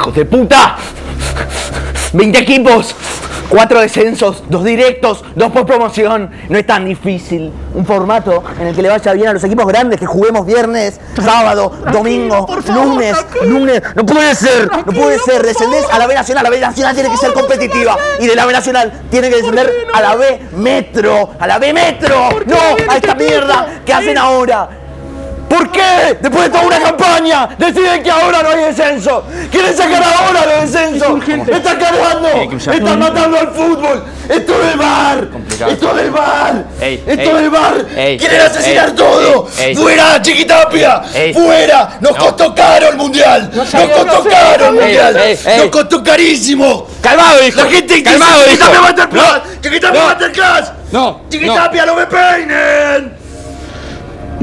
hijos 0.00 0.14
de 0.14 0.24
puta. 0.24 0.76
20 2.12 2.38
equipos, 2.38 2.94
4 3.50 3.80
descensos, 3.80 4.42
2 4.48 4.64
directos, 4.64 5.24
2 5.34 5.52
por 5.52 5.66
promoción. 5.66 6.30
No 6.48 6.58
es 6.58 6.66
tan 6.66 6.86
difícil. 6.86 7.52
Un 7.74 7.84
formato 7.84 8.42
en 8.58 8.68
el 8.68 8.74
que 8.74 8.82
le 8.82 8.88
vaya 8.88 9.12
bien 9.12 9.28
a 9.28 9.32
los 9.34 9.44
equipos 9.44 9.66
grandes, 9.66 10.00
que 10.00 10.06
juguemos 10.06 10.46
viernes, 10.46 11.00
sábado, 11.22 11.72
domingo, 11.92 12.46
lunes, 12.66 13.16
lunes. 13.44 13.82
No 13.94 14.06
puede 14.06 14.34
ser, 14.34 14.70
no 14.86 14.92
puede 14.92 15.18
ser. 15.18 15.44
Descendés 15.44 15.84
a 15.92 15.98
la 15.98 16.06
B 16.06 16.14
Nacional, 16.14 16.44
la 16.44 16.50
B 16.50 16.60
Nacional 16.60 16.94
tiene 16.94 17.10
que 17.10 17.18
ser 17.18 17.32
competitiva. 17.32 17.96
Y 18.18 18.26
de 18.26 18.34
la 18.34 18.46
B 18.46 18.52
Nacional 18.52 19.02
tiene 19.10 19.28
que 19.28 19.36
descender 19.36 19.70
a 19.92 20.00
la 20.00 20.16
B 20.16 20.40
Metro, 20.56 21.30
a 21.38 21.46
la 21.46 21.58
B 21.58 21.72
Metro. 21.72 22.30
No, 22.46 22.56
a 22.88 22.96
esta 22.96 23.14
mierda 23.14 23.82
que 23.84 23.92
hacen 23.92 24.16
ahora. 24.16 24.79
¿Por 25.50 25.68
qué? 25.72 26.16
Después 26.20 26.44
de 26.44 26.50
toda 26.50 26.62
una 26.62 26.78
campaña, 26.80 27.48
deciden 27.58 28.04
que 28.04 28.10
ahora 28.10 28.40
no 28.40 28.50
hay 28.50 28.66
descenso. 28.66 29.24
Quieren 29.50 29.76
sacar 29.76 30.00
ahora 30.00 30.46
los 30.46 30.70
descensos. 30.70 31.26
Me 31.26 31.56
están 31.56 31.76
cargando. 31.76 32.28
Están 32.56 32.98
matando 33.00 33.36
al 33.36 33.48
fútbol. 33.48 34.04
Esto 34.28 34.58
del 34.60 34.78
bar. 34.78 35.28
Esto 35.68 35.94
del 35.94 36.10
bar. 36.12 36.64
Esto 36.80 37.34
del 37.34 37.50
bar. 37.50 37.84
Quieren 37.84 38.40
asesinar 38.42 38.90
ey, 38.90 38.94
todo. 38.94 39.48
ey, 39.58 39.64
ey. 39.64 39.76
Fuera, 39.76 40.22
Chiquitapia. 40.22 41.02
Ey. 41.12 41.34
Fuera. 41.34 41.98
Nos 42.00 42.16
costó 42.16 42.54
caro 42.54 42.90
el 42.90 42.96
mundial. 42.96 43.50
Nos 43.52 43.68
costó 43.70 44.28
caro 44.30 44.66
el 44.68 44.74
mundial. 44.74 45.36
Nos 45.58 45.66
costó 45.70 46.04
carísimo. 46.04 46.86
Calmado, 47.00 47.44
hijo. 47.44 47.64
La 47.64 47.70
gente 47.70 47.94
dice, 47.94 48.04
Calmado, 48.04 48.38
hijo. 48.42 48.50
Chiquitapia 48.50 48.80
Masterclass. 48.82 49.42
Chiquitapia 49.60 50.00
No. 50.00 50.06
Masterclass. 50.06 50.72
No, 50.92 51.20
Chiquitapia, 51.28 51.86
no 51.86 51.94
me 51.96 52.06
peinen. 52.06 53.19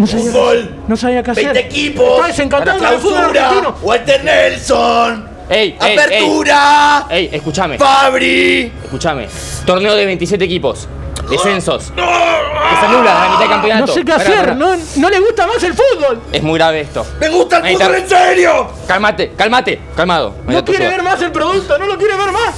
Fútbol. 0.06 0.76
No 0.88 0.96
sabía 0.96 1.24
qué 1.24 1.32
20 1.32 1.50
hacer. 1.52 1.66
equipos. 1.66 2.16
Está 2.16 2.28
desencantado 2.28 3.00
fútbol 3.00 3.18
argentino. 3.36 3.76
Walter 3.82 4.24
Nelson. 4.24 5.30
Ey, 5.50 5.78
ey, 5.82 5.98
Apertura. 5.98 7.06
Ey, 7.10 7.30
ey, 7.32 7.36
escúchame. 7.38 7.78
Fabri. 7.78 8.72
Escúchame. 8.84 9.28
Torneo 9.66 9.96
de 9.96 10.06
27 10.06 10.44
equipos. 10.44 10.88
Descensos. 11.30 11.92
Que 11.92 12.02
se 12.02 12.02
a 12.02 13.02
la 13.04 13.28
mitad 13.30 13.40
del 13.40 13.50
campeonato. 13.50 13.88
No 13.88 13.94
sé 13.94 14.06
qué 14.06 14.12
hacer. 14.14 14.40
pará. 14.40 14.54
No, 14.56 14.76
no 14.98 15.10
le 15.10 15.20
gusta 15.20 15.48
más 15.48 15.62
el 15.64 15.74
fútbol. 15.74 16.22
Es 16.32 16.44
muy 16.44 16.58
grave 16.58 16.82
esto. 16.82 17.06
Me 17.20 17.30
gusta 17.30 17.58
el 17.58 17.66
Ahí 17.66 17.76
fútbol 17.76 17.96
está. 17.96 18.24
en 18.24 18.30
serio. 18.30 18.68
Cálmate, 18.88 19.32
cálmate. 19.36 19.82
Calmado. 19.96 20.36
No 20.46 20.64
quiere 20.64 20.88
ver 20.88 21.04
más 21.04 21.22
el 21.22 21.32
producto. 21.32 21.78
No 21.78 21.86
lo 21.86 21.98
quiere 21.98 22.16
ver 22.16 22.32
más. 22.32 22.56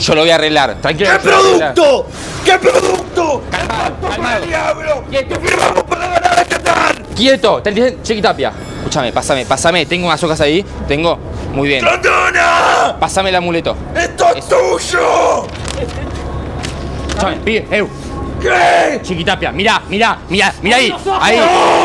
Yo 0.00 0.14
lo 0.14 0.20
voy 0.22 0.30
a 0.30 0.36
arreglar. 0.36 0.76
Tranquilo. 0.80 1.10
¿Qué 1.10 1.18
producto? 1.18 2.06
¿Qué 2.44 2.58
producto? 2.58 3.42
Calmado, 3.50 3.94
¡Para 4.00 4.14
calmado. 4.14 4.42
el 4.42 4.48
diablo! 4.48 5.04
Quieto. 5.10 5.40
¡Que 5.40 5.48
firmamos 5.48 5.82
para 5.84 6.06
ganar 6.06 6.38
a 6.38 6.44
Qatar! 6.44 7.02
Quieto. 7.16 7.62
¿Te 7.62 7.70
entiendes? 7.70 8.10
Escúchame, 8.78 9.12
pásame, 9.12 9.44
pásame. 9.44 9.86
Tengo 9.86 10.06
unas 10.06 10.22
hojas 10.22 10.40
ahí. 10.40 10.64
Tengo. 10.86 11.18
Muy 11.52 11.68
bien. 11.68 11.84
¡Grandona! 11.84 12.96
Pásame 13.00 13.30
el 13.30 13.36
amuleto. 13.36 13.76
¡Esto 13.94 14.26
es 14.36 14.48
tuyo! 14.48 15.46
Escúchame, 17.08 17.36
pibe. 17.36 17.66
Eu. 17.70 17.88
¿Qué? 18.40 19.00
Chiquitapia, 19.02 19.50
mirá, 19.50 19.82
mirá, 19.88 20.16
mirá, 20.28 20.54
mirá 20.62 20.76
ahí, 20.76 20.94
ahí, 21.20 21.40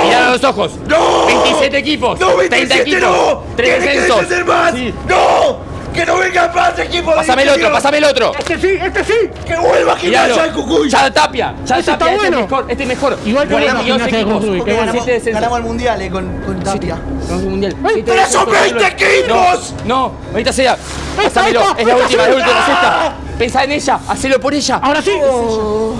mirá 0.06 0.30
los 0.30 0.44
ojos. 0.44 0.74
¡No! 0.88 1.26
27 1.26 1.78
equipos, 1.80 2.20
¡No, 2.20 2.28
30 2.36 2.56
27 2.58 2.82
equipos, 2.92 3.02
no! 3.02 3.44
3 3.56 3.70
¡Tiene 3.70 3.80
que 3.80 3.90
descensos. 4.00 4.22
descender 4.22 4.46
más! 4.46 4.74
Sí. 4.76 4.94
¡No! 5.08 5.73
¡Que 5.94 6.06
no 6.06 6.18
vengan 6.18 6.54
más 6.56 6.80
equipos 6.80 7.14
de 7.14 7.18
Pásame 7.18 7.44
el 7.44 7.50
otro, 7.50 7.72
pásame 7.72 7.98
el 8.00 8.06
otro. 8.06 8.32
Este 8.38 8.58
sí, 8.60 8.68
este 8.82 9.04
sí. 9.04 9.14
¡Que 9.46 9.56
vuelva. 9.56 9.96
Gimnasia 9.96 10.44
al 10.44 10.54
Cucuy! 10.54 10.90
Ya 10.90 11.12
Tapia, 11.14 11.54
ya 11.66 11.78
Ese 11.78 11.92
está 11.92 11.98
Tapia, 12.00 12.16
este 12.16 12.30
bueno. 12.30 12.38
es 12.40 12.44
mejor, 12.50 12.66
este 12.72 12.84
es 12.84 12.90
mejor. 12.90 13.18
Igual 13.26 13.48
que 13.48 13.54
42 13.54 13.86
Gimnasia 13.86 14.18
de 14.18 14.22
equipos, 14.22 14.44
Jujuy, 14.44 14.58
qué 14.64 14.66
con 14.66 14.76
bueno. 14.76 14.92
7 14.94 15.12
descensos. 15.12 15.58
el 15.58 15.64
mundial 15.64 16.02
eh, 16.02 16.10
con, 16.10 16.42
con 16.42 16.60
Tapia. 16.64 16.98
Ganamos 17.22 17.44
el 17.44 17.50
mundial. 17.50 17.76
¡Ay, 17.84 17.94
Siete 17.94 18.12
pero 18.12 18.28
son 18.28 18.52
descensos, 18.52 18.82
20 18.82 19.28
no, 19.28 19.44
equipos! 19.54 19.74
No, 19.86 20.12
ahorita 20.32 20.54
sea. 20.54 20.78
Pásamelo, 21.16 21.60
está, 21.62 21.82
es 21.82 21.88
la 21.88 21.94
está, 21.94 22.04
última, 22.04 22.24
es 22.24 22.30
la 22.30 22.36
última, 22.36 22.52
es 22.52 22.60
está. 22.60 22.74
esta. 22.74 23.16
Pensá 23.38 23.64
en 23.64 23.72
ella, 23.72 24.00
hacelo 24.08 24.40
por 24.40 24.54
ella. 24.54 24.76
Ahora 24.82 25.02
sí. 25.02 25.12
Oh. 25.24 25.94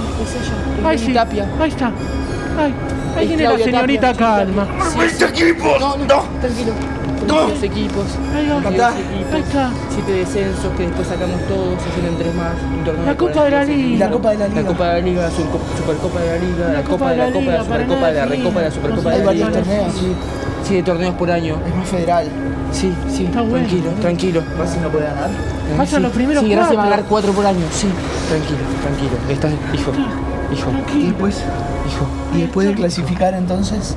Ahí 0.86 0.98
sí. 0.98 1.14
Tapia. 1.14 1.48
Ahí 1.62 1.70
está. 1.70 1.86
Ahí, 1.88 2.74
ahí 3.16 3.24
Es 3.24 3.28
viene 3.30 3.44
la 3.44 3.50
Claudia 3.50 3.66
señorita 3.66 4.08
Tapia. 4.14 4.28
calma. 4.38 4.68
¡20 4.98 5.30
equipos! 5.30 5.80
No, 5.80 5.98
no, 5.98 6.06
tranquilo. 6.42 6.74
No. 7.28 7.46
32 7.48 7.64
equipos. 7.64 8.06
Ahí 8.36 8.48
va. 8.50 8.60
32 8.62 8.94
Ahí 8.94 9.02
equipos. 9.04 9.40
está. 9.40 9.70
7 9.90 10.12
descensos 10.12 10.72
que 10.78 10.84
después 10.88 11.08
sacamos 11.08 11.40
todos, 11.48 11.82
se 11.82 11.90
hacen 11.90 12.18
tres 12.18 12.36
más. 12.36 12.54
Un 12.78 12.84
torneo 12.84 13.06
La 13.06 13.16
Copa 13.18 13.44
de 13.46 13.52
la 13.52 13.58
42 13.64 13.68
Liga. 13.78 13.96
Y 13.96 13.98
la 13.98 14.10
Copa 14.12 14.30
de 14.32 14.38
la 14.38 14.48
Liga. 14.48 14.62
La 14.62 14.68
Copa 14.68 14.86
de 14.88 14.94
la 14.94 15.08
Liga, 15.08 15.30
su- 15.32 15.78
Supercopa 15.78 16.20
de 16.20 16.28
la 16.28 16.38
Liga, 16.46 16.68
la, 16.74 16.82
Copa 16.84 17.10
de 17.12 17.18
la 17.18 17.26
Copa, 17.32 17.52
la 17.52 17.64
Supercopa 17.64 18.08
de 18.08 18.14
la 18.14 18.26
Recopa 18.26 18.60
de 18.60 18.66
la 18.66 18.72
sí. 18.72 18.76
Supercopa 18.76 19.10
de 19.12 19.24
la 19.24 19.32
Hay 19.32 19.36
Liga. 19.38 19.48
varios 19.50 19.66
torneos. 19.68 19.94
Sí, 19.94 20.08
siete 20.64 20.84
torneos 20.84 21.16
por 21.16 21.32
año. 21.32 21.58
Es 21.68 21.76
más 21.76 21.88
federal. 21.88 22.26
Sí, 22.72 22.92
sí, 23.10 23.26
Está 23.26 23.42
bueno. 23.42 23.58
tranquilo, 23.68 23.90
tranquilo. 24.02 24.42
Racing 24.58 24.82
no 24.82 24.90
puede 24.90 25.06
ganar. 25.06 25.30
Pasan 25.78 26.02
los 26.02 26.12
primeros 26.12 26.44
Sí, 26.44 26.50
gracias 26.50 26.70
va 26.78 26.82
a 26.82 26.86
cuatro. 26.86 26.90
ganar 26.92 27.06
cuatro 27.10 27.32
por 27.34 27.46
año. 27.46 27.66
Sí, 27.72 27.88
tranquilo, 28.30 28.60
tranquilo. 28.82 29.12
Estás, 29.30 29.52
hijo, 29.74 29.92
hijo, 30.52 30.98
Y 30.98 31.04
después, 31.08 31.38
hijo. 31.38 32.08
y 32.36 32.42
después 32.42 32.68
de 32.68 32.74
clasificar 32.74 33.34
entonces 33.36 33.96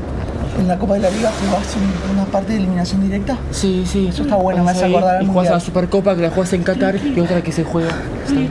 en 0.59 0.69
la 0.69 0.78
Copa 0.78 0.94
de 0.94 1.00
la 1.00 1.11
Liga 1.11 1.31
jugás 1.44 1.77
un- 1.77 2.15
una 2.17 2.25
parte 2.27 2.53
de 2.53 2.59
eliminación 2.59 3.03
directa. 3.03 3.37
Sí, 3.50 3.84
sí. 3.87 4.06
Eso 4.09 4.22
está 4.22 4.37
bueno, 4.37 4.61
me 4.61 4.67
Vas 4.67 4.77
hace 4.77 4.87
acordar 4.87 5.22
Y 5.22 5.27
jugás 5.27 5.49
a 5.49 5.53
la 5.53 5.61
Supercopa 5.61 6.17
que 6.17 6.22
la 6.22 6.31
jugás 6.31 6.53
en 6.53 6.62
Qatar 6.62 6.97
y 6.97 7.21
otra 7.21 7.43
que 7.43 7.53
se 7.53 7.65
juega. 7.65 7.91
Sí. 8.27 8.49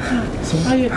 Ahí, 0.68 0.90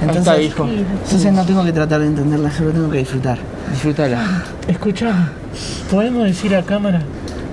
Entonces, 0.00 0.20
está, 0.26 0.40
hijo. 0.42 0.68
entonces 0.68 1.32
no 1.32 1.44
tengo 1.44 1.64
que 1.64 1.72
tratar 1.72 2.00
de 2.00 2.06
entenderla, 2.06 2.50
solo 2.50 2.70
tengo 2.70 2.90
que 2.90 2.98
disfrutar. 2.98 3.38
Disfrútala. 3.70 4.44
escuchame. 4.68 5.26
¿Podemos 5.90 6.24
decir 6.24 6.54
a 6.54 6.62
cámara 6.62 7.00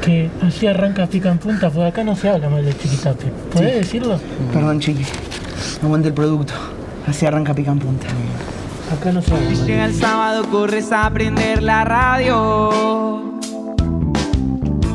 que 0.01 0.29
así 0.45 0.67
arranca 0.67 1.07
pica 1.07 1.29
en 1.31 1.37
punta? 1.37 1.69
Porque 1.69 1.87
acá 1.87 2.03
no 2.03 2.15
se 2.15 2.29
habla 2.29 2.49
mal 2.49 2.63
de 2.65 2.75
Chiquitapia. 2.77 3.29
¿Podés 3.53 3.75
decirlo? 3.75 4.19
Perdón, 4.53 4.79
chiqui. 4.79 5.05
Aguante 5.83 6.09
el 6.09 6.13
producto. 6.13 6.53
Así 7.07 7.25
arranca 7.25 7.53
pica 7.53 7.71
en 7.71 7.79
punta. 7.79 8.07
Acá 8.91 9.11
no 9.11 9.21
se. 9.21 9.31
Llega 9.65 9.85
el 9.85 9.93
sábado, 9.93 10.49
corres 10.49 10.91
a 10.91 11.09
prender 11.11 11.61
la 11.61 11.85
radio. 11.85 13.39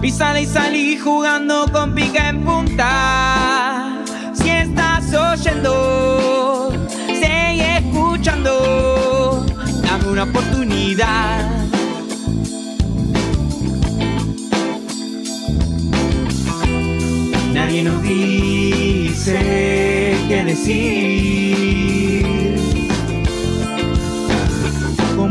Y 0.03 0.11
sale 0.11 0.43
y 0.43 0.47
salí 0.47 0.99
jugando 0.99 1.67
con 1.73 1.95
pica 1.95 2.29
en 2.29 2.45
punta. 2.45 4.03
Si 4.35 4.51
estás 4.51 5.15
oyendo, 5.15 6.73
sigue 7.07 7.79
escuchando. 7.79 9.47
Dame 9.83 10.09
una 10.09 10.25
oportunidad. 10.25 11.51
Nadie 17.53 17.85
nos 17.85 18.03
dice 18.03 19.39
qué 20.29 20.45
decir. 20.45 21.94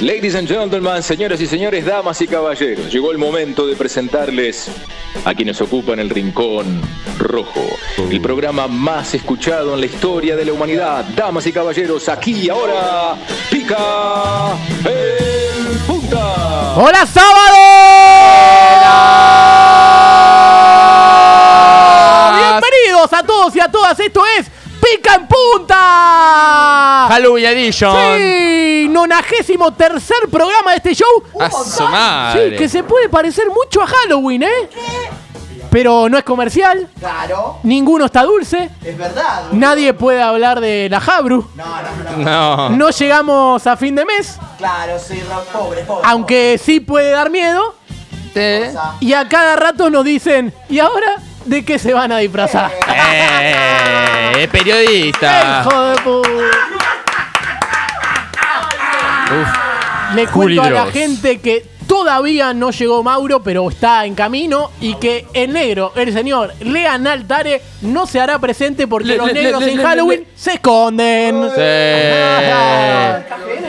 Ladies 0.00 0.36
and 0.36 0.46
gentlemen, 0.46 1.02
señoras 1.02 1.40
y 1.40 1.46
señores, 1.48 1.84
damas 1.84 2.20
y 2.22 2.28
caballeros, 2.28 2.92
llegó 2.92 3.10
el 3.10 3.18
momento 3.18 3.66
de 3.66 3.74
presentarles 3.74 4.70
a 5.24 5.34
quienes 5.34 5.60
ocupan 5.60 5.98
el 5.98 6.08
rincón 6.08 6.80
rojo, 7.18 7.64
el 8.08 8.20
programa 8.20 8.68
más 8.68 9.14
escuchado 9.14 9.74
en 9.74 9.80
la 9.80 9.86
historia 9.86 10.36
de 10.36 10.44
la 10.44 10.52
humanidad. 10.52 11.04
Damas 11.16 11.48
y 11.48 11.52
caballeros, 11.52 12.08
aquí 12.08 12.32
y 12.32 12.48
ahora, 12.48 13.16
pica 13.50 14.56
en 14.84 15.78
punta. 15.80 16.76
¡Hola, 16.76 17.04
sábado! 17.04 17.58
Bienvenidos 22.36 23.12
a 23.12 23.26
todos 23.26 23.56
y 23.56 23.60
a 23.60 23.68
todas. 23.68 23.98
Esto 23.98 24.22
es 24.38 24.46
Pica 24.96 25.14
en 25.16 25.26
Punta. 25.26 27.06
Halloween 27.08 27.46
Edition. 27.46 27.94
Sí, 28.18 28.86
nonagésimo 28.90 29.72
tercer 29.72 30.16
programa 30.30 30.70
de 30.72 30.76
este 30.76 30.94
show. 30.94 31.08
A 31.40 31.50
su 31.50 31.84
Sí, 31.84 32.56
que 32.56 32.68
se 32.68 32.82
puede 32.84 33.08
parecer 33.08 33.46
mucho 33.48 33.82
a 33.82 33.86
Halloween, 33.86 34.42
¿eh? 34.44 34.70
Pero 35.70 36.08
no 36.08 36.16
es 36.16 36.24
comercial, 36.24 36.88
Claro, 36.98 37.58
ninguno 37.62 38.06
está 38.06 38.22
dulce, 38.22 38.70
es 38.82 38.96
verdad. 38.96 39.48
nadie 39.52 39.92
puede 39.92 40.22
hablar 40.22 40.60
de 40.60 40.88
la 40.90 40.98
Jabru. 40.98 41.46
No, 41.54 41.64
no, 41.66 42.16
no. 42.16 42.24
No. 42.24 42.70
No 42.70 42.88
llegamos 42.90 43.66
a 43.66 43.76
fin 43.76 43.94
de 43.94 44.06
mes, 44.06 44.38
Claro, 44.56 44.98
sí, 44.98 45.22
ro- 45.28 45.44
pobre, 45.60 45.82
pobre. 45.82 46.08
aunque 46.08 46.58
sí 46.62 46.80
puede 46.80 47.10
dar 47.10 47.28
miedo. 47.28 47.74
Sí. 48.32 48.40
Y 49.00 49.12
a 49.12 49.28
cada 49.28 49.56
rato 49.56 49.90
nos 49.90 50.04
dicen, 50.06 50.54
¿y 50.70 50.78
ahora 50.78 51.16
de 51.48 51.64
qué 51.64 51.78
se 51.78 51.92
van 51.92 52.12
a 52.12 52.18
disfrazar? 52.18 52.70
Eh, 53.40 54.42
es 54.42 54.48
periodista. 54.48 55.62
¡Hijo 55.64 55.82
de 55.82 55.96
puta! 56.02 56.28
Le 60.14 60.26
cuento 60.26 60.62
a 60.62 60.70
la 60.70 60.86
gente 60.86 61.38
que 61.38 61.64
todavía 61.88 62.54
no 62.54 62.70
llegó 62.70 63.02
Mauro, 63.02 63.42
pero 63.42 63.68
está 63.68 64.04
en 64.04 64.14
camino. 64.14 64.70
Y 64.80 64.94
que 64.94 65.26
el 65.32 65.52
negro, 65.52 65.92
el 65.96 66.12
señor 66.12 66.52
Lean 66.60 67.04
Altare, 67.08 67.60
no 67.82 68.06
se 68.06 68.20
hará 68.20 68.38
presente 68.38 68.86
porque 68.86 69.08
Le- 69.08 69.16
los 69.16 69.26
le- 69.26 69.32
negros 69.42 69.62
le- 69.64 69.70
en 69.72 69.76
le- 69.78 69.82
Halloween 69.82 70.20
le- 70.20 70.26
se 70.36 70.52
esconden. 70.54 71.42
Sí. 71.56 71.62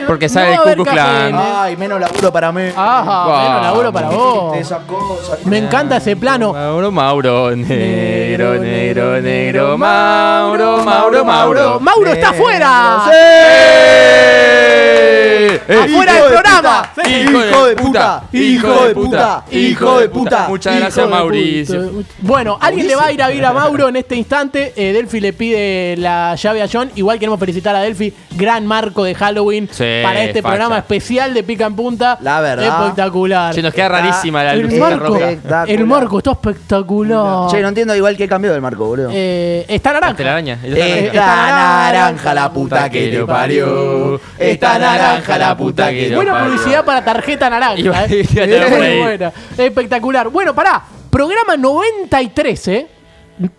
Porque 0.06 0.26
No 0.26 0.32
sabe 0.34 0.56
a 0.56 0.62
el 0.70 0.76
Ku 0.76 0.84
Klan. 0.84 1.32
café. 1.32 1.44
Ay, 1.56 1.76
menos 1.76 2.00
laburo 2.00 2.32
para 2.32 2.52
mí. 2.52 2.62
Ajá, 2.76 3.24
Wow. 3.26 3.42
menos 3.48 3.62
laburo 3.62 3.92
para 3.92 4.08
vos. 4.08 4.56
Esa 4.56 4.78
cosa. 4.78 5.36
Me 5.44 5.58
encanta 5.58 5.96
ese 5.98 6.16
plano. 6.16 6.52
Mauro, 6.52 6.90
Mauro, 6.90 7.56
negro, 7.56 8.54
negro, 8.54 9.20
negro, 9.20 9.78
Mauro, 9.78 10.78
Mauro, 10.84 11.24
Mauro. 11.24 11.80
Mauro 11.80 12.10
está 12.10 12.30
afuera. 12.30 13.04
Afuera 15.68 16.12
del 16.14 16.24
programa. 16.24 16.90
Sí. 17.04 17.10
Hijo 17.12 17.66
de 17.66 17.76
puta, 17.76 18.09
hijo 18.32 18.86
de 18.86 18.94
puta, 18.94 19.44
hijo 19.50 20.00
de 20.00 20.08
puta. 20.08 20.46
Muchas 20.48 20.74
Hijo 20.74 20.80
gracias, 20.84 21.08
Mauricio. 21.08 21.90
puta. 21.90 22.08
Bueno, 22.20 22.58
alguien 22.60 22.86
le 22.86 22.96
va 22.96 23.04
a 23.06 23.12
ir 23.12 23.22
a 23.22 23.28
ver 23.28 23.44
a 23.44 23.52
Mauro 23.52 23.88
en 23.88 23.96
este 23.96 24.16
instante. 24.16 24.72
Eh, 24.76 24.92
Delphi 24.92 25.20
le 25.20 25.32
pide 25.32 25.96
la 25.98 26.34
llave 26.36 26.62
a 26.62 26.68
John. 26.72 26.90
Igual 26.96 27.18
queremos 27.18 27.38
felicitar 27.40 27.74
a 27.76 27.80
Delphi. 27.80 28.12
Gran 28.36 28.66
marco 28.66 29.04
de 29.04 29.14
Halloween 29.14 29.68
Sí, 29.70 29.84
para 30.02 30.22
este 30.24 30.42
facha. 30.42 30.52
programa 30.54 30.78
especial 30.78 31.34
de 31.34 31.42
Pica 31.42 31.66
en 31.66 31.74
Punta. 31.76 32.18
La 32.20 32.40
verdad. 32.40 32.80
Espectacular. 32.82 33.54
Se 33.54 33.62
nos 33.62 33.74
queda 33.74 33.88
rarísima 33.88 34.42
la 34.44 34.52
el 34.52 34.60
lucecita 34.62 34.88
marco, 34.90 35.06
roja. 35.06 35.64
El 35.66 35.86
marco 35.86 36.18
está 36.18 36.32
espectacular. 36.32 37.50
Che, 37.50 37.60
no 37.60 37.68
entiendo 37.68 37.94
igual 37.96 38.16
que 38.16 38.28
cambió 38.28 38.52
del 38.52 38.60
marco, 38.60 38.86
boludo. 38.86 39.08
Eh, 39.12 39.64
está 39.68 39.92
naranja. 39.92 40.38
Está 40.40 41.26
naranja 41.26 42.34
la 42.34 42.52
puta 42.52 42.88
que 42.90 43.08
te 43.08 43.24
parió. 43.24 44.20
Está 44.38 44.78
naranja 44.78 45.38
la 45.38 45.56
puta 45.56 45.90
que 45.90 46.14
Buena 46.14 46.32
parió. 46.32 46.50
publicidad 46.54 46.84
para 46.84 47.04
tarjeta 47.04 47.50
naranja. 47.50 47.99
Iba- 48.08 48.14
eh. 48.14 48.26
iba 48.32 48.42
a 48.42 48.46
estar 48.46 48.68
por 48.70 48.78
Muy 48.78 48.98
buena. 48.98 49.32
Espectacular. 49.58 50.28
Bueno, 50.28 50.54
pará. 50.54 50.82
Programa 51.10 51.56
93, 51.56 52.68
¿eh? 52.68 52.86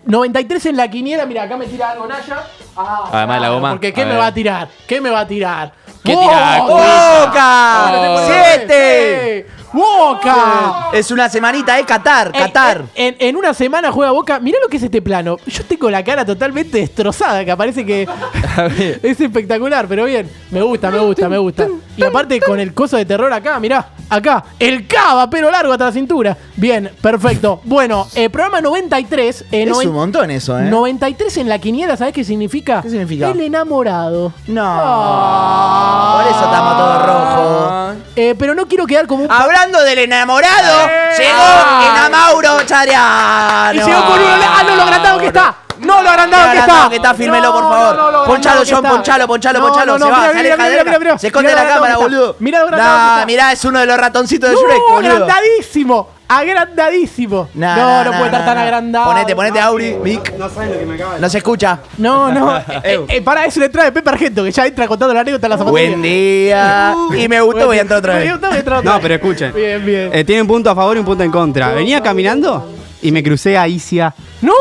93 0.05 0.65
en 0.67 0.77
la 0.77 0.87
quiniela. 0.89 1.25
Mira, 1.25 1.43
acá 1.43 1.57
me 1.57 1.65
tira 1.65 1.91
algo 1.91 2.05
Naya. 2.07 2.43
Ah, 2.77 3.09
Además 3.11 3.35
de 3.37 3.41
la 3.41 3.49
goma. 3.49 3.69
Porque 3.71 3.91
¿qué 3.93 4.01
A 4.03 4.05
me 4.05 4.11
ver. 4.11 4.21
va 4.21 4.27
a 4.27 4.33
tirar? 4.33 4.69
¿Qué 4.87 5.01
me 5.01 5.09
va 5.09 5.19
a 5.21 5.27
tirar? 5.27 5.73
¿Qué 6.03 6.13
¡Boca! 6.15 6.27
tira? 6.27 6.61
¡Boca! 6.61 8.25
¡Siete! 8.27 9.47
¡Boca! 9.73 10.89
Es 10.93 11.11
una 11.11 11.29
semanita, 11.29 11.79
eh, 11.79 11.85
Qatar, 11.85 12.29
Eh, 12.33 12.39
Qatar. 12.39 12.81
eh, 12.95 13.07
En, 13.07 13.15
en 13.19 13.35
una 13.35 13.53
semana 13.53 13.91
juega 13.91 14.11
Boca. 14.11 14.39
Mirá 14.39 14.57
lo 14.61 14.67
que 14.67 14.77
es 14.77 14.83
este 14.83 15.01
plano. 15.01 15.37
Yo 15.45 15.63
tengo 15.65 15.89
la 15.89 16.03
cara 16.03 16.25
totalmente 16.25 16.77
destrozada, 16.79 17.43
que 17.45 17.55
parece 17.55 17.85
que 17.85 18.07
es 19.03 19.19
espectacular, 19.19 19.87
pero 19.87 20.05
bien. 20.05 20.29
Me 20.51 20.61
gusta, 20.61 20.91
me 20.91 20.99
gusta, 20.99 21.29
me 21.29 21.37
gusta. 21.37 21.67
Y 21.97 22.03
aparte 22.03 22.39
con 22.41 22.59
el 22.59 22.73
coso 22.73 22.97
de 22.97 23.05
terror 23.05 23.31
acá, 23.33 23.59
mirá, 23.59 23.89
acá. 24.09 24.43
El 24.59 24.87
cava, 24.87 25.29
pelo 25.29 25.49
largo 25.51 25.71
hasta 25.71 25.85
la 25.85 25.91
cintura. 25.91 26.37
Bien, 26.55 26.91
perfecto. 27.01 27.61
Bueno, 27.71 28.07
eh, 28.15 28.29
programa 28.29 28.59
93. 28.61 29.41
eh, 29.51 29.63
Es 29.63 29.69
noven- 29.69 29.87
un 29.87 29.93
montón 29.95 30.29
eso, 30.31 30.59
eh. 30.59 30.63
93 30.69 31.37
en 31.37 31.47
la 31.49 31.59
quiniela, 31.59 31.95
¿sabes 31.95 32.13
qué 32.13 32.23
significa? 32.23 32.81
¿Qué 32.81 32.89
significa? 32.89 33.29
El 33.31 33.39
enamorado. 33.41 34.33
No. 34.47 34.61
Ah. 34.65 36.17
Por 36.21 36.31
eso 36.31 36.43
estamos 36.45 36.77
todos 36.77 37.05
rojos. 37.05 37.95
Eh, 38.15 38.35
pero 38.37 38.53
no 38.53 38.67
quiero 38.67 38.85
quedar 38.85 39.07
como 39.07 39.23
un... 39.23 39.31
Hablando 39.31 39.81
del 39.83 39.99
enamorado, 39.99 40.87
llegó 41.17 41.31
Ah. 41.39 41.93
Enamauro 42.07 42.61
Chariano. 42.65 43.73
Y 43.73 43.85
llegó 43.85 44.05
con 44.05 44.19
uno... 44.19 44.33
¡Ah, 44.47 44.63
no, 44.63 44.75
lo 44.75 44.81
agrandado 44.83 45.19
que 45.19 45.27
está! 45.27 45.55
¡No, 45.79 46.01
lo 46.03 46.09
agrandado 46.09 46.51
que 46.51 46.57
está! 46.59 46.89
que 46.89 46.95
está, 46.97 47.13
fírmelo, 47.13 47.53
por 47.53 47.63
favor. 47.63 47.95
no, 47.95 48.11
no, 48.11 48.17
lo 48.19 48.25
Ponchalo, 48.25 48.61
John, 48.69 48.83
ponchalo, 48.83 49.27
ponchalo, 49.27 49.59
ponchalo. 49.61 49.97
se 49.97 50.03
va, 50.05 50.09
mirá, 50.09 50.31
se 50.33 50.61
aleja, 50.61 50.99
mirá. 50.99 51.17
Se 51.17 51.27
esconde 51.27 51.53
la 51.55 51.67
cámara, 51.67 51.97
boludo. 51.97 52.35
Mirá 52.39 52.59
lo 52.59 52.65
agrandado 52.65 53.17
Nah, 53.19 53.25
mirá, 53.25 53.51
es 53.53 53.63
uno 53.65 53.79
de 53.79 53.85
los 53.85 53.97
ratoncitos 53.97 54.49
de 54.49 54.55
¡No, 54.55 54.61
Shrek, 54.61 54.79
boludo. 54.91 55.11
agrandadísimo! 55.13 56.09
¡Agrandadísimo! 56.33 57.49
Nah, 57.55 57.75
no, 57.75 57.81
nah, 57.85 58.03
no 58.05 58.11
nah, 58.11 58.17
puede 58.17 58.31
estar 58.31 58.39
nah, 58.39 58.45
tan 58.45 58.55
nah. 58.55 58.63
agrandado. 58.63 59.05
Ponete, 59.11 59.35
ponete 59.35 59.59
Auri, 59.59 59.95
Mic. 60.01 60.33
No 60.37 60.49
saben 60.49 60.71
lo 60.71 60.79
que 60.79 60.85
me 60.85 60.95
acaba 60.95 61.15
de 61.15 61.19
No 61.19 61.29
se 61.29 61.37
escucha. 61.39 61.79
No, 61.97 62.31
no. 62.31 62.57
eh, 62.83 63.05
eh, 63.09 63.21
para 63.21 63.45
eso 63.45 63.59
le 63.59 63.67
trae 63.67 63.91
Pepe 63.91 64.09
Argento, 64.09 64.41
que 64.45 64.51
ya 64.51 64.65
entra 64.65 64.87
contando 64.87 65.13
la 65.13 65.19
anécdota 65.21 65.47
de 65.47 65.49
la 65.49 65.57
zapatilla. 65.57 65.89
Buen 65.89 66.01
día. 66.01 66.95
Y 67.17 67.27
me 67.27 67.41
gustó, 67.41 67.65
voy 67.65 67.79
a 67.79 67.81
entrar 67.81 67.99
otra 67.99 68.13
Me 68.13 68.19
vez. 68.21 68.31
gustó, 68.31 68.47
voy 68.47 68.55
a 68.55 68.59
entrar 68.59 68.79
otra 68.79 68.91
No, 68.91 68.97
vez. 68.97 69.01
pero 69.01 69.15
escuchen. 69.15 69.53
Bien, 69.53 69.85
bien. 69.85 70.09
Eh, 70.13 70.23
tiene 70.23 70.41
un 70.41 70.47
punto 70.47 70.69
a 70.69 70.75
favor 70.75 70.95
y 70.95 70.99
un 70.99 71.05
punto 71.05 71.21
en 71.21 71.31
contra. 71.31 71.73
Venía 71.73 72.01
caminando 72.01 72.65
y 73.01 73.11
me 73.11 73.21
crucé 73.21 73.57
a 73.57 73.67
Isia. 73.67 74.13
¡No! 74.41 74.53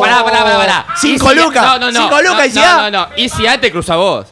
Pará, 0.00 0.24
pará, 0.24 0.42
pará, 0.44 0.56
pará. 0.56 0.86
Cinco 0.96 1.34
lucas. 1.34 1.62
No, 1.62 1.78
no, 1.78 1.92
no. 1.92 2.00
Cinco 2.00 2.22
lucas, 2.22 2.36
no, 2.38 2.44
Easy 2.44 2.58
A. 2.60 2.76
No, 2.76 2.90
no, 2.90 2.90
no. 2.90 3.08
Easy 3.16 3.46
A 3.46 3.60
te 3.60 3.70
cruza 3.70 3.94
a 3.94 3.96
vos. 3.98 4.26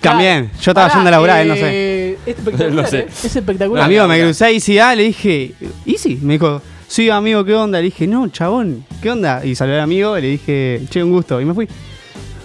También. 0.00 0.50
Yo 0.60 0.72
estaba 0.72 0.92
yendo 0.92 1.08
a 1.08 1.10
laburar, 1.10 1.40
él 1.40 1.48
no 1.48 1.54
sé. 1.54 2.03
Eh, 2.14 2.18
Es 2.26 2.38
espectacular. 2.38 2.74
No 2.82 2.86
sé. 2.86 2.98
eh, 3.00 3.06
Es 3.08 3.36
espectacular. 3.36 3.84
Amigo, 3.84 4.06
me 4.08 4.20
crucé 4.20 4.44
a 4.46 4.50
Isia, 4.50 4.94
le 4.94 5.04
dije, 5.04 5.54
¿Easy? 5.86 6.18
Me 6.22 6.34
dijo, 6.34 6.60
sí, 6.88 7.10
amigo, 7.10 7.44
¿qué 7.44 7.54
onda? 7.54 7.78
Le 7.78 7.84
dije, 7.84 8.06
no, 8.06 8.28
chabón, 8.28 8.84
¿qué 9.02 9.10
onda? 9.10 9.44
Y 9.44 9.54
saludé 9.54 9.76
al 9.76 9.82
amigo 9.82 10.16
y 10.18 10.22
le 10.22 10.28
dije, 10.28 10.82
che, 10.90 11.02
un 11.02 11.10
gusto. 11.12 11.40
Y 11.40 11.44
me 11.44 11.54
fui. 11.54 11.68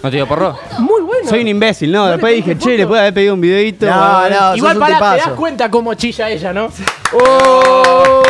¿No 0.02 0.08
te 0.10 0.16
dio 0.16 0.26
porro? 0.26 0.58
Muy 0.78 1.02
bueno. 1.02 1.28
Soy 1.28 1.42
un 1.42 1.48
imbécil, 1.48 1.92
¿no? 1.92 2.06
Después 2.06 2.34
dije, 2.34 2.56
che, 2.56 2.76
le 2.78 2.86
puedo 2.86 3.00
haber 3.00 3.12
pedido 3.12 3.34
un 3.34 3.40
videito. 3.42 3.84
No, 3.86 4.30
no, 4.30 4.56
Igual 4.56 4.78
pará, 4.78 4.98
te 4.98 5.18
das 5.18 5.28
cuenta 5.36 5.70
cómo 5.70 5.92
chilla 5.94 6.30
ella, 6.30 6.52
¿no? 6.54 6.68
Oh. 7.12 8.22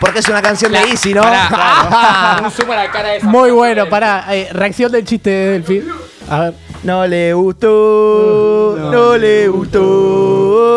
Porque 0.00 0.18
es 0.18 0.28
una 0.28 0.42
canción 0.42 0.72
de 0.72 0.78
Easy, 0.78 1.14
¿no? 1.14 1.22
Pará. 1.22 2.40
Un 2.44 2.50
zoom 2.50 2.70
a 2.72 2.76
la 2.76 2.90
cara 2.90 3.08
de 3.10 3.16
esa. 3.18 3.26
Muy 3.26 3.50
bueno, 3.50 3.88
pará. 3.88 4.24
eh, 4.30 4.48
reacción 4.52 4.90
del 4.92 5.04
chiste 5.04 5.30
de 5.30 5.50
Delphi. 5.52 5.82
A 6.28 6.40
ver. 6.40 6.54
No 6.84 7.06
le 7.06 7.32
gustó, 7.32 8.76
no 8.90 9.16
le 9.16 9.46
gustó. 9.46 10.31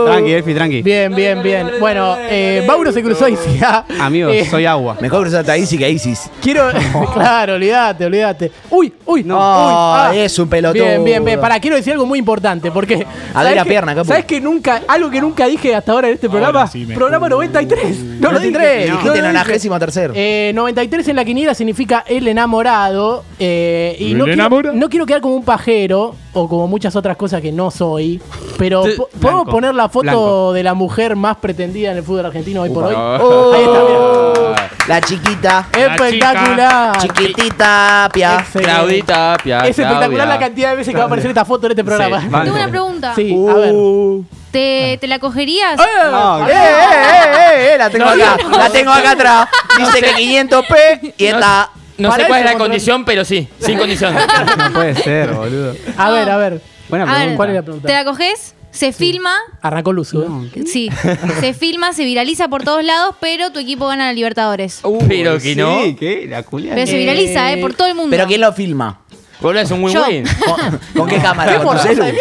Tranqui, 0.06 0.32
Elfi, 0.32 0.54
tranqui. 0.54 0.82
Bien, 0.82 1.14
bien, 1.16 1.42
bien. 1.44 1.72
Bueno, 1.80 2.16
eh, 2.20 2.64
Mauro 2.68 2.92
se 2.92 3.02
cruzó 3.04 3.26
sí, 3.28 3.60
ah, 3.64 3.84
Amigo, 4.00 4.30
eh, 4.30 4.46
soy 4.50 4.66
agua. 4.66 4.98
Mejor 5.02 5.22
cruzarte 5.24 5.52
a 5.52 5.58
Easy 5.58 5.78
que 5.78 5.86
a 5.86 5.90
Isis. 5.90 6.30
Quiero. 6.42 6.70
claro, 7.14 7.56
olvídate, 7.56 8.06
olvídate. 8.06 8.52
Uy, 8.70 8.94
uy, 9.06 9.24
no. 9.24 10.10
Uy, 10.12 10.18
es 10.20 10.38
un 10.40 10.48
pelotudo. 10.48 10.84
Bien, 10.84 11.04
bien, 11.04 11.26
bien. 11.26 11.40
Pará, 11.40 11.60
quiero 11.60 11.76
decir 11.76 11.94
algo 11.94 12.06
muy 12.06 12.20
importante. 12.20 12.72
Porque. 12.72 13.06
¿sabés 13.34 13.56
la 13.56 13.64
que- 13.64 13.70
pierna, 13.70 13.96
capo. 13.96 14.08
¿Sabes 14.08 14.26
que 14.26 14.40
nunca. 14.42 14.82
Algo 14.88 15.10
que 15.10 15.22
nunca 15.22 15.48
dije 15.48 15.74
hasta 15.76 15.92
ahora 15.92 16.08
en 16.08 16.16
este 16.16 16.30
programa? 16.30 16.70
programa 16.94 17.30
93. 17.30 17.98
No 18.20 18.32
lo 18.32 18.40
dije. 18.40 18.52
93, 18.52 18.90
no 18.90 18.96
dijiste 18.96 19.06
lo 19.06 19.16
en 19.16 19.22
dije. 19.22 19.28
nonagésimo 19.28 19.80
tercero. 19.80 20.14
Eh, 20.16 20.52
93 20.56 21.08
en 21.08 21.16
la 21.16 21.26
quiniela 21.26 21.54
significa 21.54 22.04
el 22.08 22.28
enamorado. 22.28 23.24
eh, 23.40 23.96
y 24.00 24.14
no 24.14 24.26
quiero, 24.26 24.74
no 24.74 24.90
quiero 24.90 25.06
quedar 25.06 25.22
como 25.22 25.36
un 25.36 25.44
pajero 25.44 26.16
o 26.34 26.48
como 26.50 26.68
muchas 26.68 26.96
otras 26.96 27.16
cosas 27.18 27.42
que 27.42 27.52
no 27.52 27.72
soy. 27.72 28.22
Pero 28.58 28.84
podemos 28.84 29.46
Blanco. 29.46 29.52
Poner 29.66 29.76
la 29.76 29.90
foto 29.90 30.04
Blanco. 30.04 30.54
de 30.54 30.64
la 30.64 30.74
mujer 30.74 31.16
más 31.16 31.38
pretendida 31.38 31.92
en 31.92 31.98
el 31.98 32.04
fútbol 32.04 32.26
argentino 32.28 32.62
hoy 32.62 32.70
por 32.70 32.86
hoy. 32.86 32.94
Oh, 32.96 33.54
Ahí 33.54 33.64
está, 33.64 33.80
mira. 33.84 34.70
La 34.88 35.02
chiquita, 35.02 35.68
Espectacular. 35.76 36.98
chiquitita, 37.00 38.10
Pia. 38.14 38.46
Claudita, 38.54 39.36
Pia, 39.44 39.60
Es 39.62 39.70
espectacular 39.72 40.10
Claudia. 40.12 40.26
la 40.28 40.40
cantidad 40.40 40.70
de 40.70 40.76
veces 40.76 40.92
que 40.94 40.98
va 40.98 41.06
a 41.06 41.08
aparecer 41.08 41.32
esta 41.32 41.44
foto 41.44 41.66
en 41.66 41.72
este 41.72 41.84
programa. 41.84 42.22
Sí, 42.22 42.28
vale. 42.30 42.46
Tengo 42.46 42.58
una 42.58 42.70
pregunta. 42.70 43.14
Sí, 43.16 43.36
a 43.50 43.54
ver. 43.56 43.74
Uh. 43.74 44.26
¿Te, 44.52 44.98
¿Te 45.02 45.08
la 45.08 45.18
cogerías? 45.18 45.76
No, 46.12 46.48
Eh, 46.48 46.52
eh, 46.52 46.56
eh, 46.56 47.74
eh, 47.74 47.78
la 47.80 47.90
tengo 47.90 48.06
No, 48.06 48.12
acá, 48.12 48.38
no. 48.44 48.58
la 48.58 48.70
tengo 48.70 48.92
acá 48.92 49.12
atrás. 49.12 49.48
Dice 49.78 50.02
que 50.02 50.14
500p 50.14 51.14
y 51.18 51.26
está. 51.26 51.72
No 51.98 52.12
sé 52.12 52.26
cuál 52.28 52.40
es 52.42 52.46
la 52.46 52.52
control- 52.52 52.58
condición, 52.68 53.06
pero 53.06 53.26
sí, 53.26 53.48
sin 53.60 53.78
condición. 53.80 54.14
no 54.58 54.72
puede 54.74 54.94
ser, 54.96 55.34
boludo. 55.34 55.74
A 55.98 56.12
ver, 56.12 56.30
a 56.30 56.38
ver. 56.38 56.62
Buena 56.90 57.06
A 57.06 57.08
ver, 57.08 57.16
pregunta. 57.18 57.36
¿Cuál 57.38 57.50
es 57.50 57.56
la 57.56 57.62
pregunta? 57.64 57.88
¿Te 57.88 57.94
la 57.94 58.06
coges? 58.06 58.55
Se 58.76 58.92
filma, 58.94 59.36
Arrancó 59.62 59.94
Lucio. 59.94 60.24
¿eh? 60.54 60.64
sí, 60.68 60.90
se 61.40 61.54
filma, 61.54 61.94
se 61.94 62.04
viraliza 62.06 62.48
por 62.50 62.64
todos 62.64 62.84
lados, 62.84 63.16
pero 63.22 63.52
tu 63.52 63.60
equipo 63.60 63.88
gana 63.88 64.06
la 64.08 64.14
Libertadores. 64.14 64.82
pero 65.08 65.40
que 65.40 65.56
no. 65.56 65.82
Sí, 65.82 65.96
¿qué? 65.96 66.28
La 66.30 66.44
culia. 66.44 66.76
Pero 66.76 66.86
se 66.88 66.98
viraliza, 66.98 67.52
¿eh? 67.54 67.58
Por 67.58 67.74
todo 67.74 67.88
el 67.88 67.96
mundo. 67.96 68.10
Pero 68.12 68.28
¿quién 68.28 68.42
lo 68.42 68.52
filma? 68.54 69.00
Boludo, 69.42 69.62
es 69.62 69.72
un 69.72 69.84
win-win. 69.84 70.24
¿Con, 70.46 70.80
con 70.98 71.10
qué 71.10 71.18
cámara? 71.20 71.62
¿Con 71.62 71.76
tu 71.78 71.84
celu? 71.84 72.04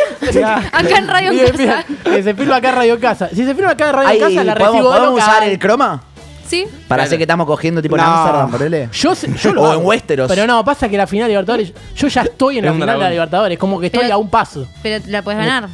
Acá 0.73 0.99
en 0.99 1.09
Radio 1.09 1.33
Casa. 1.53 1.85
Que 2.05 2.23
se 2.23 2.35
filma 2.35 2.57
acá 2.57 2.69
en 2.71 2.75
Radio 2.75 3.01
Casa. 3.01 3.29
Si 3.31 3.45
se 3.45 3.55
filma 3.55 3.71
acá 3.71 3.89
en 3.91 3.93
Radio 3.95 4.09
Ay, 4.09 4.19
Casa, 4.19 4.45
la 4.45 4.55
¿podemos, 4.55 4.73
recibo 4.75 4.93
de 4.93 4.99
podemos 4.99 5.23
usar 5.23 5.43
el 5.45 5.59
croma? 5.59 6.03
¿Sí? 6.47 6.65
Para 6.67 6.87
Claro. 6.87 7.03
hacer 7.05 7.19
que 7.19 7.25
estamos 7.25 7.47
cogiendo 7.47 7.81
tipo 7.81 7.97
en 7.97 8.03
No. 8.03 8.09
Amsterdam, 8.09 8.51
ponele. 8.51 8.89
Yo, 8.93 9.15
yo 9.15 9.53
lo 9.55 9.63
O 9.63 9.67
hago. 9.67 9.81
en 9.81 9.87
Westeros. 9.87 10.29
Pero 10.29 10.47
no, 10.47 10.63
pasa 10.65 10.89
que 10.89 10.97
la 10.97 11.07
final 11.07 11.27
de 11.27 11.31
Libertadores. 11.31 11.73
Yo 11.97 12.09
ya 12.09 12.23
estoy 12.23 12.59
en 12.59 12.67
la 12.67 12.73
final 12.73 12.99
de 12.99 13.05
la. 13.05 13.11
Libertadores. 13.11 13.59
Como 13.59 13.81
que 13.81 13.87
estoy 13.87 14.03
Pero- 14.03 14.15
a 14.15 14.19
un 14.19 14.29
paso. 14.29 14.67
Pero 14.83 15.03
la 15.09 15.23
puedes 15.23 15.39
ganar. 15.39 15.69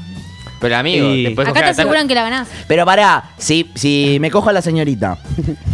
Pero 0.60 0.76
amigo, 0.76 1.08
Y- 1.08 1.24
después 1.24 1.48
Acá 1.48 1.60
te 1.62 1.68
aseguran 1.70 2.06
que 2.06 2.14
la 2.14 2.22
ganás. 2.22 2.48
Pero 2.68 2.84
pará, 2.84 3.24
si, 3.38 3.70
si 3.74 4.16
me 4.20 4.30
cojo 4.30 4.50
a 4.50 4.52
la 4.52 4.60
señorita, 4.62 5.18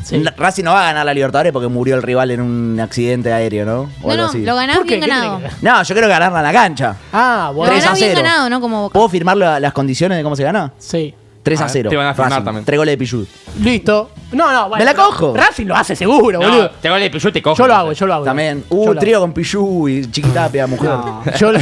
Sí. 0.05 0.23
Racing 0.37 0.63
no 0.65 0.73
va 0.73 0.83
a 0.83 0.85
ganar 0.87 1.05
la 1.05 1.13
Libertadores 1.13 1.53
porque 1.53 1.67
murió 1.69 1.97
el 1.97 2.03
rival 2.03 2.31
en 2.31 2.41
un 2.41 2.79
accidente 2.81 3.33
aéreo, 3.33 3.65
¿no? 3.67 3.81
O 4.03 4.07
No, 4.07 4.11
algo 4.13 4.23
no, 4.23 4.29
así. 4.29 4.43
lo 4.45 4.55
ganás 4.55 4.77
¿Por 4.77 4.87
qué? 4.87 4.95
bien 4.97 5.01
¿Qué 5.05 5.11
ganado. 5.11 5.37
tiene 5.39 5.51
que- 5.55 5.67
No, 5.67 5.83
yo 5.83 5.95
quiero 5.95 6.09
ganarla 6.09 6.39
en 6.39 6.45
la 6.45 6.53
cancha. 6.53 6.97
Ah, 7.13 7.47
Lo 7.51 7.55
bueno. 7.55 7.73
3 7.73 7.83
a 7.83 7.87
ganás 7.87 7.99
bien 8.01 8.13
0. 8.15 8.23
ganado, 8.25 8.49
¿no? 8.51 8.61
Como 8.61 8.83
Boca. 8.83 8.93
¿Puedo 8.93 9.09
firmar 9.09 9.37
la- 9.37 9.59
las 9.61 9.73
condiciones 9.73 10.17
de 10.19 10.23
cómo 10.23 10.37
se 10.37 10.45
gana? 10.45 10.73
Sí. 10.79 11.15
3 11.47 11.61
a 11.61 11.65
Ah, 11.67 11.69
0. 11.69 11.91
te 11.91 11.97
van 11.97 12.07
a 12.09 12.13
firmar 12.15 12.31
Racing. 12.33 12.45
también. 12.45 12.65
Tres 12.65 12.77
goles 12.79 12.93
de 12.93 12.99
Pichud. 12.99 13.27
Listo. 13.63 14.11
No, 14.33 14.51
no, 14.53 14.69
bueno. 14.69 14.79
¿Me 14.79 14.85
la 14.85 14.93
pero 14.97 15.07
cojo? 15.07 15.35
Racing 15.37 15.67
lo 15.67 15.77
hace 15.77 15.95
seguro, 15.95 16.41
No, 16.41 16.49
boludo. 16.49 16.71
te 16.83 16.89
vale, 16.89 17.09
yo 17.09 17.33
te 17.33 17.41
cojo. 17.41 17.57
Yo 17.57 17.67
lo 17.69 17.75
hago, 17.77 17.93
yo 17.93 18.07
lo 18.09 18.15
hago. 18.15 18.25
También. 18.25 18.65
Yo 18.69 18.77
Uh, 18.77 18.93
lo 18.95 19.01
trío 19.01 19.21
con 19.21 19.33
Pichud 19.33 19.89
y 19.89 20.11
Chiquitapia, 20.11 20.67
mujer. 20.67 20.91
No. 20.91 21.23
Yo 21.39 21.53
lo, 21.53 21.61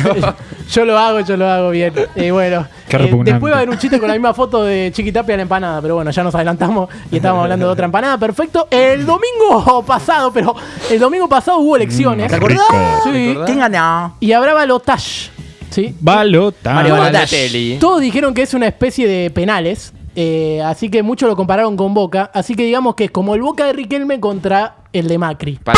yo 0.71 0.85
lo 0.87 0.99
hago, 0.99 1.21
yo 1.21 1.37
lo 1.37 1.47
hago 1.47 1.71
bien. 1.71 1.93
Y 2.17 2.31
bueno, 2.31 2.67
Eh, 2.89 2.97
repugnante. 2.99 3.33
después 3.33 3.53
va 3.53 3.57
a 3.57 3.59
haber 3.61 3.69
un 3.71 3.79
chiste 3.79 3.99
con 3.99 4.09
la 4.09 4.15
misma 4.15 4.33
foto 4.33 4.65
de 4.65 4.91
Chiquitapia 4.95 5.35
a 5.35 5.37
la 5.37 5.43
empanada, 5.43 5.83
pero 5.83 5.97
bueno, 5.97 6.11
ya 6.11 6.23
nos 6.23 6.35
adelantamos 6.35 6.89
y 7.13 7.17
estábamos 7.17 7.43
hablando 7.45 7.67
de 7.67 7.73
otra 7.73 7.85
empanada. 7.85 8.17
Perfecto. 8.17 8.67
El 8.71 9.05
domingo 9.05 9.83
pasado, 9.87 10.33
pero 10.33 10.57
el 10.91 10.99
domingo 10.99 11.29
pasado 11.29 11.59
hubo 11.59 11.77
elecciones. 11.77 12.29
¿Te 12.29 12.37
acordás? 12.37 12.63
Sí. 13.05 13.37
¿Quién 13.45 13.59
ganó? 13.59 14.17
Y 14.21 14.33
habrá 14.33 14.55
balotage. 14.55 15.31
¿Sí? 15.75 15.95
Balota. 16.01 16.73
Mario 16.75 16.93
Balotage. 16.95 17.37
Balotelli. 17.37 17.79
Todos 17.79 18.01
dijeron 18.01 18.33
que 18.35 18.43
es 18.43 18.55
una 18.55 18.67
especie 18.69 19.07
de 19.09 19.31
penales. 19.31 19.93
eh, 20.17 20.63
así 20.65 20.89
que 20.91 21.03
muchos 21.03 21.29
lo 21.29 21.35
compararon 21.37 21.77
con 21.77 21.93
Boca. 21.95 22.31
Así 22.33 22.55
que 22.55 22.63
digamos 22.65 22.95
que 22.95 23.05
es 23.05 23.11
como 23.11 23.35
el 23.35 23.43
Boca 23.43 23.67
de 23.67 23.73
Riquelme 23.73 24.21
contra 24.21 24.77
el 24.93 25.09
de 25.09 25.19
Macri. 25.19 25.57
Pa- 25.63 25.73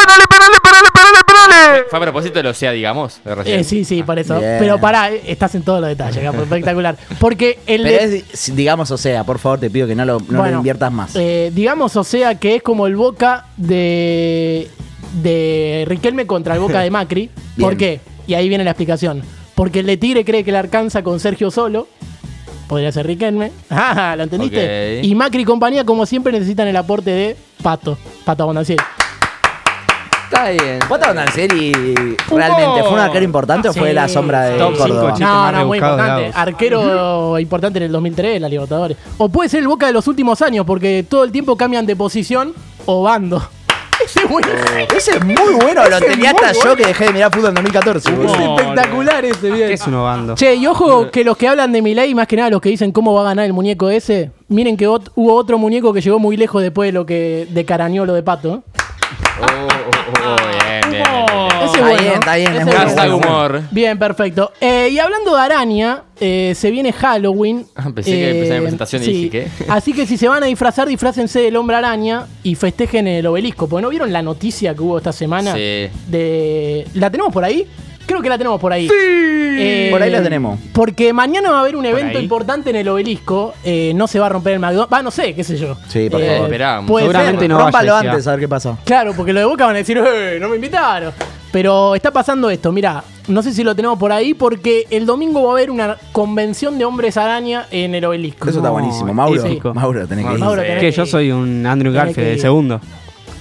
Fue 1.89 1.99
a 1.99 2.03
propósito 2.03 2.39
de 2.39 2.43
lo 2.43 2.53
sea, 2.55 2.73
digamos. 2.73 3.21
de 3.25 3.35
recién. 3.35 3.61
Eh, 3.61 3.65
sí, 3.65 3.85
sí, 3.85 4.03
por 4.03 4.19
eso. 4.19 4.39
Bien. 4.39 4.57
Pero 4.59 4.79
pará, 4.79 5.11
eh, 5.11 5.23
estás 5.27 5.55
en 5.55 5.63
todos 5.63 5.81
los 5.81 5.89
detalles, 5.89 6.23
capo, 6.23 6.43
espectacular. 6.43 6.97
Porque 7.19 7.59
el 7.67 7.83
Pero 7.83 8.09
de- 8.11 8.25
es, 8.33 8.55
digamos, 8.55 8.91
o 8.91 8.99
sea, 8.99 9.25
por 9.25 9.39
favor, 9.39 9.59
te 9.61 9.71
pido 9.71 9.87
que 9.87 9.95
no 9.95 10.05
lo, 10.05 10.19
no 10.21 10.39
Bueno, 10.39 10.45
lo 10.53 10.57
inviertas 10.59 10.93
más. 10.93 11.17
eh, 11.17 11.51
digamos, 11.55 11.97
o 11.97 12.05
sea, 12.05 12.35
que 12.39 12.57
es 12.57 12.63
como 12.63 12.87
el 12.87 12.97
Boca 12.97 13.47
de, 13.57 14.69
de 15.23 15.85
Riquelme 15.87 16.27
contra 16.27 16.55
el 16.55 16.61
Boca 16.61 16.81
de 16.81 16.91
Macri. 16.99 17.31
Bien. 17.57 17.69
¿Por 17.69 17.77
qué? 17.77 18.01
Y 18.27 18.35
ahí 18.35 18.49
viene 18.49 18.65
la 18.65 18.71
explicación. 18.73 19.23
Porque 19.57 19.81
el 19.81 19.87
de 19.87 19.97
Tigre 19.97 20.25
cree 20.25 20.45
que 20.45 20.53
le 20.53 20.59
alcanza 20.59 21.03
con 21.03 21.19
Sergio 21.19 21.51
Solo. 21.51 21.89
Podría 22.69 22.93
ser 22.93 23.07
Riquelme. 23.07 23.51
Ah, 23.71 24.15
¿lo 24.17 24.23
entendiste? 24.23 25.01
Y 25.03 25.15
Macri 25.17 25.43
y 25.43 25.45
compañía, 25.45 25.85
como 25.85 26.07
siempre, 26.07 26.31
necesitan 26.33 26.69
el 26.69 26.77
aporte 26.77 27.11
de 27.11 27.37
Pato. 27.63 27.99
Pato 28.25 28.47
Bonancieri. 28.47 28.83
Está 30.25 30.51
bien. 30.51 30.79
¿Pato 30.89 31.07
Bonancieri 31.09 31.73
realmente 32.29 32.83
fue 32.83 32.93
un 32.93 32.99
arquero 32.99 33.25
importante 33.25 33.69
o 33.69 33.73
fue 33.73 33.89
Sí. 33.91 33.95
la 33.95 34.09
sombra 34.09 34.43
de 34.45 34.59
Top 34.59 34.73
cinco, 34.75 34.89
Córdoba? 34.89 35.11
chiste 35.13 35.25
No, 35.25 35.53
no, 35.53 35.67
muy 35.67 35.79
importante. 35.79 36.31
Arquero 36.35 37.39
importante 37.39 37.79
en 37.79 37.85
el 37.85 37.93
2003 37.93 38.37
en 38.37 38.43
la 38.43 38.49
Libertadores. 38.49 38.97
O 39.19 39.29
puede 39.29 39.49
ser 39.49 39.61
el 39.61 39.69
Boca 39.69 39.87
de 39.87 39.93
los 39.93 40.07
últimos 40.09 40.43
años, 40.43 40.67
porque 40.67 41.05
todo 41.09 41.23
el 41.25 41.31
tiempo 41.33 41.57
cambian 41.57 41.87
de 41.87 41.95
posición 41.97 42.53
o 42.87 43.03
bando. 43.05 43.43
Ese 44.07 44.21
es 44.21 44.29
bueno. 44.31 44.49
Ese 44.97 45.11
es 45.17 45.25
muy 45.25 45.35
bueno, 45.61 45.83
lo 45.89 45.97
Ese 45.97 46.07
es 46.07 46.13
tenía 46.13 46.33
muy 46.33 46.41
hasta 46.45 46.65
yo 46.69 46.77
que 46.77 46.87
dejé 46.87 47.05
de 47.07 47.13
mirar 47.13 47.33
fútbol 47.35 47.49
en 47.51 47.55
2014. 47.57 48.09
Es 48.11 48.17
boludo. 48.17 48.57
espectacular 48.59 49.25
ese 49.25 49.51
bien. 49.51 49.69
¿Qué 49.69 49.75
es 49.75 49.87
uno 49.87 50.05
bando? 50.05 50.35
Che, 50.37 50.55
y 50.55 50.67
ojo 50.67 51.11
que 51.11 51.25
los 51.25 51.37
que 51.37 51.49
hablan 51.49 51.73
de 51.73 51.83
Milei, 51.83 52.15
más 52.15 52.27
que 52.27 52.37
nada 52.37 52.51
los 52.51 52.61
que 52.61 52.69
dicen 52.69 52.93
cómo 52.93 53.13
va 53.15 53.23
a 53.23 53.25
ganar 53.25 53.45
el 53.45 53.53
muñeco 53.53 53.91
ese, 53.91 54.31
miren 54.49 54.77
que 54.77 54.89
ot- 54.89 55.11
hubo 55.17 55.35
otro 55.35 55.59
muñeco 55.59 55.93
que 55.93 56.01
llegó 56.01 56.19
muy 56.19 56.37
lejos 56.37 56.63
después 56.63 56.89
de 56.89 56.93
lo 56.93 57.05
que 57.05 57.47
de 57.51 57.65
Carañolo 57.65 58.15
de 58.15 58.23
Pato. 58.23 58.55
¿eh? 58.55 58.61
Oh, 59.39 59.45
oh, 59.45 60.25
oh, 60.25 60.37
bien, 60.51 60.91
bien, 60.91 61.03
bien, 61.03 61.27
bien. 61.27 61.47
Ese 61.63 61.65
es 61.65 61.75
Está 61.75 61.81
bueno. 61.81 62.03
bien, 62.03 62.13
está 62.15 62.37
bien, 62.37 62.49
Ese 62.53 62.59
es 62.59 62.65
bueno. 62.65 62.81
Hashtag 62.81 63.15
humor. 63.15 63.63
Bien, 63.71 63.99
perfecto. 63.99 64.53
Eh, 64.61 64.89
y 64.93 64.99
hablando 64.99 65.35
de 65.35 65.41
araña, 65.41 66.03
eh, 66.21 66.55
se 66.57 66.71
viene 66.71 66.93
Halloween. 66.93 67.61
Eh, 67.61 67.65
Ah, 67.77 67.91
pensé 67.95 68.11
que 68.13 68.31
empezaba 68.31 68.55
la 68.57 68.61
presentación 68.63 69.03
y 69.03 69.07
dije, 69.07 69.31
¿qué? 69.31 69.49
Así 69.69 69.93
que 69.93 70.07
si 70.07 70.17
se 70.17 70.29
van 70.29 70.43
a 70.43 70.47
disfrazar, 70.47 70.89
disfrácense 70.89 71.41
del 71.41 71.57
hombre 71.57 71.77
araña 71.77 72.27
y 72.43 72.55
festejen 72.55 73.07
el 73.09 73.27
obelisco. 73.27 73.69
Porque 73.69 73.83
no 73.83 73.89
vieron 73.91 74.13
la 74.13 74.23
noticia 74.23 74.75
que 74.75 74.83
hubo 74.83 74.99
esta 74.99 75.13
semana. 75.13 75.53
Sí. 75.53 75.89
De... 76.09 76.87
¿La 76.95 77.11
tenemos 77.11 77.33
por 77.33 77.45
ahí? 77.45 77.67
Creo 78.07 78.23
que 78.23 78.29
la 78.29 78.39
tenemos 78.39 78.61
por 78.61 78.73
ahí. 78.73 78.89
Eh, 79.59 79.89
Por 79.91 80.03
ahí 80.03 80.11
la 80.11 80.23
tenemos. 80.23 80.59
Porque 80.73 81.13
mañana 81.13 81.51
va 81.51 81.59
a 81.59 81.61
haber 81.61 81.77
un 81.77 81.87
evento 81.87 82.19
ahí? 82.19 82.25
importante 82.25 82.71
en 82.71 82.77
el 82.77 82.89
obelisco. 82.89 83.55
Eh, 83.65 83.93
no 83.95 84.07
se 84.07 84.19
va 84.21 84.27
a 84.27 84.29
romper 84.29 84.53
el 84.55 84.61
McDonald's. 84.61 84.93
Va, 84.93 85.03
no 85.03 85.11
sé, 85.11 85.35
qué 85.35 85.43
sé 85.43 85.57
yo. 85.57 85.77
Sí, 85.89 86.09
por 86.11 86.21
Eh, 86.21 86.37
favor. 86.37 86.87
Puede 86.87 87.05
Seguramente 87.07 87.41
ser. 87.41 87.49
no 87.51 87.59
Rómpalo 87.59 87.93
vaya, 87.95 88.11
antes 88.11 88.27
a 88.27 88.31
ver 88.33 88.41
qué 88.41 88.49
pasa. 88.49 88.77
Claro, 88.85 89.13
porque 89.17 89.33
los 89.33 89.41
de 89.41 89.47
Boca 89.47 89.65
van 89.67 89.75
a 89.75 89.79
decir, 89.79 89.99
"Eh, 89.99 90.39
no 90.41 90.49
me 90.49 90.57
invitaron. 90.57 91.13
Pero 91.53 91.95
está 91.95 92.11
pasando 92.11 92.51
esto, 92.51 92.71
mira, 92.71 93.03
no 93.29 93.43
sé 93.43 93.53
si 93.53 93.65
lo 93.65 93.75
tenemos 93.75 93.99
por 93.99 94.13
ahí, 94.13 94.35
porque 94.35 94.85
el 94.91 95.07
domingo 95.07 95.43
va 95.45 95.51
a 95.51 95.53
haber 95.55 95.71
una 95.71 95.97
convención 96.13 96.77
de 96.77 96.85
hombres 96.85 97.17
araña 97.17 97.67
en 97.71 97.95
el 97.95 98.05
obelisco. 98.05 98.49
Eso 98.51 98.59
está 98.59 98.69
buenísimo. 98.71 99.15
Mauro. 99.15 99.43
Mauro, 99.73 100.07
tenés 100.07 100.27
que 100.27 100.33
ir. 100.35 100.39
Mauro, 100.39 100.61
Sí. 100.61 100.67
tenés 100.69 100.81
Que 100.83 100.91
yo 100.93 101.07
soy 101.07 101.31
un 101.33 101.65
Andrew 101.65 101.93
Garfield, 101.95 102.29
el 102.29 102.41
segundo. 102.41 102.79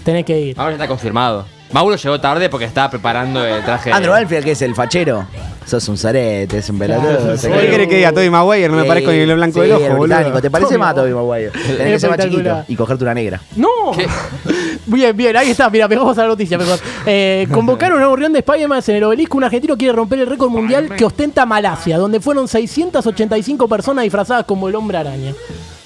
Tenés 0.05 0.24
que 0.24 0.39
ir. 0.39 0.55
Mauro 0.55 0.72
ya 0.72 0.75
está 0.75 0.88
confirmado. 0.88 1.45
Mauro 1.72 1.95
llegó 1.95 2.19
tarde 2.22 2.50
porque 2.50 2.65
estaba 2.65 2.89
preparando 2.89 3.45
el 3.45 3.63
traje. 3.63 3.91
Andrew 3.91 4.13
Garfield, 4.13 4.45
que 4.45 4.51
es 4.51 4.62
el 4.62 4.75
fachero. 4.75 5.25
Sos 5.65 5.88
un 5.89 5.98
zarete, 5.98 6.60
es 6.60 6.69
un 6.69 6.77
pelotudo. 6.77 7.36
¿Qué 7.41 7.69
querés 7.69 7.88
que 7.88 7.95
diga 7.95 8.12
Toby 8.13 8.29
Maguire? 8.29 8.69
No 8.69 8.75
me 8.77 8.86
parezco 8.86 9.12
ni 9.12 9.19
en 9.19 9.29
lo 9.29 9.36
blanco 9.36 9.62
del 9.62 9.72
ojo, 9.72 9.84
el 9.84 9.91
boludo. 9.93 10.15
británico. 10.15 10.41
¿Te 10.41 10.51
parece 10.51 10.77
más 10.77 10.91
a 10.91 10.95
Toby 10.95 11.12
Maguire? 11.13 11.50
Tenés 11.50 11.93
que 11.93 12.00
ser 12.00 12.10
más 12.12 12.19
chiquito 12.19 12.63
y 12.67 12.75
cogerte 12.75 13.03
una 13.03 13.13
negra. 13.15 13.41
¡No! 13.55 13.67
Bien, 14.88 15.17
bien, 15.17 15.36
ahí 15.36 15.50
está, 15.50 15.67
mira, 15.72 15.88
pegamos 15.88 16.15
a 16.15 16.22
la 16.22 16.27
noticia 16.27 16.60
mejor. 16.60 16.77
Eh, 17.07 17.48
convocaron 17.51 18.00
a 18.03 18.07
un 18.07 18.12
reunión 18.17 18.34
de 18.34 18.39
Spider-Man 18.39 18.84
en 18.86 18.95
el 18.98 19.03
obelisco. 19.05 19.38
Un 19.38 19.43
argentino 19.45 19.75
quiere 19.75 19.93
romper 19.93 20.19
el 20.19 20.27
récord 20.27 20.51
mundial 20.51 20.95
que 20.95 21.03
ostenta 21.03 21.43
Malasia, 21.43 21.98
donde 21.98 22.19
fueron 22.19 22.48
685 22.48 23.67
personas 23.67 24.03
disfrazadas 24.03 24.45
como 24.45 24.69
el 24.69 24.75
hombre 24.75 25.00
araña. 25.00 25.34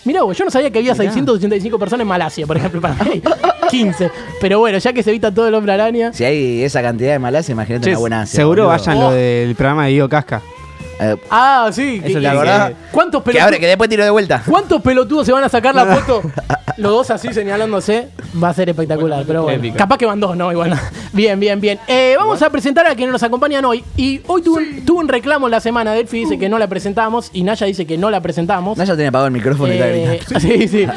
Mirá, 0.10 0.24
vos, 0.24 0.36
yo 0.36 0.44
no 0.44 0.50
sabía 0.50 0.72
que 0.72 0.80
había 0.80 0.96
685 0.96 1.78
personas 1.78 2.02
en 2.02 2.08
Malasia, 2.08 2.48
por 2.48 2.58
ejemplo, 2.58 2.82
para 2.82 2.96
mí. 3.04 3.22
15. 3.70 4.10
Pero 4.42 4.58
bueno, 4.58 4.80
ya 4.80 4.92
que 4.92 5.04
se 5.04 5.12
evita 5.12 5.32
todo 5.32 5.48
el 5.48 5.54
hombre 5.54 5.72
araña. 5.74 6.12
Si 6.14 6.24
hay 6.24 6.64
esa 6.64 6.82
cantidad 6.82 7.12
de 7.12 7.20
Malasia, 7.20 7.52
imagínate 7.52 7.92
una 7.92 8.00
buena 8.00 8.22
Asia, 8.24 8.38
seguro 8.38 8.64
boludo. 8.64 8.76
vayan 8.86 9.00
lo 9.00 9.12
del 9.12 9.54
programa 9.54 9.86
de 9.86 9.92
Guido 9.92 10.10
Casca. 10.10 10.42
Eh, 11.00 11.16
Ah, 11.30 11.70
sí. 11.72 12.02
Que- 12.02 12.20
la 12.20 12.34
verdad. 12.34 12.74
¿Cuántos 12.92 13.24
que, 13.24 13.30
abre, 13.32 13.40
pelotudos? 13.40 13.60
que 13.60 13.68
después 13.68 13.90
tiro 13.90 14.04
de 14.04 14.10
vuelta. 14.10 14.44
¿Cuántos 14.46 14.82
pelotudos 14.82 15.26
se 15.26 15.32
van 15.32 15.44
a 15.44 15.50
sacar 15.50 15.74
la 15.76 15.86
foto? 15.98 16.22
Los 16.78 16.92
dos 16.92 17.10
así 17.12 17.34
señalándose. 17.34 18.10
Va 18.42 18.50
a 18.50 18.54
ser 18.54 18.70
espectacular. 18.70 19.24
Pero 19.28 19.44
bueno, 19.44 19.58
Épico. 19.60 19.78
capaz 19.78 19.98
que 19.98 20.06
van 20.06 20.20
dos, 20.20 20.36
¿no? 20.38 20.52
Igual. 20.52 20.80
Bien, 21.12 21.40
bien, 21.40 21.60
bien. 21.60 21.80
Eh, 21.88 22.16
vamos 22.20 22.40
a 22.44 22.52
presentar 22.52 22.86
a 22.86 22.94
quienes 22.96 23.12
nos 23.12 23.24
acompañan 23.24 23.66
hoy. 23.66 23.84
Y 23.98 24.22
hoy 24.28 24.44
tuvo, 24.44 24.58
un, 24.58 24.86
tuvo 24.86 25.00
un 25.00 25.08
reclamo 25.08 25.48
en 25.48 25.52
la 25.52 25.60
semana. 25.60 25.92
Delphi 25.94 26.20
dice 26.20 26.38
que 26.38 26.48
no 26.50 26.60
la 26.60 26.68
presentamos. 26.68 27.32
Y 27.34 27.42
Naya 27.44 27.66
dice 27.66 27.88
que 27.88 27.98
no 27.98 28.12
la 28.12 28.22
presentamos. 28.22 28.78
Naya 28.78 28.94
tiene 28.94 29.08
apagado 29.08 29.26
el 29.28 29.34
micrófono 29.34 29.74
y 29.74 29.78
está 29.78 29.88
Eh, 29.90 30.20
gritando. 30.28 30.40
sí, 30.48 30.68
sí. 30.68 30.88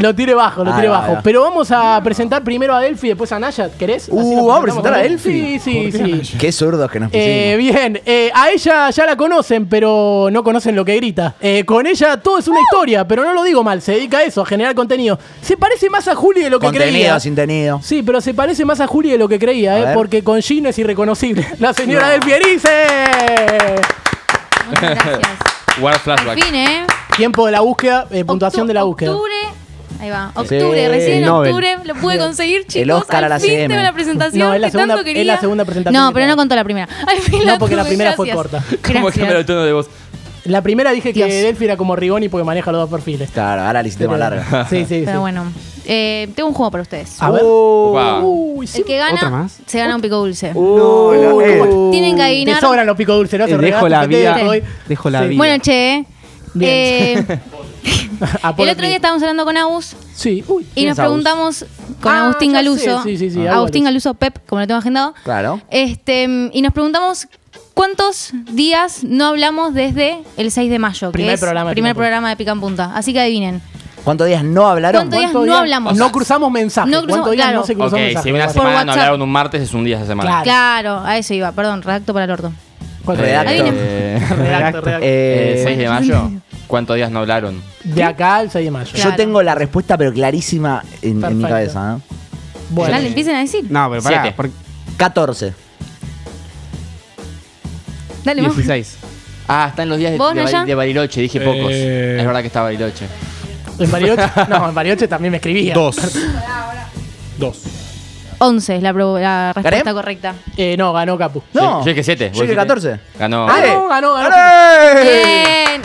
lo 0.00 0.14
tire 0.14 0.34
bajo, 0.34 0.64
lo 0.64 0.74
tire 0.74 0.88
bajo. 0.88 1.12
va. 1.14 1.20
Pero 1.22 1.42
vamos 1.42 1.70
a 1.70 2.00
presentar 2.02 2.42
primero 2.42 2.74
a 2.74 2.80
Delphi 2.80 3.06
y 3.06 3.10
después 3.10 3.30
a 3.32 3.38
Naya. 3.38 3.70
¿Querés? 3.78 4.08
Uh, 4.10 4.46
¿vamos 4.46 4.58
a 4.58 4.62
presentar 4.62 4.94
a 4.94 4.98
Delphi? 4.98 5.58
Sí, 5.60 5.90
sí, 5.92 6.22
sí. 6.24 6.36
Qué 6.38 6.50
zurdos 6.52 6.90
que 6.90 6.98
nos 7.00 7.10
pusimos. 7.10 7.26
Eh, 7.28 7.54
bien, 7.58 8.00
eh, 8.04 8.30
a 8.34 8.50
ella 8.50 8.69
ya 8.90 9.06
la 9.06 9.16
conocen, 9.16 9.66
pero 9.68 10.28
no 10.30 10.42
conocen 10.44 10.74
lo 10.76 10.84
que 10.84 10.96
grita. 10.96 11.34
Eh, 11.40 11.64
con 11.64 11.86
ella 11.86 12.16
todo 12.18 12.38
es 12.38 12.48
una 12.48 12.60
historia, 12.60 13.06
pero 13.06 13.24
no 13.24 13.32
lo 13.34 13.42
digo 13.42 13.62
mal, 13.62 13.82
se 13.82 13.92
dedica 13.92 14.18
a 14.18 14.22
eso, 14.24 14.42
a 14.42 14.46
generar 14.46 14.74
contenido. 14.74 15.18
Se 15.42 15.56
parece 15.56 15.90
más 15.90 16.06
a 16.08 16.14
Juli 16.14 16.42
de 16.42 16.50
lo 16.50 16.58
que 16.60 16.66
Contenido, 16.66 16.90
creía. 16.92 17.20
sin 17.20 17.34
tenido. 17.34 17.80
Sí, 17.82 18.02
pero 18.02 18.20
se 18.20 18.34
parece 18.34 18.64
más 18.64 18.80
a 18.80 18.86
Juli 18.86 19.10
de 19.10 19.18
lo 19.18 19.28
que 19.28 19.38
creía, 19.38 19.78
eh, 19.78 19.84
ver. 19.86 19.94
porque 19.94 20.22
con 20.24 20.40
Gino 20.42 20.68
es 20.68 20.78
irreconocible. 20.78 21.46
La 21.58 21.72
señora 21.74 22.08
del 22.10 22.20
Pierice. 22.20 22.86
Muchas 24.68 24.82
gracias. 24.94 25.20
Guarda 25.80 25.96
Al 25.98 26.02
flashback. 26.18 26.44
fin, 26.44 26.54
¿eh? 26.54 26.86
Tiempo 27.16 27.46
de 27.46 27.52
la 27.52 27.60
búsqueda, 27.60 28.06
eh, 28.10 28.24
puntuación 28.24 28.64
Octu- 28.64 28.68
de 28.68 28.74
la 28.74 28.82
búsqueda. 28.84 29.10
Octubre. 29.12 29.34
Ahí 30.00 30.10
va. 30.10 30.32
Octubre, 30.34 30.88
recién 30.88 31.22
en 31.24 31.28
octubre 31.28 31.76
lo 31.84 31.94
pude 31.96 32.18
conseguir, 32.18 32.66
chicos. 32.66 33.02
Oscar 33.02 33.22
a 33.24 33.26
al 33.26 33.30
la 33.30 33.38
fin 33.40 33.50
CM. 33.50 33.82
la 33.82 33.92
presentación 33.92 34.38
No, 34.48 34.54
es 34.54 34.60
la 34.60 34.66
que 34.68 34.70
segunda- 34.72 34.94
tanto 34.94 35.04
quería. 35.04 35.20
es 35.22 35.26
la 35.26 35.40
segunda 35.40 35.64
presentación 35.64 36.02
No, 36.02 36.08
que 36.10 36.14
pero 36.14 36.26
no 36.26 36.36
contó 36.36 36.54
la 36.56 36.64
primera. 36.64 36.88
Al 37.06 37.18
fin 37.18 37.42
No, 37.46 37.58
porque 37.58 37.76
la 37.76 37.82
tuve, 37.82 37.90
primera 37.90 38.12
fue 38.14 38.26
gracias. 38.26 38.36
corta. 38.50 38.64
¿Cómo 38.82 38.92
Gracias. 39.04 39.14
cambiar 39.16 39.36
el 39.36 39.46
tono 39.46 39.62
de 39.64 39.72
voz? 39.72 39.88
La 40.44 40.62
primera 40.62 40.90
dije 40.92 41.12
que 41.12 41.26
Dios. 41.26 41.28
Delphi 41.28 41.66
era 41.66 41.76
como 41.76 41.94
Rigoni 41.96 42.30
porque 42.30 42.44
maneja 42.44 42.72
los 42.72 42.80
dos 42.80 42.90
perfiles. 42.90 43.30
Claro, 43.30 43.60
ahora 43.62 43.82
la 43.82 43.88
hiciste 43.88 44.08
más 44.08 44.18
larga. 44.18 44.66
Sí, 44.70 44.78
sí, 44.78 45.00
sí. 45.00 45.02
Pero 45.04 45.20
bueno, 45.20 45.44
eh, 45.84 46.30
tengo 46.34 46.48
un 46.48 46.54
juego 46.54 46.70
para 46.70 46.80
ustedes. 46.82 47.20
A 47.20 47.30
ver. 47.30 47.42
Uy, 47.44 48.66
sí. 48.66 48.78
El 48.78 48.84
que 48.86 49.02
¿Otra 49.02 49.28
gana 49.30 49.48
se 49.66 49.78
gana 49.78 49.94
un 49.96 50.00
pico 50.00 50.16
dulce. 50.16 50.54
No, 50.54 51.12
la- 51.12 51.46
eh, 51.46 51.62
Tienen 51.90 52.16
que 52.16 52.22
adivinar. 52.22 52.54
Te 52.54 52.60
sobran 52.62 52.86
los 52.86 52.96
picos 52.96 53.16
dulces, 53.16 53.38
¿no? 53.38 53.44
Eh, 53.44 53.48
Te 53.50 53.58
dejo 53.58 53.86
la 53.86 54.00
que 54.00 54.06
vida. 54.16 54.38
hoy. 54.48 54.62
Dejo 54.88 55.10
la 55.10 55.20
Sí. 55.22 55.28
vida. 55.28 55.36
Bueno, 55.38 55.62
che. 55.62 56.04
Bien. 56.54 57.26
eh, 57.28 57.38
el 58.58 58.68
otro 58.68 58.86
día 58.86 58.96
estábamos 58.96 59.22
hablando 59.22 59.44
con 59.44 59.56
Agus 59.56 59.94
Sí, 60.14 60.44
uy. 60.48 60.66
y 60.74 60.84
nos 60.84 60.96
preguntamos 60.96 61.64
con 62.00 62.12
Ah, 62.14 62.24
Agustín 62.24 62.52
Galuso. 62.52 63.02
sí, 63.02 63.16
sí, 63.16 63.30
sí, 63.30 63.46
Agustín. 63.46 63.84
Galuso 63.84 64.14
Pep, 64.14 64.38
como 64.48 64.60
lo 64.60 64.66
tengo 64.66 64.78
agendado. 64.78 65.14
Claro. 65.24 65.60
Este, 65.70 66.50
y 66.52 66.62
nos 66.62 66.72
preguntamos 66.72 67.28
cuántos 67.74 68.32
días 68.52 69.04
no 69.04 69.26
hablamos 69.26 69.74
desde 69.74 70.18
el 70.36 70.50
6 70.50 70.70
de 70.70 70.78
mayo, 70.78 71.12
Primer 71.12 71.30
que 71.30 71.34
es 71.34 71.40
programa 71.40 71.70
de 71.70 71.74
primer 71.74 71.90
Pica 71.90 71.90
en 71.90 71.94
Punta. 71.94 72.00
programa 72.04 72.28
de 72.30 72.36
Pica 72.36 72.52
en 72.52 72.60
Punta. 72.60 72.92
Así 72.94 73.12
que 73.12 73.20
adivinen. 73.20 73.62
¿Cuántos 74.04 74.26
días 74.26 74.42
no 74.42 74.66
hablaron? 74.66 75.00
¿Cuántos 75.02 75.18
días 75.18 75.30
¿Cuántos 75.32 75.48
no 75.48 75.56
hablamos? 75.58 75.96
No 75.96 76.10
cruzamos 76.10 76.50
mensajes. 76.50 76.90
No 76.90 77.02
cruzamos- 77.02 77.12
¿Cuántos 77.26 77.32
días 77.32 77.46
claro. 77.46 77.60
no 77.60 77.66
se 77.66 77.74
cruzó 77.74 77.88
Ok, 77.96 78.00
mensajes? 78.00 78.22
si 78.24 78.32
una 78.32 78.48
semana 78.48 78.84
no 78.84 78.92
hablaron 78.92 79.22
un 79.22 79.30
martes, 79.30 79.60
es 79.62 79.74
un 79.74 79.84
día 79.84 79.96
esa 79.98 80.06
semana. 80.06 80.42
Claro. 80.42 80.44
Claro, 80.44 81.00
a 81.06 81.18
eso 81.18 81.34
iba. 81.34 81.52
Perdón, 81.52 81.82
redacto 81.82 82.12
para 82.14 82.24
el 82.24 82.30
orto. 82.30 82.52
¿Cuántos 83.04 83.26
Redacto. 83.26 83.52
Eh, 83.52 84.18
Redacto, 84.36 84.80
redacto. 84.82 84.88
eh, 85.04 85.54
Eh, 85.58 85.62
6 85.64 85.78
de 85.78 85.88
mayo. 85.88 86.30
¿Cuántos 86.70 86.94
días 86.94 87.10
no 87.10 87.18
hablaron? 87.18 87.60
De 87.82 88.04
acá 88.04 88.36
al 88.36 88.48
6 88.48 88.64
de 88.64 88.70
mayo. 88.70 88.92
Claro. 88.92 89.10
Yo 89.10 89.16
tengo 89.16 89.42
la 89.42 89.56
respuesta, 89.56 89.98
pero 89.98 90.12
clarísima 90.12 90.84
en, 91.02 91.22
en 91.24 91.38
mi 91.38 91.44
cabeza. 91.44 91.96
¿eh? 91.98 92.14
Bueno. 92.70 92.94
Dale, 92.94 93.08
empiecen 93.08 93.34
a 93.34 93.40
decir. 93.40 93.66
No, 93.68 93.90
pero 93.90 94.00
pará. 94.00 94.22
Siete. 94.22 94.36
por 94.36 94.50
14. 94.96 95.52
Dale, 98.24 98.42
más. 98.42 98.54
16. 98.54 98.98
Ah, 99.48 99.66
están 99.70 99.88
los 99.88 99.98
días 99.98 100.12
de, 100.12 100.18
¿Vos, 100.18 100.32
de, 100.32 100.44
Naya? 100.44 100.64
de 100.64 100.74
Bariloche, 100.76 101.20
dije 101.22 101.40
pocos. 101.40 101.72
Eh. 101.72 102.18
Es 102.20 102.24
verdad 102.24 102.40
que 102.40 102.46
está 102.46 102.62
Bariloche. 102.62 103.06
En 103.80 103.90
Bariloche, 103.90 104.22
no, 104.48 104.68
en 104.68 104.74
Bariloche 104.74 105.08
también 105.08 105.32
me 105.32 105.38
escribía. 105.38 105.74
Dos. 105.74 105.96
Dos. 107.36 107.62
11 108.42 108.76
es 108.76 108.82
la, 108.82 108.92
pro- 108.92 109.18
la 109.18 109.52
respuesta 109.54 109.90
¿Gané? 113.46 113.68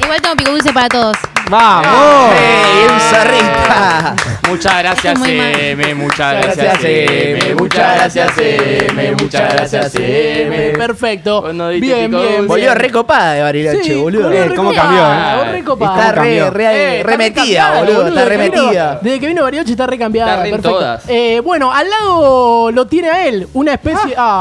Igual 0.04 0.22
tengo 0.22 0.36
pico 0.36 0.52
dulce 0.52 0.72
para 0.74 0.88
todos. 0.90 1.18
¡Vamos! 1.50 2.34
¡Ey, 2.34 2.88
un 2.92 3.00
zorrita! 3.00 4.16
Muchas 4.50 4.78
gracias. 4.80 5.20
M. 5.28 5.96
Muchas 5.96 6.34
Gracias, 6.34 6.58
gracias, 6.58 6.92
M. 6.92 7.56
Muchas 7.56 7.96
gracias, 7.96 8.32
M. 8.38 9.12
Muchas 9.22 9.54
gracias, 9.54 9.96
M. 9.96 10.70
Perfecto. 10.78 11.42
Bueno, 11.42 11.70
Bien, 11.70 12.10
bien. 12.10 12.48
Volvió 12.48 12.74
recopada 12.74 13.34
de 13.34 13.44
Bariloche, 13.44 13.84
Sí, 13.84 13.94
boludo. 13.94 14.24
volvió 14.24 14.44
Eh, 14.44 14.54
¿cómo 14.56 14.74
cambió, 14.74 15.44
eh? 15.44 15.52
recopada. 15.52 16.10
Está 16.10 16.22
re, 16.22 16.50
re, 16.50 17.00
Eh, 17.00 17.04
remetida, 17.04 17.80
boludo. 17.80 18.08
Está 18.08 18.25
remetida. 18.25 19.00
Desde 19.02 19.20
que 19.20 19.28
vino 19.28 19.44
Bariloche 19.44 19.72
está 19.72 19.86
recambiada. 19.88 20.32
Está 20.32 20.44
re 20.44 20.50
en 20.50 20.56
perfecto. 20.56 20.78
todas. 20.80 21.04
Eh, 21.08 21.42
bueno, 21.44 21.72
al 21.72 21.88
lado 21.90 22.72
lo 22.72 22.88
tiene 22.88 23.10
a 23.10 23.28
él, 23.28 23.48
una 23.54 23.74
especie. 23.74 24.16
Ah. 24.18 24.32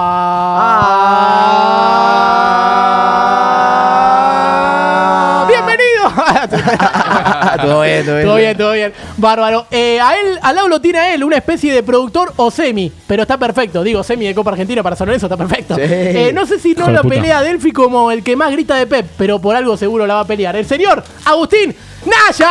todo 7.62 7.82
bien, 7.82 8.04
todo 8.04 8.14
bien. 8.16 8.26
Todo 8.26 8.36
bien, 8.36 8.56
todo 8.56 8.72
bien. 8.72 8.92
Bárbaro. 9.16 9.66
Eh, 9.70 10.00
a 10.00 10.18
él, 10.18 10.38
al 10.42 10.54
lado 10.56 10.68
lo 10.68 10.80
tiene 10.80 10.98
a 10.98 11.14
él, 11.14 11.24
una 11.24 11.36
especie 11.36 11.72
de 11.72 11.82
productor 11.82 12.32
o 12.36 12.50
semi. 12.50 12.92
Pero 13.06 13.22
está 13.22 13.38
perfecto. 13.38 13.82
Digo, 13.82 14.02
semi 14.02 14.26
de 14.26 14.34
Copa 14.34 14.50
Argentina 14.50 14.82
para 14.82 14.96
San 14.96 15.06
Lorenzo, 15.06 15.26
está 15.26 15.36
perfecto. 15.36 15.74
Sí. 15.74 15.82
Eh, 15.84 16.32
no 16.34 16.46
sé 16.46 16.58
si 16.58 16.74
no 16.74 16.90
la 16.90 17.02
pelea 17.02 17.42
Delphi 17.42 17.72
como 17.72 18.10
el 18.10 18.22
que 18.22 18.36
más 18.36 18.52
grita 18.52 18.76
de 18.76 18.86
Pep, 18.86 19.06
pero 19.16 19.38
por 19.38 19.56
algo 19.56 19.76
seguro 19.76 20.06
la 20.06 20.14
va 20.14 20.20
a 20.20 20.26
pelear. 20.26 20.56
El 20.56 20.66
señor 20.66 21.02
Agustín 21.24 21.74
Naya. 22.06 22.50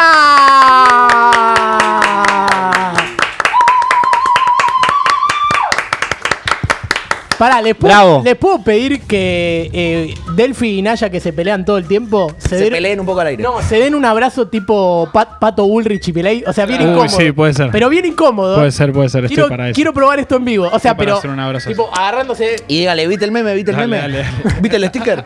Pará, 7.43 7.62
¿les 7.62 7.75
puedo, 7.75 7.93
Bravo. 7.93 8.21
¿les 8.23 8.35
puedo 8.38 8.63
pedir 8.63 9.01
que 9.01 9.69
eh, 9.73 10.15
Delphi 10.33 10.79
y 10.79 10.81
Naya, 10.81 11.09
que 11.09 11.19
se 11.19 11.33
pelean 11.33 11.65
todo 11.65 11.77
el 11.77 11.85
tiempo, 11.85 12.31
Se 12.38 12.55
den- 12.55 12.69
peleen 12.71 13.00
un 13.01 13.05
poco 13.05 13.19
al 13.19 13.27
aire. 13.27 13.43
no, 13.43 13.62
se 13.62 13.79
den 13.79 13.95
un 13.95 14.05
abrazo 14.05 14.47
tipo 14.47 15.09
Pat- 15.12 15.39
Pato 15.39 15.65
Bullrich 15.67 16.07
y 16.07 16.13
Peley. 16.13 16.43
O 16.47 16.53
sea, 16.53 16.65
bien 16.65 16.81
Uy, 16.81 16.89
incómodo. 16.91 17.09
sí, 17.09 17.31
puede 17.33 17.53
ser. 17.53 17.69
Pero 17.71 17.89
bien 17.89 18.05
incómodo. 18.05 18.55
Puede 18.55 18.71
ser, 18.71 18.93
puede 18.93 19.09
ser, 19.09 19.25
estoy 19.25 19.35
Quiero, 19.35 19.50
para 19.50 19.67
eso. 19.69 19.75
quiero 19.75 19.93
probar 19.93 20.19
esto 20.19 20.38
en 20.38 20.45
vivo. 20.45 20.67
O 20.67 20.69
sea, 20.69 20.77
Estoy 20.77 20.89
para 20.91 20.97
pero. 21.05 21.17
hacer 21.17 21.29
un 21.31 21.39
abrazo 21.41 21.69
tipo, 21.69 21.89
agarrándose. 21.93 22.55
Y 22.69 22.79
dígale, 22.79 23.07
¿viste 23.07 23.25
el 23.25 23.31
meme? 23.33 23.53
¿Viste 23.55 23.71
el 23.71 23.77
Dale, 23.77 23.88
meme? 23.88 24.01
dale, 24.01 24.17
dale. 24.19 24.59
¿Viste 24.62 24.77
el 24.77 24.85
sticker? 24.88 25.25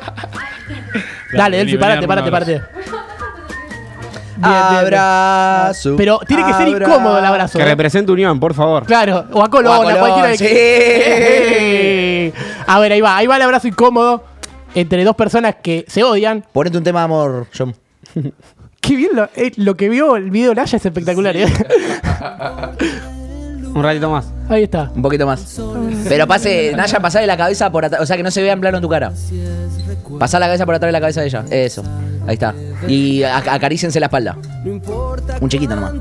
Dale, 1.34 1.58
Delphi, 1.58 1.74
vení, 1.74 1.82
párate, 1.82 2.08
vení, 2.08 2.24
un 2.24 2.32
párate. 2.32 2.62
Abrazo. 4.42 5.96
Pero 5.98 6.20
tiene 6.28 6.44
que 6.46 6.54
ser 6.54 6.68
abrazo. 6.68 6.92
incómodo 6.92 7.20
el 7.20 7.26
abrazo. 7.26 7.58
Que 7.58 7.64
¿eh? 7.64 7.68
represente 7.68 8.12
unión, 8.12 8.40
por 8.40 8.54
favor. 8.54 8.86
Claro, 8.86 9.26
o 9.32 9.44
a 9.44 9.50
Colón, 9.50 9.72
O 9.72 9.76
a 9.76 9.84
Colón, 9.84 10.00
cualquiera 10.00 10.30
de 10.30 10.38
sí. 12.34 12.42
A 12.68 12.80
ver, 12.80 12.94
ahí 12.94 13.02
va, 13.02 13.18
ahí 13.18 13.28
va 13.28 13.36
el 13.38 13.42
abrazo 13.42 13.68
incómodo 13.68 14.24
entre 14.76 15.04
dos 15.04 15.16
personas 15.16 15.56
que 15.62 15.86
se 15.88 16.04
odian. 16.04 16.46
Ponete 16.52 16.78
un 16.78 16.84
tema 16.84 17.00
de 17.00 17.06
amor, 17.06 17.48
John. 17.58 17.76
Qué 18.82 18.96
bien 18.96 19.12
lo, 19.14 19.30
eh, 19.36 19.52
lo 19.58 19.76
que 19.76 19.90
vio 19.90 20.16
el 20.16 20.30
video 20.32 20.50
de 20.50 20.56
Naya 20.56 20.78
es 20.78 20.86
espectacular. 20.86 21.36
¿eh? 21.36 21.46
Un 23.78 23.84
ratito 23.84 24.10
más. 24.10 24.26
Ahí 24.50 24.64
está. 24.64 24.90
Un 24.96 25.02
poquito 25.04 25.26
más. 25.28 25.60
Pero 26.10 26.26
pase, 26.26 26.74
Naya, 26.76 27.00
pasá 27.00 27.20
de 27.20 27.28
la 27.28 27.38
cabeza 27.38 27.70
por 27.72 27.86
atrás. 27.86 28.02
O 28.02 28.06
sea, 28.08 28.18
que 28.18 28.24
no 28.24 28.32
se 28.32 28.42
vea 28.42 28.54
en 28.54 28.60
plano 28.60 28.78
en 28.78 28.82
tu 28.82 28.90
cara. 28.90 29.12
Pasá 30.20 30.40
la 30.40 30.48
cabeza 30.48 30.66
por 30.66 30.74
atrás 30.76 30.88
de 30.88 30.94
la 30.94 31.00
cabeza 31.00 31.22
de 31.22 31.28
ella. 31.28 31.46
Eso. 31.52 31.84
Ahí 32.26 32.34
está. 32.34 32.56
Y 32.88 33.20
ac- 33.22 33.48
acaríciense 33.50 34.00
la 34.00 34.08
espalda. 34.08 34.36
Un 35.42 35.48
chiquito 35.50 35.76
nomás. 35.76 35.94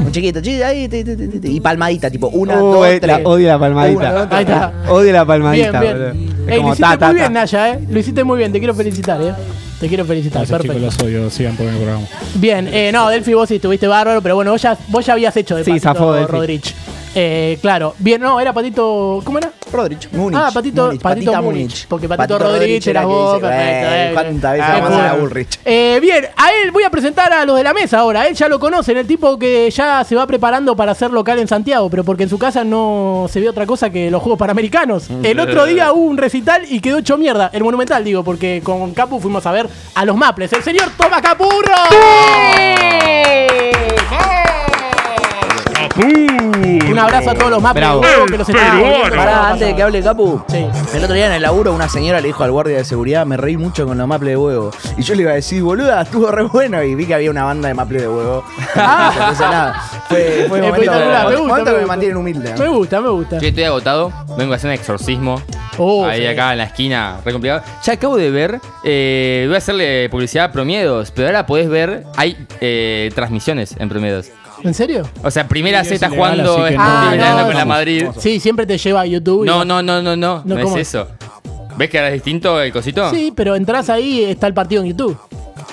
Un 0.00 0.10
chiquito, 0.10 0.40
chi- 0.40 0.60
ahí, 0.62 0.88
ti, 0.88 1.04
ti, 1.04 1.16
ti, 1.16 1.28
ti, 1.28 1.38
ti. 1.40 1.48
y 1.56 1.60
palmadita, 1.60 2.10
tipo 2.10 2.28
una, 2.28 2.56
dos, 2.56 2.84
eh, 2.86 2.98
tres. 3.00 3.22
la- 3.22 3.28
odio 3.28 3.46
la 3.48 3.58
palmadita. 3.58 3.98
Una, 4.00 4.12
dos, 4.12 4.28
Ahí 4.32 4.44
tres. 4.44 4.56
está. 4.56 4.72
Odio 4.92 5.12
la 5.12 5.24
palmadita, 5.24 5.80
Bien, 5.80 5.92
boludo. 5.94 6.12
bien. 6.12 6.28
Es 6.28 6.48
Ey, 6.48 6.56
lo 6.56 6.62
como 6.62 6.72
hiciste 6.74 6.82
ta, 6.90 6.98
ta, 6.98 7.06
muy 7.06 7.14
ta. 7.14 7.20
bien, 7.22 7.32
Naya, 7.32 7.68
¿eh? 7.70 7.78
Lo 7.88 7.98
hiciste 8.00 8.24
muy 8.24 8.38
bien. 8.38 8.52
Te 8.52 8.58
quiero 8.58 8.74
felicitar, 8.74 9.22
¿eh? 9.22 9.32
Te 9.80 9.88
quiero 9.88 10.04
felicitar. 10.04 10.46
Gracias, 10.46 10.60
chicos, 10.62 10.76
Perfecto. 10.76 11.04
los 11.06 11.08
odio. 11.22 11.30
Sigan 11.30 11.56
por 11.56 11.66
el 11.66 11.76
programa. 11.76 12.02
Bien, 12.34 12.68
eh, 12.72 12.90
no, 12.92 13.08
Delphi, 13.10 13.34
vos 13.34 13.48
sí 13.48 13.56
estuviste 13.56 13.86
bárbaro, 13.86 14.20
pero 14.22 14.34
bueno, 14.34 14.50
vos 14.52 14.60
ya, 14.62 14.76
vos 14.88 15.06
ya 15.06 15.12
habías 15.12 15.36
hecho 15.36 15.54
de 15.56 15.64
Sí, 15.64 15.70
Patito 15.70 15.88
zafó 15.92 16.12
Delphi. 16.14 16.32
Rodríguez. 16.32 16.74
Eh, 17.14 17.58
claro. 17.60 17.94
Bien, 17.98 18.20
no, 18.20 18.40
era 18.40 18.52
Patito. 18.52 19.20
¿Cómo 19.24 19.38
era? 19.38 19.50
Rodríguez, 19.72 20.12
Múnich. 20.12 20.38
Ah, 20.38 20.50
Patito, 20.52 20.86
Múnich, 20.86 21.00
Patito 21.00 21.24
Patita 21.30 21.40
Múnich. 21.42 21.60
Múnich. 21.62 21.86
Porque 21.88 22.08
Patito, 22.08 22.34
Patito 22.38 22.52
Rodríguez 22.52 22.86
era 22.86 23.04
vos, 23.04 23.34
dice, 23.36 23.46
perfecto. 23.46 23.72
"Eh, 23.72 24.08
eh, 24.08 24.10
¿cuántas 24.12 24.52
veces 24.52 24.66
ah? 24.68 25.16
Eh, 25.64 25.98
bien, 26.02 26.26
a 26.36 26.48
él 26.52 26.70
voy 26.72 26.82
a 26.84 26.90
presentar 26.90 27.32
a 27.32 27.44
los 27.46 27.56
de 27.56 27.62
la 27.64 27.72
mesa 27.72 27.98
ahora. 28.00 28.26
Él 28.28 28.34
ya 28.34 28.48
lo 28.48 28.58
conocen, 28.60 28.96
el 28.98 29.06
tipo 29.06 29.38
que 29.38 29.70
ya 29.70 30.04
se 30.04 30.14
va 30.14 30.26
preparando 30.26 30.76
para 30.76 30.94
ser 30.94 31.10
local 31.10 31.38
en 31.38 31.48
Santiago, 31.48 31.88
pero 31.90 32.04
porque 32.04 32.24
en 32.24 32.28
su 32.28 32.38
casa 32.38 32.64
no 32.64 33.26
se 33.30 33.40
ve 33.40 33.48
otra 33.48 33.66
cosa 33.66 33.90
que 33.90 34.10
los 34.10 34.22
Juegos 34.22 34.38
Panamericanos. 34.38 35.08
El 35.22 35.40
otro 35.40 35.64
día 35.64 35.92
hubo 35.92 36.02
un 36.04 36.18
recital 36.18 36.62
y 36.68 36.80
quedó 36.80 36.98
hecho 36.98 37.16
mierda. 37.16 37.50
El 37.52 37.64
Monumental, 37.64 38.04
digo, 38.04 38.22
porque 38.24 38.60
con 38.64 38.92
Capu 38.92 39.20
fuimos 39.20 39.46
a 39.46 39.52
ver 39.52 39.68
a 39.94 40.04
los 40.04 40.16
Maples. 40.16 40.52
El 40.52 40.62
señor 40.62 40.90
Toma 40.98 41.20
Capurro. 41.22 41.72
Un 46.90 46.98
abrazo 46.98 47.30
a 47.30 47.34
todos 47.34 47.50
los 47.50 47.62
Maples 47.62 47.82
Bravo. 47.84 48.00
de 48.00 48.06
huevo 48.06 48.26
que 48.26 48.38
los 48.38 48.48
están 48.48 48.78
viendo. 48.78 49.16
Pará, 49.16 49.48
antes 49.50 49.68
de 49.68 49.74
que 49.76 49.82
hable 49.82 50.02
Capu. 50.02 50.42
Sí. 50.48 50.66
El 50.94 51.04
otro 51.04 51.14
día 51.14 51.26
en 51.26 51.32
el 51.32 51.42
laburo 51.42 51.72
una 51.72 51.88
señora 51.88 52.20
le 52.20 52.28
dijo 52.28 52.44
al 52.44 52.50
guardia 52.52 52.76
de 52.76 52.84
seguridad, 52.84 53.26
me 53.26 53.36
reí 53.36 53.56
mucho 53.56 53.86
con 53.86 53.98
los 53.98 54.06
maples 54.06 54.30
de 54.30 54.36
huevo. 54.36 54.70
Y 54.96 55.02
yo 55.02 55.14
le 55.14 55.22
iba 55.22 55.32
a 55.32 55.34
decir, 55.34 55.62
boluda, 55.62 56.02
estuvo 56.02 56.30
re 56.30 56.44
bueno. 56.44 56.82
Y 56.82 56.94
vi 56.94 57.06
que 57.06 57.14
había 57.14 57.30
una 57.30 57.44
banda 57.44 57.68
de 57.68 57.74
maples 57.74 58.02
de 58.02 58.08
huevo. 58.08 58.44
Entonces 58.74 59.40
nada, 59.40 59.82
fue, 60.08 60.44
fue 60.48 60.60
un 60.60 60.66
momento, 60.66 60.92
Espectacular, 60.92 61.28
me 61.28 61.36
gusta, 61.36 61.48
momento 61.48 61.64
me 61.64 61.64
que 61.64 61.70
me 61.70 61.72
gusta. 61.78 61.86
mantienen 61.86 62.16
humilde. 62.16 62.54
Me 62.58 62.68
gusta, 62.68 63.00
me 63.00 63.08
gusta. 63.08 63.38
Yo 63.38 63.48
estoy 63.48 63.64
agotado, 63.64 64.12
vengo 64.36 64.52
a 64.52 64.56
hacer 64.56 64.68
un 64.68 64.74
exorcismo. 64.74 65.42
Oh, 65.78 66.04
ahí 66.04 66.20
sí. 66.20 66.26
acá 66.26 66.52
en 66.52 66.58
la 66.58 66.64
esquina, 66.64 67.16
re 67.24 67.32
complicado. 67.32 67.62
Ya 67.82 67.94
acabo 67.94 68.16
de 68.18 68.30
ver, 68.30 68.60
eh, 68.84 69.44
voy 69.46 69.54
a 69.54 69.58
hacerle 69.58 70.08
publicidad 70.10 70.46
a 70.46 70.52
Promiedos, 70.52 71.10
pero 71.10 71.28
ahora 71.28 71.46
podés 71.46 71.68
ver, 71.68 72.04
hay 72.16 72.36
eh, 72.60 73.10
transmisiones 73.14 73.74
en 73.78 73.88
Promiedos. 73.88 74.28
¿En 74.62 74.74
serio? 74.74 75.08
O 75.22 75.30
sea, 75.30 75.46
primera 75.48 75.82
Sí, 75.84 75.90
Z 75.90 76.06
es 76.06 76.12
jugando, 76.12 76.56
que 76.64 76.70
está 76.70 77.16
no. 77.16 77.40
Ah, 77.40 77.42
con 77.46 77.54
la 77.54 77.64
Madrid. 77.64 78.06
Sí, 78.18 78.40
siempre 78.40 78.66
te 78.66 78.78
lleva 78.78 79.00
a 79.02 79.06
YouTube. 79.06 79.44
y 79.44 79.46
No, 79.46 79.64
no, 79.64 79.82
no, 79.82 80.00
no, 80.02 80.16
no, 80.16 80.42
No, 80.44 80.54
no, 80.56 80.62
¿cómo 80.62 80.76
es 80.76 80.82
es? 80.82 80.88
eso. 80.94 81.08
¿Ves 81.76 81.88
que 81.90 81.98
ahora 81.98 82.08
es 82.08 82.14
distinto 82.14 82.60
el 82.60 82.72
cosito? 82.72 83.10
Sí, 83.10 83.32
pero 83.34 83.56
entras 83.56 83.88
ahí 83.90 84.24
está 84.24 84.46
el 84.46 84.54
partido 84.54 84.82
en 84.82 84.88
YouTube. 84.90 85.16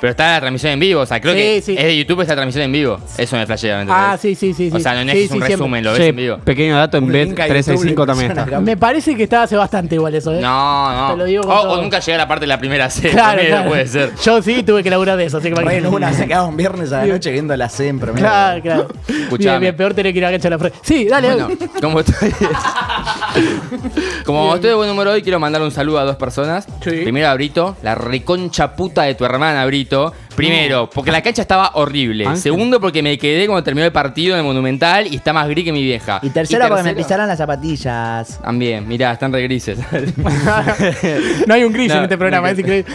Pero 0.02 0.12
está 0.12 0.32
la 0.34 0.40
transmisión 0.40 0.72
en 0.74 0.80
vivo, 0.80 1.02
o 1.02 1.06
sea, 1.06 1.20
creo 1.20 1.34
Sí, 1.34 1.40
que 1.40 1.62
sí. 1.62 1.76
es 1.78 1.84
de 1.84 1.98
YouTube 1.98 2.22
esta 2.22 2.34
transmisión 2.34 2.64
en 2.64 2.72
vivo. 2.72 3.00
Eso 3.18 3.36
me 3.36 3.46
flashea. 3.46 3.86
Ah, 3.90 4.18
sí, 4.20 4.34
sí, 4.34 4.54
sí. 4.54 4.70
O 4.74 4.80
sea, 4.80 4.94
no 4.94 5.02
es 5.02 5.08
Sí, 5.08 5.14
que 5.14 5.24
es 5.24 5.30
sí, 5.30 5.34
un 5.34 5.40
siempre. 5.42 5.50
resumen, 5.56 5.84
lo 5.84 5.92
ves 5.92 6.00
en 6.02 6.16
vivo. 6.16 6.38
pequeño 6.38 6.78
dato, 6.78 6.98
en 6.98 7.04
a 7.04 7.08
365 7.10 7.90
YouTube 7.90 8.00
le 8.00 8.06
también 8.06 8.32
está. 8.32 8.62
Me 8.62 8.78
parece 8.78 9.16
que 9.16 9.24
está 9.24 9.44
hace 9.44 9.58
bastante 9.58 9.96
igual 9.96 10.16
eso, 10.16 10.34
¿eh? 10.34 10.40
No, 10.42 10.94
no. 11.08 11.12
Te 11.12 11.18
lo 11.18 11.26
digo 11.26 11.44
con 11.44 11.52
o, 11.52 11.62
todo. 11.62 11.72
o 11.74 11.82
nunca 11.82 12.00
llegué 12.00 12.14
a 12.16 12.18
la 12.18 12.28
parte 12.28 12.44
de 12.44 12.48
la 12.48 12.60
primera 12.60 12.90
C. 12.90 13.10
Claro, 13.10 13.28
también 13.32 13.48
claro. 13.50 13.70
puede 13.70 13.88
ser. 13.88 14.12
Yo 14.24 14.42
sí 14.42 14.64
tuve 14.64 14.84
que 14.84 14.90
laburar 14.90 15.18
de 15.18 15.26
eso, 15.26 15.38
así 15.38 15.52
que 15.52 15.62
Bueno, 15.62 15.90
una 15.90 16.14
se 16.14 16.28
quedaba 16.28 16.48
un 16.48 16.56
viernes 16.56 16.92
a 16.94 17.00
la 17.00 17.06
noche 17.14 17.32
viendo 17.32 17.56
la 17.58 17.68
C 17.68 17.88
en 17.90 18.00
promedio. 18.00 18.26
Claro, 18.26 18.62
claro. 18.62 18.88
Bien, 19.08 19.22
Escuchame. 19.24 19.60
bien, 19.60 19.76
peor 19.76 19.94
tener 19.94 20.14
que 20.14 20.20
ir 20.20 20.26
a 20.26 20.32
cancha 20.32 20.50
la 20.50 20.58
frente. 20.60 20.78
Sí, 20.82 21.06
dale. 21.10 21.34
Bueno, 21.34 21.50
como 21.82 22.00
estoy. 22.00 22.34
como 24.26 24.56
estoy 24.56 24.70
de 24.70 24.76
buen 24.76 24.90
humor 24.90 25.08
hoy, 25.08 25.22
quiero 25.22 25.40
mandar 25.40 25.62
un 25.62 25.72
saludo 25.72 26.00
a 26.00 26.04
dos 26.04 26.16
personas. 26.16 26.66
Sí. 26.84 26.92
Primero 27.04 27.28
a 27.28 27.34
Brito, 27.34 27.78
la 27.84 27.96
reconcha 27.96 28.76
puta 28.76 29.04
de 29.04 29.16
tu 29.16 29.26
hermana, 29.26 29.66
Brito. 29.66 30.14
Primero, 30.36 30.90
porque 30.90 31.12
la 31.12 31.22
cancha 31.22 31.42
estaba 31.42 31.72
horrible. 31.74 32.26
Ángel. 32.26 32.42
Segundo, 32.42 32.80
porque 32.80 33.04
me 33.04 33.18
quedé 33.18 33.46
cuando 33.46 33.64
terminó 33.64 33.86
el 33.86 33.92
partido 33.92 34.36
en 34.36 34.40
el 34.40 34.46
Monumental 34.46 35.08
y 35.08 35.16
está 35.18 35.34
más 35.34 35.48
gris 35.50 35.66
que 35.66 35.72
mi 35.74 35.84
vieja. 35.84 36.20
Y 36.24 36.30
tercera, 36.30 36.68
porque 36.68 36.84
me 36.84 36.90
tercero- 36.94 37.06
pisaron 37.06 37.28
las 37.28 37.38
zapatillas. 37.38 38.40
También, 38.42 38.88
mirá, 38.88 39.12
están 39.12 39.34
re 39.34 39.44
grises. 39.44 39.80
no 41.48 41.54
hay 41.54 41.64
un 41.64 41.74
gris 41.74 41.92
en 41.92 42.04
este 42.04 42.18
programa, 42.18 42.48
no, 42.48 42.54
es 42.54 42.60
increíble. 42.60 42.94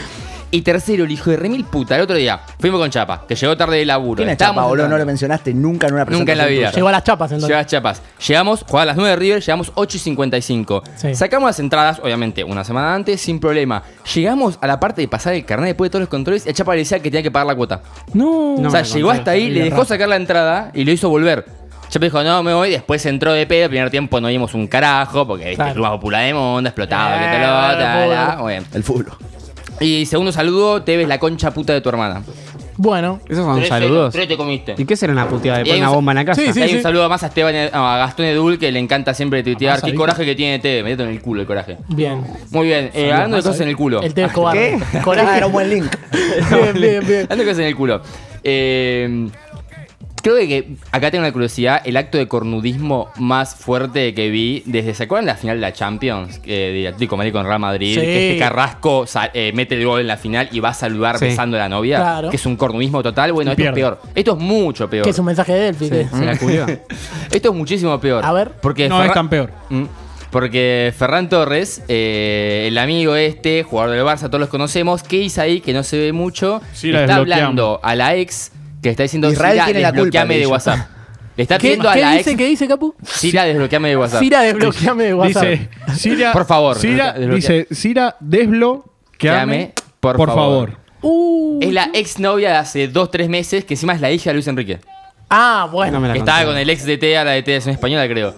Y 0.54 0.62
tercero, 0.62 1.04
el 1.04 1.10
hijo 1.10 1.30
de 1.30 1.36
remil 1.36 1.64
puta, 1.64 1.96
el 1.96 2.02
otro 2.02 2.16
día 2.16 2.40
fuimos 2.58 2.80
con 2.80 2.90
Chapa, 2.90 3.24
que 3.26 3.34
llegó 3.34 3.56
tarde 3.56 3.78
de 3.78 3.84
laburo. 3.84 4.16
¿Quién 4.18 4.28
es 4.28 4.32
Estábamos 4.34 4.62
Chapa, 4.62 4.68
boludo? 4.68 4.88
No 4.88 4.98
lo 4.98 5.06
mencionaste 5.06 5.52
nunca 5.54 5.86
en 5.88 5.94
una 5.94 6.04
presentación 6.04 6.20
Nunca 6.20 6.32
en 6.32 6.38
la 6.38 6.46
vida. 6.46 6.68
tuya. 6.70 6.76
Llegó 6.76 6.88
a 6.88 6.92
las 6.92 7.04
chapas 7.04 7.30
entonces. 7.32 7.48
Llegó 7.48 7.60
a 7.60 7.66
Chiapas. 7.66 8.02
Llegamos, 8.26 8.62
jugaba 8.62 8.82
a 8.82 8.86
las 8.86 8.96
9 8.96 9.10
de 9.10 9.16
River, 9.16 9.40
llegamos 9.40 9.72
8 9.74 9.96
y 9.96 10.00
55. 10.00 10.82
Sí. 10.96 11.14
Sacamos 11.14 11.48
las 11.48 11.60
entradas, 11.60 12.00
obviamente, 12.02 12.42
una 12.44 12.64
semana 12.64 12.94
antes, 12.94 13.20
sin 13.20 13.40
problema. 13.40 13.82
Llegamos 14.14 14.58
a 14.60 14.66
la 14.66 14.78
parte 14.80 15.00
de 15.02 15.08
pasar 15.08 15.34
el 15.34 15.44
carnet 15.44 15.68
después 15.70 15.88
de 15.88 15.92
todos 15.92 16.00
los 16.00 16.08
controles 16.08 16.46
y 16.46 16.50
a 16.50 16.52
Chapa 16.52 16.72
le 16.72 16.78
decía 16.78 16.98
que 17.00 17.10
tenía 17.10 17.22
que 17.22 17.30
pagar 17.30 17.46
la 17.46 17.54
cuota. 17.56 17.82
No. 18.12 18.56
No 18.58 18.68
o 18.68 18.70
sea, 18.70 18.82
me 18.82 18.86
llegó 18.88 19.10
hasta 19.10 19.32
ahí, 19.32 19.50
le 19.50 19.64
dejó 19.64 19.84
sacar 19.84 20.08
la 20.08 20.16
entrada 20.16 20.70
y 20.74 20.84
lo 20.84 20.92
hizo 20.92 21.08
volver. 21.08 21.44
Chapa 21.88 22.06
dijo, 22.06 22.22
no, 22.22 22.42
me 22.42 22.54
voy. 22.54 22.70
Después 22.70 23.04
entró 23.06 23.32
de 23.32 23.46
pedo. 23.46 23.64
El 23.64 23.68
primer 23.70 23.90
tiempo 23.90 24.20
no 24.20 24.28
vimos 24.28 24.54
un 24.54 24.66
carajo 24.66 25.26
porque 25.26 25.44
viste, 25.44 25.56
Claro. 25.56 25.68
el 25.70 25.74
club 25.74 25.84
más 25.86 25.92
popular 25.92 26.24
del 26.24 26.34
mundo, 26.34 26.68
explotaba, 26.68 27.16
Eh, 27.16 27.18
que 27.18 27.36
te 27.36 27.38
lo, 27.38 27.52
bueno, 27.52 27.78
ta, 27.78 27.92
fútbol. 27.94 28.10
la, 28.14 28.36
bueno. 28.40 28.66
El 28.72 28.82
fútbol. 28.82 29.12
Y 29.80 30.06
segundo 30.06 30.32
saludo, 30.32 30.82
te 30.82 30.96
ves 30.96 31.08
la 31.08 31.18
concha 31.18 31.52
puta 31.52 31.72
de 31.72 31.80
tu 31.80 31.88
hermana. 31.88 32.22
Bueno. 32.76 33.20
Esos 33.28 33.44
son 33.44 33.56
Tres- 33.56 33.68
saludos. 33.68 34.12
Tres 34.12 34.26
te 34.26 34.36
comiste. 34.36 34.74
¿Y 34.76 34.84
qué 34.84 34.96
será 34.96 35.12
una 35.12 35.28
puteada? 35.28 35.60
Y 35.60 35.64
¿De 35.64 35.70
hay 35.70 35.76
poner 35.76 35.82
una 35.82 35.90
un- 35.90 35.96
bomba 35.96 36.12
en 36.12 36.16
la 36.16 36.24
casa? 36.24 36.40
Sí, 36.42 36.52
sí. 36.52 36.58
Y 36.58 36.62
hay 36.62 36.74
un 36.74 36.82
saludo 36.82 37.08
más 37.08 37.22
a 37.22 37.26
Esteban, 37.28 37.54
no, 37.72 37.88
a 37.88 37.98
Gastón 37.98 38.26
Edul 38.26 38.58
que 38.58 38.72
le 38.72 38.80
encanta 38.80 39.14
siempre 39.14 39.42
tuitear. 39.44 39.76
Masa, 39.76 39.86
Qué 39.86 39.94
coraje 39.94 40.24
que 40.24 40.34
tiene 40.34 40.58
Teve. 40.58 40.82
Métete 40.82 41.04
en 41.04 41.10
el 41.10 41.20
culo 41.20 41.40
el 41.42 41.46
coraje. 41.46 41.78
Bien. 41.88 42.22
Muy 42.50 42.66
bien, 42.66 42.90
eh, 42.94 43.12
hablando 43.12 43.36
de 43.36 43.42
cosas 43.44 43.60
en 43.60 43.68
el 43.68 43.76
culo. 43.76 44.02
El 44.02 44.12
Teo 44.14 44.26
Escobar. 44.26 44.56
¿Qué? 44.56 44.78
Coraje. 45.04 45.28
Ah, 45.30 45.36
era 45.36 45.46
un 45.46 45.52
buen 45.52 45.70
link. 45.70 45.84
Bien, 46.50 46.72
bien, 46.74 47.06
bien. 47.06 47.22
Hablando 47.22 47.36
de 47.36 47.44
cosas 47.44 47.58
en 47.60 47.66
el 47.66 47.76
culo. 47.76 48.02
Eh, 48.42 49.28
creo 50.24 50.36
que 50.38 50.76
acá 50.90 51.10
tengo 51.10 51.22
una 51.22 51.32
curiosidad. 51.32 51.82
El 51.84 51.96
acto 51.96 52.18
de 52.18 52.26
cornudismo 52.26 53.10
más 53.18 53.54
fuerte 53.54 54.14
que 54.14 54.30
vi 54.30 54.62
desde, 54.66 54.94
¿se 54.94 55.04
acuerdan 55.04 55.26
de 55.26 55.32
la 55.32 55.36
final 55.38 55.56
de 55.58 55.60
la 55.60 55.72
Champions? 55.72 56.40
Eh, 56.44 56.70
de 56.74 56.88
Atlético 56.88 57.16
Madrid 57.16 57.32
con 57.32 57.44
Real 57.46 57.60
Madrid. 57.60 57.94
Sí. 57.94 58.00
Que 58.00 58.32
este 58.32 58.38
Carrasco 58.40 59.04
eh, 59.34 59.52
mete 59.54 59.74
el 59.76 59.84
gol 59.84 60.00
en 60.00 60.06
la 60.08 60.16
final 60.16 60.48
y 60.50 60.60
va 60.60 60.70
a 60.70 60.74
saludar 60.74 61.18
Sí. 61.18 61.26
besando 61.26 61.56
a 61.58 61.60
la 61.60 61.68
novia. 61.68 61.98
Claro. 61.98 62.30
Que 62.30 62.36
es 62.36 62.46
un 62.46 62.56
cornudismo 62.56 63.02
total. 63.02 63.32
Bueno, 63.32 63.50
esto 63.52 63.62
pierde. 63.62 63.80
es 63.80 63.84
peor. 63.84 64.00
Esto 64.14 64.32
es 64.32 64.38
mucho 64.38 64.88
peor. 64.90 65.04
Que 65.04 65.10
es 65.10 65.18
un 65.18 65.26
mensaje 65.26 65.52
de 65.52 65.60
Delphi. 65.60 65.90
que- 65.90 66.08
Se 66.08 66.24
la 66.24 66.36
culió. 66.36 66.66
Esto 67.30 67.50
es 67.50 67.54
muchísimo 67.54 68.00
peor. 68.00 68.24
A 68.24 68.32
ver. 68.32 68.50
Porque 68.62 68.88
No 68.88 69.04
es 69.04 69.12
tan 69.12 69.28
peor. 69.28 69.50
Mm. 69.68 69.84
Porque 70.30 70.92
Ferran 70.98 71.28
Torres, 71.28 71.82
eh, 71.86 72.64
el 72.66 72.76
amigo 72.78 73.14
este, 73.14 73.62
jugador 73.62 73.94
del 73.94 74.04
Barça, 74.04 74.26
todos 74.26 74.40
los 74.40 74.48
conocemos, 74.48 75.04
¿qué 75.04 75.18
hizo 75.18 75.40
ahí 75.40 75.60
que 75.60 75.72
no 75.72 75.84
se 75.84 75.96
ve 75.96 76.12
mucho? 76.12 76.60
Sí, 76.72 76.90
la 76.90 77.02
está 77.02 77.16
hablando 77.16 77.78
a 77.84 77.94
la 77.94 78.16
ex 78.16 78.50
que 78.84 78.90
está 78.90 79.02
diciendo 79.02 79.30
Israel 79.32 79.54
Cira, 79.54 79.64
tiene 79.64 79.80
la 79.80 79.92
culpa, 79.92 80.24
de 80.26 80.38
dijo. 80.38 80.50
WhatsApp. 80.50 80.78
Le 81.36 81.42
está 81.42 81.56
¿Qué, 81.58 81.62
pidiendo 81.68 81.88
a 81.90 81.94
qué 81.94 82.00
la 82.02 82.12
dice? 82.12 82.30
ex 82.30 82.38
¿Qué 82.38 82.46
dice, 82.46 82.68
Capu? 82.68 82.94
Cira, 83.02 83.44
desbloqueame 83.44 83.88
de 83.88 83.96
WhatsApp. 83.96 84.20
Cira, 84.20 84.40
desbloqueame 84.42 85.04
de 85.04 85.14
WhatsApp. 85.14 85.44
Dice, 85.44 85.68
Cira, 85.96 86.32
Por 86.32 86.44
favor, 86.46 86.76
desbloquea- 86.78 87.34
dice, 87.34 87.66
Cira, 87.72 88.16
desbloqueame, 88.20 89.72
por, 90.00 90.16
por 90.16 90.28
favor. 90.28 90.68
favor. 90.70 90.78
Uh, 91.00 91.58
Es 91.60 91.72
la 91.72 91.90
ex 91.92 92.18
novia 92.18 92.50
de 92.50 92.56
hace 92.56 92.88
2-3 92.92 93.28
meses, 93.28 93.64
que 93.64 93.74
encima 93.74 93.94
es 93.94 94.00
la 94.00 94.10
hija 94.10 94.30
de 94.30 94.34
Luis 94.34 94.46
Enrique. 94.48 94.78
ah, 95.30 95.68
bueno. 95.72 95.92
No 95.92 96.00
me 96.00 96.08
la 96.08 96.14
Que 96.14 96.20
estaba 96.20 96.44
con 96.44 96.56
el 96.56 96.68
ex 96.70 96.84
DT 96.86 97.16
a 97.16 97.24
la 97.24 97.32
de 97.32 97.42
Selección 97.42 97.74
española, 97.74 98.06
creo. 98.08 98.34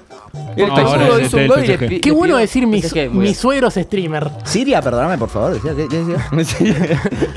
El 0.57 1.23
hizo 1.23 1.37
un 1.37 1.47
gol 1.49 1.65
y 1.65 1.67
le 1.67 2.01
Qué 2.01 2.11
bueno 2.11 2.37
decir 2.39 2.67
mi, 2.67 2.81
Pensé 2.81 2.95
que- 2.95 3.09
muy 3.11 3.19
mi 3.19 3.23
bien. 3.25 3.35
suegro 3.35 3.69
es 3.69 3.75
streamer. 3.75 4.31
Siria, 4.45 4.81
perdóname, 4.81 5.19
por 5.19 5.29
favor. 5.29 5.53
decía, 5.53 5.75
¿qué- 5.77 5.87
qué 5.89 5.99
decía? 5.99 6.29
No, 6.33 6.45
Sí, 6.45 6.65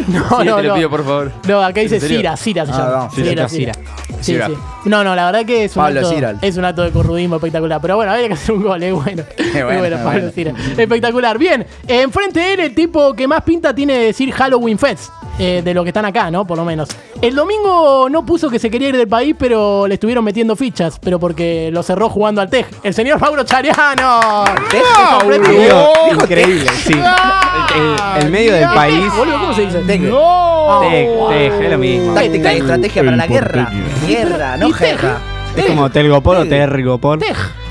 no, 0.08 0.38
te 0.38 0.46
lo 0.46 0.62
no. 0.70 0.76
pido, 0.76 0.90
por 0.90 1.04
favor. 1.04 1.32
No, 1.48 1.62
acá 1.62 1.82
dice. 1.82 2.00
Cira, 2.00 2.38
Cira 2.38 2.66
se 2.66 2.72
Ah, 2.72 2.78
llama. 2.78 2.92
no, 3.06 3.12
Cira, 3.12 3.48
Cira, 3.50 3.50
Cira. 3.50 3.74
Sí, 4.22 4.34
Cira. 4.34 4.48
sí. 4.48 4.54
No, 4.86 5.04
no, 5.04 5.16
la 5.16 5.26
verdad 5.26 5.46
que 5.46 5.66
es 5.66 5.76
un, 5.76 5.84
Pablo 5.84 6.00
acto, 6.08 6.38
es 6.42 6.58
un 6.58 6.66
acto 6.66 6.82
de 6.84 6.92
corrudismo 6.92 7.36
espectacular. 7.36 7.82
Pero 7.82 7.96
bueno, 7.98 8.12
había 8.14 8.28
que 8.28 8.34
hacer 8.36 8.56
un 8.56 8.64
gol, 8.64 8.82
es 8.82 8.94
bueno. 8.94 9.24
Es 9.38 9.64
bueno, 9.66 9.86
es 9.86 10.02
Pablo 10.02 10.32
bueno. 10.34 10.54
Espectacular. 10.78 11.38
Bien, 11.38 11.66
enfrente 11.88 12.40
de 12.40 12.54
él, 12.54 12.60
el 12.62 12.76
tipo 12.76 13.14
que 13.14 13.28
más 13.28 13.44
pinta 13.44 13.74
tiene 13.76 13.98
de 13.98 14.06
decir 14.06 14.32
Halloween 14.32 14.78
Fest. 14.80 15.12
Eh, 15.40 15.62
de 15.64 15.74
los 15.74 15.84
que 15.84 15.90
están 15.90 16.06
acá, 16.06 16.30
¿no? 16.30 16.46
Por 16.46 16.58
lo 16.58 16.66
menos. 16.66 16.90
El 17.22 17.34
domingo 17.34 18.08
no 18.10 18.26
puso 18.26 18.50
que 18.50 18.60
se 18.60 18.70
quería 18.70 18.90
ir 18.90 18.98
del 18.98 19.08
país, 19.08 19.36
pero 19.40 19.88
le 19.88 19.94
estuvieron 19.96 20.24
metiendo 20.24 20.56
fichas. 20.56 21.00
Pero 21.00 21.20
porque 21.20 21.70
lo 21.72 21.82
cerró 21.82 22.10
jugando 22.10 22.42
al 22.42 22.50
TEJ. 22.50 22.68
El 22.84 22.94
señor 22.94 23.20
Mauro 23.20 23.44
Chariano. 23.44 24.44
Tej, 24.70 24.82
¡Ah, 24.96 25.18
sorprendido. 25.22 25.54
Amigo, 25.78 25.94
Dijo 26.10 26.22
increíble, 26.24 26.70
sí. 26.84 26.94
El, 26.94 28.24
el 28.24 28.32
medio 28.32 28.54
del 28.54 28.68
país. 28.70 29.06
¿cómo 29.16 29.54
se 29.54 29.62
dice? 29.66 29.80
Tej. 29.80 30.02
Tej, 30.02 31.64
es 31.66 31.72
lo 31.72 31.78
mismo. 31.78 32.14
Táctica 32.14 32.54
y 32.54 32.58
estrategia 32.58 33.04
para 33.04 33.18
la 33.18 33.28
guerra. 33.28 33.72
Guerra, 34.08 34.58
no 34.58 34.70
guerra. 34.72 35.18
Es 35.56 35.66
como 35.66 35.90
Telgopor 35.90 36.38
o. 36.38 36.46
Tej. 36.46 36.68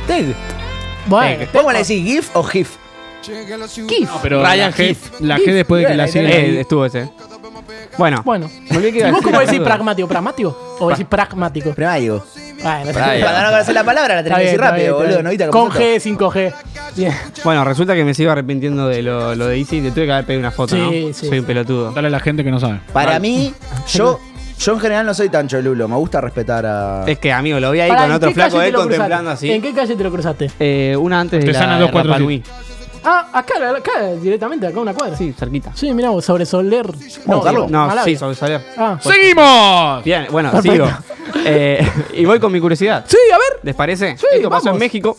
Tej. 0.07 0.35
Bueno, 1.07 1.47
¿Cómo 1.53 1.73
le 1.73 1.79
decís? 1.79 2.05
¿GIF 2.05 2.37
o 2.37 2.43
GIF? 2.43 2.77
Kif. 3.89 4.11
Pero 4.23 4.43
Ryan 4.43 4.71
la 4.71 4.77
G, 4.77 4.89
Heath. 4.89 5.21
la 5.21 5.39
G 5.39 5.53
después 5.53 5.83
de 5.83 5.89
que 5.89 5.95
la 5.97 6.05
Bien, 6.05 6.13
siguen. 6.13 6.31
Eh, 6.57 6.61
estuvo 6.61 6.85
ese. 6.85 7.11
Bueno, 7.99 8.23
Bueno. 8.25 8.49
volví 8.71 8.93
que 8.93 8.99
iba 8.99 9.07
¿Y 9.09 9.11
a 9.11 9.13
vos 9.13 9.21
decir 9.21 9.33
cómo 9.33 9.41
decís 9.45 9.61
pragmático? 9.61 10.09
¿Pragmático? 10.09 10.77
¿O 10.79 10.89
decís 10.89 11.07
pragmático? 11.07 11.75
Primario. 11.75 12.25
Bueno, 12.63 12.93
Brian. 12.93 13.21
Cuando 13.21 13.41
no 13.43 13.51
conoces 13.51 13.75
la 13.75 13.85
palabra 13.85 14.15
la 14.15 14.21
Está 14.21 14.35
tenés 14.35 14.39
que 14.39 14.43
bien, 14.43 14.47
decir 14.47 14.61
está 14.61 14.71
rápido, 14.71 14.87
bien, 14.87 14.93
boludo. 14.95 15.09
está 15.11 15.23
¿No 15.23 15.29
bien. 15.29 15.39
viste 15.39 15.51
Con 15.51 15.71
G, 15.71 15.99
sin 16.01 16.19
G. 16.19 16.55
Bien. 16.97 17.15
Bueno, 17.45 17.65
resulta 17.65 17.95
que 17.95 18.05
me 18.05 18.15
sigo 18.15 18.31
arrepintiendo 18.31 18.89
de 18.89 19.03
lo, 19.03 19.35
lo 19.35 19.47
de 19.49 19.59
Easy. 19.59 19.81
Te 19.81 19.91
tuve 19.91 20.07
que 20.07 20.13
haber 20.13 20.25
pedido 20.25 20.41
una 20.41 20.51
foto, 20.51 20.75
Sí, 20.75 21.07
¿no? 21.09 21.13
sí. 21.15 21.29
Soy 21.29 21.39
un 21.41 21.45
pelotudo. 21.45 21.93
Dale 21.93 22.09
a 22.09 22.11
la 22.11 22.21
gente 22.21 22.43
que 22.45 22.51
no 22.51 22.59
sabe. 22.61 22.81
Para 22.93 23.19
mí, 23.21 23.53
yo, 23.89 24.19
yo 24.59 24.73
en 24.73 24.81
general 24.81 25.07
no 25.07 25.15
soy 25.15 25.29
tan 25.29 25.47
cholulo. 25.49 25.87
Me 25.89 25.97
gusta 25.97 26.21
respetar 26.21 26.67
a. 26.67 27.05
Es 27.07 27.19
que, 27.19 27.33
amigo, 27.33 27.61
lo 27.61 27.71
vi 27.73 27.81
ahí 27.81 27.89
Pará, 27.91 28.03
con 28.03 28.11
¿en 28.11 28.17
otro 28.17 28.29
qué 28.31 28.35
flaco 28.35 28.57
calle 28.57 28.67
él 28.69 28.73
cruzaste? 28.75 28.97
contemplando 28.97 29.31
así. 29.31 29.51
¿En 29.53 29.63
qué 29.63 29.73
calle 29.73 29.97
te 29.97 30.05
lo 30.05 30.11
cruzaste? 30.11 30.51
Eh, 30.61 30.97
una 30.99 31.21
antes 31.21 31.45
de 31.45 31.53
la 31.53 31.61
de 31.61 31.67
247. 31.81 32.09
Rapa 32.09 32.19
Nui. 32.19 32.43
Ah, 33.05 33.29
acá, 33.33 33.55
acá, 33.77 34.13
directamente, 34.21 34.67
acá 34.67 34.81
una 34.81 34.93
cuadra. 34.95 35.17
Sí, 35.17 35.33
cerquita. 35.33 35.73
Sí, 35.75 35.93
mirá 35.95 36.11
vos, 36.11 36.25
sobre 36.25 36.45
Soler. 36.47 36.87
Vamos, 37.27 37.45
Carlos. 37.45 37.71
No, 37.71 37.87
Malavia. 37.87 38.05
sí, 38.05 38.17
sobre 38.17 38.35
Soler. 38.35 38.61
Ah. 38.77 38.99
¡Seguimos! 39.01 40.05
Bien, 40.05 40.27
bueno, 40.31 40.51
Perfecto. 40.51 40.87
sigo. 40.87 40.99
Eh, 41.45 41.87
y 42.15 42.25
voy 42.25 42.39
con 42.41 42.53
mi 42.53 42.61
curiosidad. 42.61 43.05
Sí, 43.07 43.17
a 43.33 43.37
ver, 43.37 43.61
¿Les 43.63 43.75
parece? 43.75 44.17
Sí, 44.17 44.27
Esto 44.35 44.51
pasó 44.51 44.67
vamos. 44.67 44.77
en 44.83 44.87
México. 44.87 45.17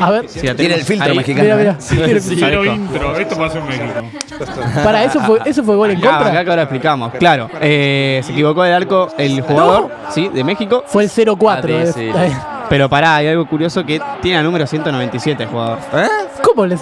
a 0.00 0.10
ver. 0.10 0.28
Sí, 0.28 0.46
la 0.46 0.54
Tiene 0.54 0.56
tenemos 0.56 0.78
el 0.80 0.84
filtro 0.86 1.10
ahí. 1.10 1.16
mexicano. 1.16 1.42
Mira, 1.44 1.56
mira. 1.56 1.76
Sí, 1.80 1.96
Cero 1.96 2.60
parezco. 2.60 2.64
intro. 2.74 3.16
Esto 3.18 3.36
pasó 3.36 3.58
en 3.58 3.66
México. 3.66 3.86
Para, 4.84 5.04
¿eso 5.04 5.20
fue, 5.20 5.40
¿eso 5.44 5.64
fue 5.64 5.76
gol 5.76 5.90
en 5.90 5.98
Acá, 5.98 6.08
acá 6.16 6.24
contra? 6.24 6.44
que 6.44 6.50
ahora 6.50 6.62
explicamos. 6.62 7.12
Claro, 7.14 7.50
eh, 7.60 8.20
se 8.24 8.32
equivocó 8.32 8.62
del 8.62 8.74
arco 8.74 9.08
el 9.18 9.40
jugador, 9.42 9.90
sí, 10.10 10.28
de 10.28 10.44
México. 10.44 10.84
Fue 10.86 11.04
el 11.04 11.10
0-4. 11.10 11.38
Ah, 11.48 11.62
eh. 11.68 11.92
sí. 11.94 12.06
Está 12.08 12.22
bien. 12.24 12.38
Pero 12.68 12.88
pará, 12.88 13.16
hay 13.16 13.28
algo 13.28 13.46
curioso 13.46 13.84
que 13.84 14.00
tiene 14.22 14.38
el 14.38 14.44
número 14.44 14.66
197 14.66 15.42
el 15.42 15.48
jugador. 15.48 15.78
¿Cómo 16.42 16.66
les...? 16.66 16.80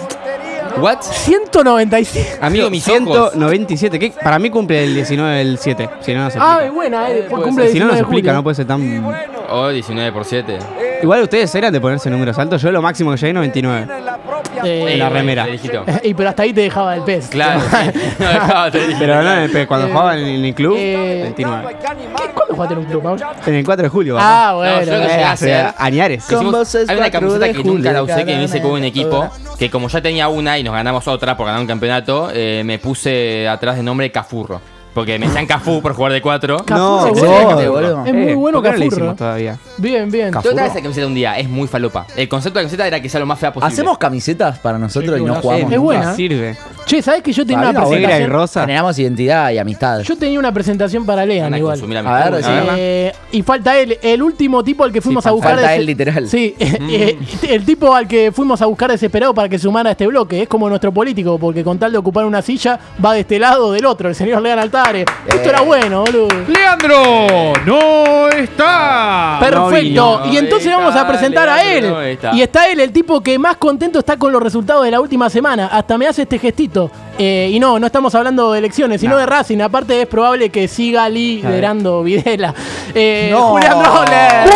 ¿What? 0.79 1.01
197. 1.01 2.37
Amigo, 2.39 2.69
mis 2.69 2.87
ojos. 2.87 3.31
197, 3.31 3.97
que 3.97 4.11
para 4.11 4.37
mí 4.37 4.51
cumple 4.51 4.83
el 4.83 4.93
19 4.93 5.37
del 5.37 5.57
7. 5.57 5.89
Si 6.01 6.13
no, 6.13 6.23
no 6.25 6.29
se 6.29 6.37
Ah, 6.39 6.41
explica. 6.61 6.65
es 6.67 6.73
buena, 6.73 7.09
eh. 7.09 7.25
puede 7.27 7.43
Cumple 7.45 7.65
el 7.65 7.71
si 7.71 7.79
no, 7.79 7.85
no 7.87 7.93
19 7.93 7.95
se 7.95 7.99
explica, 8.01 8.27
julio. 8.29 8.33
no 8.33 8.43
puede 8.43 8.55
ser 8.55 8.67
tan. 8.67 9.36
Oh, 9.49 9.69
19 9.69 10.11
por 10.11 10.25
7. 10.25 10.57
Igual 11.03 11.21
ustedes 11.23 11.53
eran 11.55 11.71
de 11.71 11.79
ponerse 11.79 12.09
números 12.09 12.37
altos. 12.39 12.61
Yo 12.61 12.71
lo 12.71 12.81
máximo 12.81 13.11
que 13.11 13.17
llegué 13.17 13.33
99. 13.33 13.87
Eh, 14.63 14.85
En 14.93 14.99
la 14.99 15.09
remera. 15.09 15.45
Felicito. 15.45 15.85
Y 16.03 16.13
pero 16.15 16.29
hasta 16.29 16.43
ahí 16.43 16.53
te 16.53 16.61
dejaba 16.61 16.95
el 16.95 17.03
pez. 17.03 17.27
Claro, 17.29 17.61
sí. 17.69 17.99
No 18.19 18.27
dejaba 18.27 18.69
de 18.71 18.95
Pero 18.97 19.21
no 19.21 19.33
en 19.33 19.39
el 19.39 19.51
P, 19.51 19.67
cuando 19.67 19.87
Eh, 19.87 19.91
jugaban 19.91 20.19
en 20.19 20.45
el 20.45 20.55
club, 20.55 20.75
eh, 20.77 21.19
29. 21.23 21.67
¿Qué- 21.67 21.75
¿Cuándo 22.33 22.55
jugaste 22.55 22.73
en 22.73 22.79
un 22.79 22.85
club, 22.85 23.03
Mauro? 23.03 23.25
En 23.45 23.53
el 23.53 23.65
4 23.65 23.83
de 23.83 23.89
julio, 23.89 24.17
Ah, 24.17 24.21
papá. 24.21 24.53
bueno. 24.55 24.73
No, 24.73 24.79
yo 24.81 24.85
creo 24.87 24.99
que 24.99 25.05
Eh, 25.05 25.09
llegué 25.09 25.23
a 25.23 25.31
hace 25.31 25.65
Añares. 25.77 26.23
Hicimos- 26.25 26.75
hay 26.75 26.83
una 26.83 26.95
4 26.95 27.11
camiseta 27.11 27.45
de 27.45 27.53
que 27.53 27.63
nunca 27.63 27.91
la 27.93 28.03
usé, 28.03 28.25
que 28.25 28.35
me 28.35 28.43
hice 28.43 28.61
con 28.61 28.71
un 28.71 28.83
equipo, 28.83 29.29
que 29.59 29.69
como 29.69 29.87
ya 29.89 30.01
tenía 30.01 30.27
una 30.29 30.57
y 30.57 30.63
nos 30.63 30.73
ganamos 30.73 31.07
otra 31.07 31.37
por 31.37 31.45
ganar 31.45 31.61
un 31.61 31.67
campeonato, 31.67 32.29
eh, 32.33 32.63
me 32.65 32.79
puse 32.79 33.47
atrás 33.47 33.75
de 33.77 33.83
nombre 33.83 34.11
Cafurro. 34.11 34.59
Porque 34.97 35.19
me 35.19 35.27
decían 35.27 35.45
Cafú 35.45 35.79
por 35.79 35.93
jugar 35.93 36.11
de 36.11 36.23
4. 36.23 36.57
No, 36.69 37.07
God. 37.09 37.67
boludo. 37.67 38.03
Es 38.03 38.13
muy 38.15 38.33
bueno 38.33 38.57
¿por 38.57 38.63
qué 38.63 38.71
no 38.71 38.77
le 38.77 38.85
Cafurro. 38.85 38.85
hicimos 38.87 39.15
todavía? 39.15 39.59
Bien, 39.77 40.09
bien. 40.09 40.31
Yo 40.33 40.55
traje 40.55 40.69
esa 40.71 40.81
camiseta 40.81 41.05
un 41.05 41.13
día, 41.13 41.37
es 41.37 41.47
muy 41.47 41.67
falopa. 41.67 42.07
El 42.15 42.27
concepto 42.27 42.57
de 42.57 42.63
la 42.63 42.67
camiseta 42.67 42.87
era 42.87 42.99
que 42.99 43.07
sea 43.07 43.19
lo 43.19 43.27
más 43.27 43.37
fea 43.37 43.53
posible. 43.53 43.71
Hacemos 43.71 43.99
camisetas 43.99 44.57
para 44.57 44.79
nosotros 44.79 45.15
Sí, 45.17 45.21
y 45.21 45.25
no 45.25 45.35
jugamos. 45.35 45.59
Es 45.61 45.69
nunca. 45.69 45.79
buena. 45.79 46.15
Sirve. 46.15 46.57
Che, 46.87 47.01
¿sabés 47.03 47.21
que 47.21 47.31
yo 47.31 47.45
tenía 47.45 47.69
una 47.69 47.81
Fabián, 47.81 47.89
Negra 47.91 47.99
y 47.99 48.05
presentación? 48.13 48.31
rosa. 48.41 48.61
Generamos 48.61 48.97
identidad 48.97 49.51
y 49.51 49.57
amistad. 49.59 49.99
Yo 50.01 50.17
tenía 50.17 50.39
una 50.39 50.51
presentación 50.51 51.05
para 51.05 51.25
Lean 51.27 51.43
Van 51.45 51.53
a 51.53 51.57
igual. 51.59 51.73
consumir 51.79 51.97
A 51.99 52.29
ver. 52.29 52.43
Eh, 52.77 53.13
y 53.33 53.43
falta 53.43 53.77
él, 53.77 53.99
el 54.01 54.23
último 54.23 54.63
tipo 54.63 54.83
al 54.83 54.91
que 54.91 55.01
fuimos 55.01 55.23
Sí, 55.23 55.29
a 55.29 55.33
buscar. 55.33 55.53
falta 55.57 55.75
él, 55.75 55.85
literal. 55.85 56.27
Sí, 56.27 56.55
eh, 56.59 57.19
el 57.47 57.63
tipo 57.65 57.93
al 57.93 58.07
que 58.07 58.31
fuimos 58.31 58.63
a 58.63 58.65
buscar 58.65 58.89
desesperado 58.89 59.35
para 59.35 59.47
que 59.47 59.59
sumara 59.59 59.89
a 59.89 59.91
este 59.91 60.07
bloque. 60.07 60.41
Es 60.41 60.47
como 60.47 60.67
nuestro 60.69 60.91
político, 60.91 61.37
porque 61.37 61.63
con 61.63 61.77
tal 61.77 61.91
de 61.91 61.99
ocupar 61.99 62.25
una 62.25 62.41
silla, 62.41 62.79
va 63.03 63.13
de 63.13 63.19
este 63.19 63.37
lado 63.37 63.67
o 63.67 63.71
del 63.73 63.85
otro, 63.85 64.09
el 64.09 64.15
señor 64.15 64.41
Lean 64.41 64.57
Altares. 64.87 65.05
Esto 65.27 65.49
era 65.49 65.61
bueno, 65.61 66.01
boludo. 66.01 66.27
¡Leandro! 66.47 67.53
¡No 67.65 68.29
está! 68.29 69.37
Perfecto. 69.39 69.69
vino. 69.81 70.21
y 70.31 70.37
entonces 70.37 70.71
No 70.71 70.77
vamos 70.79 70.95
a 70.95 71.07
presentar 71.07 71.49
a 71.49 71.61
él. 71.61 71.81
Leandro, 71.81 71.95
no 71.95 72.01
está. 72.01 72.33
Y 72.33 72.41
está 72.41 72.69
él, 72.69 72.79
el 72.79 72.91
tipo 72.91 73.21
que 73.21 73.37
más 73.37 73.57
contento 73.57 73.99
está 73.99 74.17
con 74.17 74.31
los 74.31 74.41
resultados 74.41 74.85
de 74.85 74.91
la 74.91 75.01
última 75.01 75.29
semana. 75.29 75.67
Hasta 75.67 75.97
me 75.97 76.07
hace 76.07 76.21
este 76.23 76.39
gestito. 76.39 76.89
Eh, 77.17 77.49
y 77.51 77.59
no, 77.59 77.79
no 77.79 77.87
estamos 77.87 78.13
hablando 78.15 78.53
de 78.53 78.59
elecciones, 78.59 79.01
sino 79.01 79.17
de 79.17 79.25
Racing. 79.25 79.59
Aparte 79.59 80.01
es 80.01 80.07
probable 80.07 80.49
que 80.49 80.67
siga 80.67 81.09
liderando 81.09 82.03
Videla. 82.03 82.53
Eh, 82.93 83.29
No. 83.31 83.49
Julián 83.49 83.83
Roller. 83.83 84.49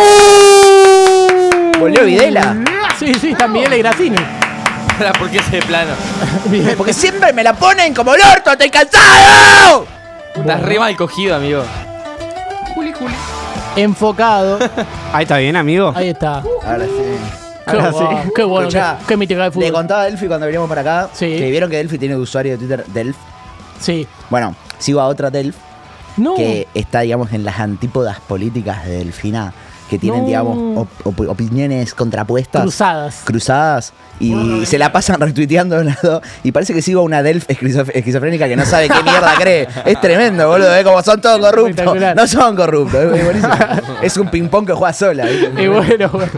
Volvió 1.78 2.04
Videla. 2.04 2.56
Sí, 2.98 3.12
sí, 3.20 3.30
está 3.32 3.48
Miguel 3.48 3.74
y 3.74 3.78
Grassini. 3.78 4.16
¿Por 5.18 5.30
qué 5.30 5.38
ese 5.38 5.58
plano? 5.62 5.92
Porque 6.76 6.92
siempre 6.92 7.32
me 7.32 7.42
la 7.42 7.54
ponen 7.54 7.92
como 7.92 8.14
el 8.14 8.20
orto, 8.22 8.52
estoy 8.52 8.70
cansado. 8.70 9.86
Estás 10.34 10.62
re 10.62 10.78
mal 10.78 10.96
cogido, 10.96 11.34
amigo. 11.36 11.62
Enfocado. 13.76 14.58
Ahí 15.12 15.22
está 15.24 15.38
bien, 15.38 15.56
amigo. 15.56 15.92
Ahí 15.94 16.08
está. 16.08 16.42
Ahora 16.64 16.84
sí. 16.84 17.18
Qué 17.64 17.70
Ahora 17.70 17.90
bueno, 17.90 18.22
sí. 18.24 18.30
qué 18.34 18.42
bueno, 18.44 18.68
Escuchá, 18.68 18.96
qué, 19.00 19.06
qué 19.06 19.16
mítica 19.16 19.40
de 19.40 19.46
Le 19.46 19.52
fútbol. 19.52 19.72
contaba 19.72 20.00
a 20.02 20.04
Delphi 20.06 20.26
cuando 20.26 20.46
veníamos 20.46 20.68
para 20.68 20.80
acá 20.80 21.10
Sí. 21.12 21.26
que 21.36 21.50
vieron 21.50 21.70
que 21.70 21.76
Delphi 21.76 21.96
tiene 21.98 22.16
usuario 22.16 22.52
de 22.52 22.58
Twitter 22.58 22.84
Delph. 22.88 23.16
Sí. 23.80 24.06
Bueno, 24.30 24.54
sigo 24.78 25.00
a 25.00 25.06
otra 25.06 25.30
Delph 25.30 25.54
No. 26.16 26.34
que 26.34 26.66
está, 26.74 27.00
digamos, 27.00 27.32
en 27.32 27.44
las 27.44 27.60
antípodas 27.60 28.18
políticas 28.20 28.84
de 28.84 28.98
Delfina, 28.98 29.52
que 29.92 29.98
tienen, 29.98 30.20
No. 30.22 30.26
digamos, 30.26 30.78
op- 30.78 31.06
op- 31.06 31.28
opiniones 31.28 31.92
contrapuestas. 31.92 32.62
Cruzadas. 32.62 33.20
Cruzadas 33.24 33.92
y 34.18 34.64
se 34.66 34.78
la 34.78 34.90
pasan 34.90 35.20
retuiteando 35.20 35.74
de 35.74 35.80
un 35.82 35.86
lado 35.88 36.22
y 36.42 36.50
parece 36.52 36.72
que 36.72 36.80
sigo 36.80 37.00
a 37.00 37.04
una 37.04 37.22
Delph 37.22 37.46
esquizof- 37.48 37.90
esquizofrénica 37.92 38.48
que 38.48 38.56
no 38.56 38.64
sabe 38.64 38.88
qué 38.88 39.02
mierda 39.02 39.34
cree. 39.38 39.68
Es 39.84 40.00
tremendo, 40.00 40.48
boludo, 40.48 40.74
¿eh? 40.74 40.82
como 40.82 41.02
son 41.02 41.20
todos 41.20 41.38
corruptos. 41.40 41.96
No 42.16 42.26
son 42.26 42.56
corruptos, 42.56 43.00
es, 43.04 43.18
es 43.18 43.24
buenísimo. 43.24 43.54
Es 44.02 44.16
un 44.16 44.28
ping-pong 44.30 44.66
que 44.66 44.72
juega 44.72 44.92
sola. 44.94 45.30
Y 45.30 45.66
bueno, 45.68 46.08
bueno. 46.08 46.32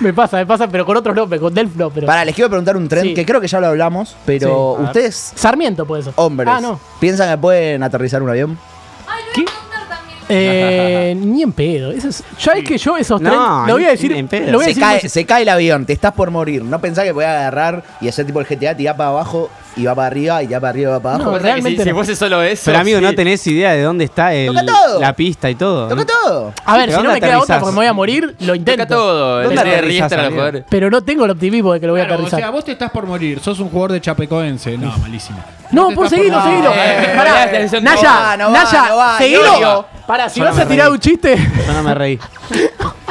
Me 0.00 0.12
pasa, 0.12 0.38
me 0.38 0.46
pasa, 0.46 0.66
pero 0.68 0.84
con 0.84 0.96
otros 0.96 1.14
nombres, 1.14 1.40
con 1.40 1.54
Delph 1.54 1.76
no, 1.76 1.90
pero. 1.90 2.06
Pará, 2.08 2.24
les 2.24 2.34
quiero 2.34 2.48
preguntar 2.50 2.76
un 2.76 2.88
tren 2.88 3.04
Sí. 3.04 3.14
que 3.14 3.24
creo 3.24 3.40
que 3.40 3.46
ya 3.46 3.60
lo 3.60 3.68
hablamos, 3.68 4.16
pero 4.26 4.76
Sí. 4.78 4.84
ustedes, 4.86 5.32
Sarmiento 5.36 5.86
puede 5.86 6.02
ser. 6.02 6.12
hombres, 6.16 6.48
Ah, 6.52 6.60
no. 6.60 6.80
¿piensan 6.98 7.30
que 7.30 7.38
pueden 7.38 7.82
aterrizar 7.84 8.20
un 8.22 8.30
avión? 8.30 8.58
Eh, 10.34 11.14
ni 11.16 11.42
en 11.42 11.52
pedo. 11.52 11.92
Eso 11.92 12.08
es, 12.08 12.24
ya 12.40 12.52
es 12.52 12.64
que 12.64 12.78
yo 12.78 12.96
esos 12.96 13.20
No, 13.20 13.28
tres. 13.30 13.40
Lo 13.68 13.74
voy 13.74 13.84
a 13.84 13.86
ni- 13.86 13.92
decir. 13.92 14.12
ni 14.12 14.18
en 14.18 14.28
pedo. 14.28 14.46
Lo 14.52 14.58
voy 14.58 14.62
a 14.62 14.64
Se 14.64 14.68
decir 14.70 14.82
cae, 14.82 15.02
más- 15.02 15.12
se 15.12 15.24
cae 15.26 15.42
el 15.42 15.48
avión, 15.48 15.84
te 15.86 15.92
estás 15.92 16.12
por 16.12 16.30
morir. 16.30 16.62
No 16.64 16.80
pensás 16.80 17.04
que 17.04 17.12
podés 17.14 17.28
agarrar 17.28 17.82
y 18.00 18.08
hacer 18.08 18.26
tipo 18.26 18.40
el 18.40 18.46
GTA, 18.46 18.76
tirar 18.76 18.96
para 18.96 19.10
abajo 19.10 19.50
y 19.76 19.84
va 19.84 19.94
para 19.94 20.06
arriba 20.08 20.42
y 20.42 20.48
ya 20.48 20.60
para 20.60 20.70
arriba 20.70 20.90
y 20.90 20.92
va 20.92 21.00
para 21.00 21.14
abajo. 21.16 21.38
Realmente 21.38 21.82
si, 21.82 21.84
si 21.84 21.88
no. 21.90 21.94
fuese 21.96 22.16
solo 22.16 22.42
eso. 22.42 22.62
Pero 22.66 22.78
amigo, 22.78 22.98
sí. 22.98 23.04
no 23.04 23.14
tenés 23.14 23.46
idea 23.46 23.72
de 23.72 23.82
dónde 23.82 24.04
está 24.04 24.34
el, 24.34 24.48
Toca 24.48 24.66
todo. 24.66 25.00
la 25.00 25.12
pista 25.14 25.50
y 25.50 25.54
todo. 25.54 25.88
Toca 25.88 26.04
todo. 26.04 26.52
A 26.64 26.76
ver, 26.76 26.90
¿De 26.90 26.96
si 26.96 27.02
no 27.02 27.10
me 27.12 27.20
queda 27.20 27.38
otra 27.38 27.58
porque 27.58 27.72
me 27.72 27.76
voy 27.78 27.86
a 27.86 27.92
morir, 27.92 28.36
lo 28.40 28.54
intento. 28.54 28.82
Toca 28.84 28.94
todo. 28.94 29.50
Jugadores. 30.30 30.64
Pero 30.68 30.90
no 30.90 31.02
tengo 31.02 31.24
el 31.24 31.30
optimismo 31.30 31.72
de 31.72 31.80
que 31.80 31.86
lo 31.86 31.92
voy 31.92 32.00
a 32.02 32.04
Claro, 32.06 32.22
o 32.22 32.26
aterrizar. 32.26 32.40
sea, 32.40 32.50
vos 32.50 32.64
te 32.64 32.72
estás 32.72 32.90
por 32.90 33.06
morir. 33.06 33.40
Sos 33.40 33.58
un 33.60 33.68
jugador 33.70 33.92
de 33.92 34.00
Chapecoense. 34.00 34.76
No, 34.76 34.96
malísimo. 34.98 35.38
no, 35.70 35.88
te 35.88 35.94
por 35.94 36.08
seguilo, 36.08 36.34
por- 36.34 36.42
seguilo. 36.44 36.70
Eh, 36.74 37.12
Pará, 37.16 37.46
Naya, 37.80 38.36
Naya, 38.36 39.18
seguilo. 39.18 39.86
Pará, 40.06 40.28
si 40.28 40.40
vas 40.40 40.58
a 40.58 40.66
tirar 40.66 40.90
un 40.90 40.98
chiste, 40.98 41.36
Yo 41.36 41.72
no 41.72 41.82
me 41.82 41.94
reí. 41.94 42.18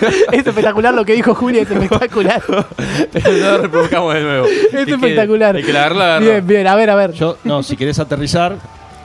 es 0.32 0.46
espectacular 0.46 0.94
lo 0.94 1.04
que 1.04 1.14
dijo 1.14 1.34
Juli, 1.34 1.58
es 1.58 1.70
espectacular. 1.70 2.42
no 2.48 3.58
reprovocamos 3.58 4.14
de 4.14 4.20
nuevo. 4.22 4.46
Es 4.46 4.88
espectacular. 4.88 5.56
El 5.56 5.64
que 5.64 5.72
la 5.72 5.80
agarró, 5.80 5.96
la 5.96 6.04
agarró. 6.04 6.24
Bien, 6.26 6.46
bien, 6.46 6.66
a 6.66 6.74
ver, 6.74 6.90
a 6.90 6.94
ver. 6.94 7.12
Yo, 7.12 7.38
no, 7.44 7.62
si 7.62 7.76
querés 7.76 7.98
aterrizar, 7.98 8.56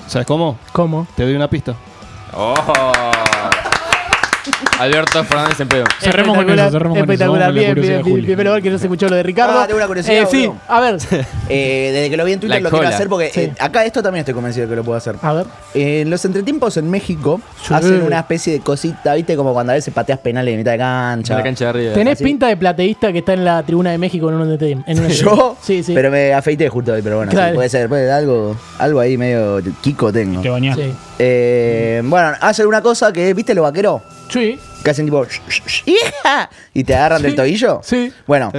¿sabes 0.08 0.28
cómo? 0.28 0.58
¿Cómo? 0.72 1.08
Te 1.16 1.24
doy 1.24 1.36
una 1.36 1.50
pista. 1.50 1.76
Oh. 2.34 2.54
Alberto 4.82 5.24
Fernández 5.24 5.60
en 5.60 5.68
pedo. 5.68 5.84
Cerremos 6.00 6.36
con 6.38 6.50
eso, 6.50 6.72
cerremos 6.72 6.98
con 6.98 7.04
eso. 7.04 7.14
Espectacular, 7.14 7.54
bien, 7.54 7.74
bien, 7.76 7.88
bien. 7.88 8.02
Juli. 8.04 8.22
bien, 8.26 8.38
Menos 8.38 8.54
mal 8.54 8.62
que 8.62 8.70
no 8.70 8.78
se 8.78 8.86
escuchó 8.86 9.08
lo 9.10 9.16
de 9.16 9.24
Ricardo. 9.24 9.60
Ah, 9.60 9.66
tengo 9.68 9.78
una 9.78 9.88
curiosidad, 9.88 10.24
Eh, 10.24 10.28
sí, 10.30 10.52
a 10.68 10.80
ver, 10.80 10.96
Eh, 11.50 11.90
desde 11.94 12.10
que 12.10 12.18
lo 12.18 12.26
vi 12.26 12.34
en 12.34 12.40
Twitter 12.40 12.58
La 12.62 12.64
lo 12.64 12.70
quiero 12.70 12.86
cola. 12.86 12.96
hacer 12.96 13.10
porque 13.10 13.30
Sí. 13.34 13.42
eh, 13.42 13.54
acá 13.60 13.86
esto 13.86 14.02
también 14.02 14.22
estoy 14.22 14.34
convencido 14.34 14.66
de 14.68 14.72
que 14.72 14.76
lo 14.76 14.84
puedo 14.84 14.98
hacer. 14.98 15.16
a 15.22 15.34
ver. 15.34 15.46
En 15.74 16.10
los 16.10 16.24
entretiempos 16.26 16.78
en 16.78 16.90
México 16.90 17.42
Sí. 17.62 17.74
hacen 17.74 18.02
una 18.02 18.20
especie 18.20 18.54
de 18.54 18.60
cosita, 18.62 19.14
¿viste? 19.16 19.36
Como 19.36 19.54
cuando 19.54 19.72
a 19.74 19.76
veces 19.76 19.94
pateas 19.94 20.20
penales 20.20 20.54
de 20.54 20.58
mitad 20.58 20.72
de 20.72 20.78
cancha. 20.78 21.34
En 21.34 21.38
la 21.40 21.44
cancha 21.44 21.66
de 21.66 21.70
arriba. 21.70 21.94
Tenés 21.94 22.14
así. 22.14 22.24
pinta 22.24 22.48
de 22.48 22.58
plateísta 22.58 23.12
que 23.12 23.20
está 23.20 23.34
en 23.34 23.46
la 23.46 23.62
tribuna 23.64 23.92
de 23.92 23.98
México 23.98 24.30
en 24.30 24.36
un 24.36 24.42
entretenimiento. 24.52 24.92
en 24.92 25.00
un 25.00 25.04
¿Yo? 25.10 25.12
entretenimiento. 25.12 25.58
Sí, 25.62 25.84
sí. 25.84 25.94
Pero 25.94 26.12
me 26.12 26.34
afeité 26.34 26.70
justo 26.70 26.94
hoy, 26.94 27.02
pero 27.02 27.18
bueno, 27.18 27.32
sí, 27.32 27.36
Claro. 27.38 27.56
puede 27.56 27.70
ser. 27.70 27.88
Puede, 27.90 28.12
algo, 28.12 28.56
algo 28.80 29.00
ahí 29.00 29.18
medio 29.18 29.62
Kiko 29.82 30.12
tengo. 30.12 30.42
Te 30.42 30.50
bañaste. 30.50 30.86
Sí. 30.92 30.96
Eh, 31.20 32.02
bueno, 32.06 32.32
hacen 32.40 32.66
una 32.68 32.82
cosa 32.82 33.12
que, 33.14 33.34
¿viste 33.34 33.54
los 33.54 33.64
vaqueros? 33.64 34.02
Sí. 34.30 34.58
Que 34.84 34.90
hacen 34.92 35.06
tipo, 35.06 35.24
"Shh, 35.26 35.40
shh, 35.50 35.62
shh, 35.68 35.84
hija", 35.86 36.50
y 36.74 36.84
te 36.84 36.96
agarran 36.96 37.20
Sí. 37.20 37.24
del 37.28 37.36
tobillo. 37.36 37.82
Sí. 37.84 38.12
Bueno, 38.26 38.52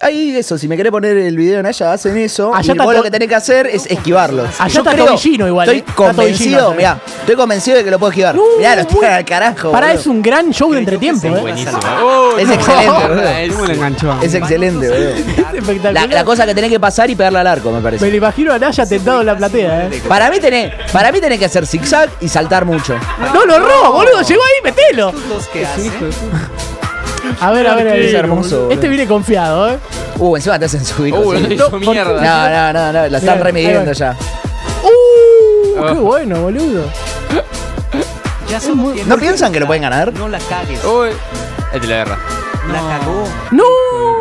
ahí 0.00 0.36
eso, 0.36 0.56
si 0.58 0.68
me 0.68 0.76
querés 0.76 0.90
poner 0.92 1.16
el 1.16 1.36
video 1.36 1.60
en 1.60 1.66
allá, 1.66 1.92
hacen 1.92 2.16
eso. 2.16 2.54
Allá 2.54 2.68
y 2.68 2.70
está 2.72 2.84
vos 2.84 2.92
to- 2.92 2.98
lo 2.98 3.02
que 3.04 3.10
tenés 3.10 3.28
que 3.28 3.34
hacer 3.34 3.66
es 3.66 3.86
esquivarlos. 3.86 4.48
Allá 4.58 4.72
Yo 4.72 4.80
está 4.80 4.92
creo- 4.92 5.06
tobillino 5.06 5.46
igual, 5.46 5.68
Estoy 5.68 5.78
eh. 5.80 5.84
Está 5.86 5.94
convencido, 5.94 6.74
mirá, 6.74 7.00
estoy 7.20 7.36
convencido 7.36 7.76
de 7.78 7.84
que 7.84 7.90
lo 7.90 7.98
puedo 7.98 8.10
esquivar. 8.10 8.36
Uh, 8.38 8.42
mirá, 8.58 8.84
tiran 8.84 9.12
uh. 9.12 9.16
al 9.16 9.24
carajo. 9.24 9.72
Pará, 9.72 9.88
boludo. 9.88 10.00
es 10.00 10.06
un 10.06 10.22
gran 10.22 10.50
show 10.52 10.72
de 10.72 10.78
entretiempo, 10.78 11.26
¿eh? 11.26 11.40
Buenísimo. 11.40 11.78
Es 12.38 12.48
excelente, 12.50 13.08
boludo. 13.08 13.22
¿Cómo 13.54 13.66
lo 13.66 13.72
enganchó? 13.74 14.18
Es 14.22 14.34
excelente, 14.34 14.88
boludo. 14.88 15.08
Es 15.10 15.54
espectacular. 15.54 15.92
La, 15.92 16.06
la 16.06 16.24
cosa 16.24 16.46
que 16.46 16.54
tenés 16.54 16.70
que 16.70 16.80
pasar 16.80 17.10
y 17.10 17.14
pegarle 17.16 17.40
al 17.40 17.46
arco, 17.46 17.70
me 17.70 17.76
Me 17.78 17.82
parece. 17.82 18.10
lo 18.10 18.16
imagino 18.16 18.52
a 18.52 18.58
Naya 18.58 18.86
tentado 18.86 19.20
en 19.20 19.26
la 19.26 19.36
platea, 19.36 19.86
¿eh? 19.86 20.02
Para 20.08 20.30
mí 20.30 20.38
tenés, 20.40 20.72
para 20.92 21.12
mí 21.12 21.20
tenés 21.20 21.38
que 21.38 21.44
hacer 21.44 21.66
zigzag 21.66 22.08
y 22.20 22.28
saltar 22.28 22.64
mucho. 22.64 22.96
No 23.34 23.44
lo 23.44 23.58
robo, 23.58 23.92
boludo. 23.92 24.22
Llegó 24.22 24.40
ahí, 24.42 24.62
metelo. 24.70 25.12
A 27.40 27.50
ver, 27.50 27.66
a 27.66 27.74
ver, 27.74 27.88
a 27.88 27.92
ver. 27.92 28.02
Es 28.02 28.14
hermoso, 28.14 28.56
boludo. 28.56 28.72
Este 28.72 28.88
viene 28.88 29.06
confiado, 29.06 29.70
¿eh? 29.70 29.78
Uh, 30.18 30.36
encima 30.36 30.58
te 30.58 30.66
hacen 30.66 30.84
subir. 30.84 31.14
Uh, 31.14 31.34
no 31.34 31.48
te 31.48 31.54
hizo 31.54 31.70
mierda. 31.78 32.20
No, 32.20 32.50
no, 32.50 32.72
no, 32.72 32.92
no, 32.92 33.08
la 33.08 33.18
están 33.18 33.38
ahí 33.38 33.44
remidiendo 33.44 33.86
va. 33.86 33.92
ya. 33.92 34.16
¡Uh! 34.82 35.86
¡Qué 35.86 36.00
bueno, 36.00 36.40
boludo! 36.42 36.84
¿No 39.06 39.16
piensan 39.18 39.52
que 39.52 39.60
lo 39.60 39.66
pueden 39.66 39.82
ganar? 39.82 40.12
No 40.12 40.28
la 40.28 40.38
cagues. 40.38 40.82
Uy. 40.84 41.10
Este 41.72 41.86
la 41.86 41.96
guerra. 41.96 42.18
La 42.72 42.98
cagó. 42.98 43.24
¡No! 43.50 43.64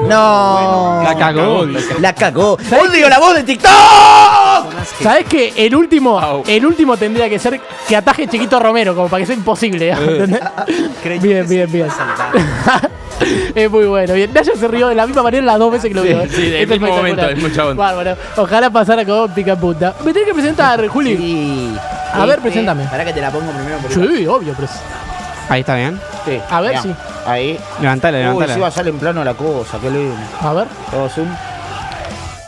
No. 0.09 1.01
La 1.03 1.15
cagó. 1.17 1.65
La 1.99 2.13
cagó. 2.13 2.53
¡Odio 2.53 3.09
la 3.09 3.19
voz 3.19 3.35
de 3.35 3.43
TikTok! 3.43 3.69
¿Sabes 5.01 5.25
que 5.25 5.53
el 5.55 5.75
último, 5.75 6.43
el 6.47 6.65
último 6.65 6.97
tendría 6.97 7.29
que 7.29 7.39
ser 7.39 7.59
que 7.87 7.95
ataje 7.95 8.27
Chiquito 8.27 8.59
Romero, 8.59 8.95
como 8.95 9.07
para 9.07 9.21
que 9.21 9.27
sea 9.27 9.35
imposible? 9.35 9.89
¿entendés? 9.91 10.41
bien, 11.21 11.47
bien, 11.47 11.71
bien. 11.71 11.87
es 13.55 13.69
muy 13.71 13.85
bueno. 13.85 14.13
Bien. 14.13 14.31
Naya 14.33 14.53
se 14.57 14.67
rió 14.67 14.87
de 14.87 14.95
la 14.95 15.05
misma 15.05 15.23
manera 15.23 15.43
las 15.45 15.59
dos 15.59 15.71
veces 15.71 15.89
que 15.89 15.95
lo 15.95 16.01
vio. 16.01 16.21
¿eh? 16.21 16.29
sí, 16.29 16.49
del 16.49 16.63
Es 16.63 16.69
mismo 16.69 16.87
momento, 16.95 17.21
del 17.25 17.35
mismo 17.35 17.49
chabón. 17.55 17.77
Bárbaro. 17.77 18.15
Ojalá 18.37 18.69
pasara 18.69 19.05
con 19.05 19.31
pica 19.31 19.55
punta. 19.55 19.95
Me 20.03 20.11
tenés 20.13 20.27
que 20.27 20.33
presentar, 20.33 20.87
Juli. 20.87 21.17
Sí. 21.17 21.75
A 22.13 22.25
ver, 22.25 22.39
preséntame. 22.39 22.85
Para 22.85 23.05
que 23.05 23.13
te 23.13 23.21
la 23.21 23.29
pongo 23.31 23.51
primero. 23.51 23.77
porque- 23.81 23.95
Sí, 24.17 24.27
obvio, 24.27 24.53
pero. 24.55 24.67
Ahí 25.49 25.61
está 25.61 25.75
bien. 25.75 25.99
Sí, 26.25 26.39
A 26.49 26.61
ver 26.61 26.77
si. 26.79 26.93
Ahí. 27.25 27.59
Levantala, 27.81 28.17
Uy, 28.17 28.23
levantala. 28.23 28.53
sí 28.53 28.59
va 28.59 28.67
a 28.67 28.71
salir 28.71 28.93
en 28.93 28.99
plano 28.99 29.23
la 29.23 29.33
cosa, 29.33 29.79
qué 29.79 29.89
lindo. 29.91 30.15
A 30.41 30.53
ver. 30.53 30.67
Todo 30.91 31.09
zoom. 31.09 31.27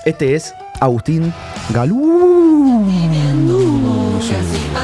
Este 0.06 0.36
es 0.36 0.56
Agustín 0.80 1.34
Galú. 1.70 2.82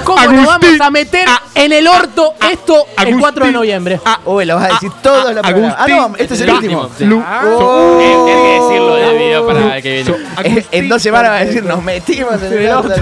¿Cómo 0.03 0.31
nos 0.31 0.45
vamos 0.45 0.81
a 0.81 0.89
meter 0.91 1.27
en 1.55 1.71
el 1.71 1.87
orto 1.87 2.33
esto 2.51 2.85
el 3.05 3.19
4 3.19 3.45
de 3.45 3.51
noviembre? 3.51 3.99
Uy, 4.25 4.45
lo 4.45 4.55
vas 4.55 4.65
a 4.65 4.73
decir 4.73 4.91
todos 5.01 5.33
los 5.33 5.41
programas. 5.45 5.75
Ah, 5.77 5.85
no, 5.87 6.15
este 6.17 6.33
es 6.33 6.41
el 6.41 6.49
último. 6.49 6.89
Sí. 6.97 7.05
Oh. 7.11 7.97
Que 7.99 8.59
decirlo 8.61 8.97
en 8.97 9.03
el 9.03 9.17
video 9.17 9.47
para 9.47 9.81
que 9.81 9.93
viene. 10.03 10.15
En- 10.43 10.65
En 10.71 10.89
dos 10.89 11.01
semanas 11.01 11.31
va 11.31 11.35
a 11.37 11.45
decir, 11.45 11.63
nos 11.63 11.83
metimos 11.83 12.41
en 12.41 12.53
el 12.57 12.69
orto. 12.69 12.93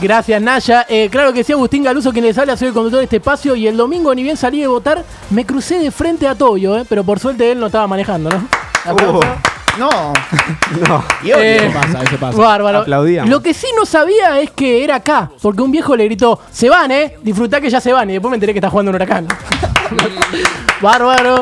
Gracias, 0.00 0.42
Naya. 0.42 0.86
Eh, 0.88 1.08
claro 1.10 1.32
que 1.32 1.44
sí, 1.44 1.52
Agustín 1.52 1.82
Galuso, 1.82 2.12
quien 2.12 2.24
les 2.24 2.36
habla, 2.38 2.56
soy 2.56 2.68
el 2.68 2.74
conductor 2.74 2.98
de 2.98 3.04
este 3.04 3.16
espacio. 3.16 3.54
Y 3.56 3.66
el 3.66 3.76
domingo, 3.76 4.14
ni 4.14 4.22
bien 4.22 4.36
salí 4.36 4.60
de 4.60 4.66
votar, 4.66 5.04
me 5.30 5.44
crucé 5.46 5.78
de 5.78 5.90
frente 5.90 6.26
a 6.28 6.34
Toyo, 6.34 6.78
eh, 6.78 6.84
pero 6.88 7.04
por 7.04 7.18
suerte 7.20 7.52
él 7.52 7.60
no 7.60 7.66
estaba 7.66 7.86
manejando, 7.86 8.30
¿no? 8.30 8.48
No. 9.78 9.88
No. 10.88 11.04
Y 11.22 11.32
odio. 11.32 11.42
Eh, 11.42 11.70
pasa, 11.74 12.02
eso 12.02 12.16
pasa. 12.16 12.38
Bárbaro. 12.38 12.78
Aplaudíamos. 12.78 13.28
Lo 13.30 13.42
que 13.42 13.52
sí 13.52 13.66
no 13.76 13.84
sabía 13.84 14.40
es 14.40 14.50
que 14.50 14.82
era 14.82 14.96
acá, 14.96 15.30
porque 15.42 15.60
un 15.60 15.70
viejo 15.70 15.94
le 15.96 16.06
gritó, 16.06 16.40
se 16.50 16.70
van, 16.70 16.90
eh, 16.90 17.16
disfrutá 17.22 17.60
que 17.60 17.68
ya 17.68 17.78
se 17.80 17.92
van. 17.92 18.08
Y 18.08 18.14
después 18.14 18.30
me 18.30 18.36
enteré 18.36 18.52
que 18.54 18.58
está 18.58 18.70
jugando 18.70 18.88
un 18.90 18.94
huracán. 18.96 19.28
Bárbaro. 20.80 21.38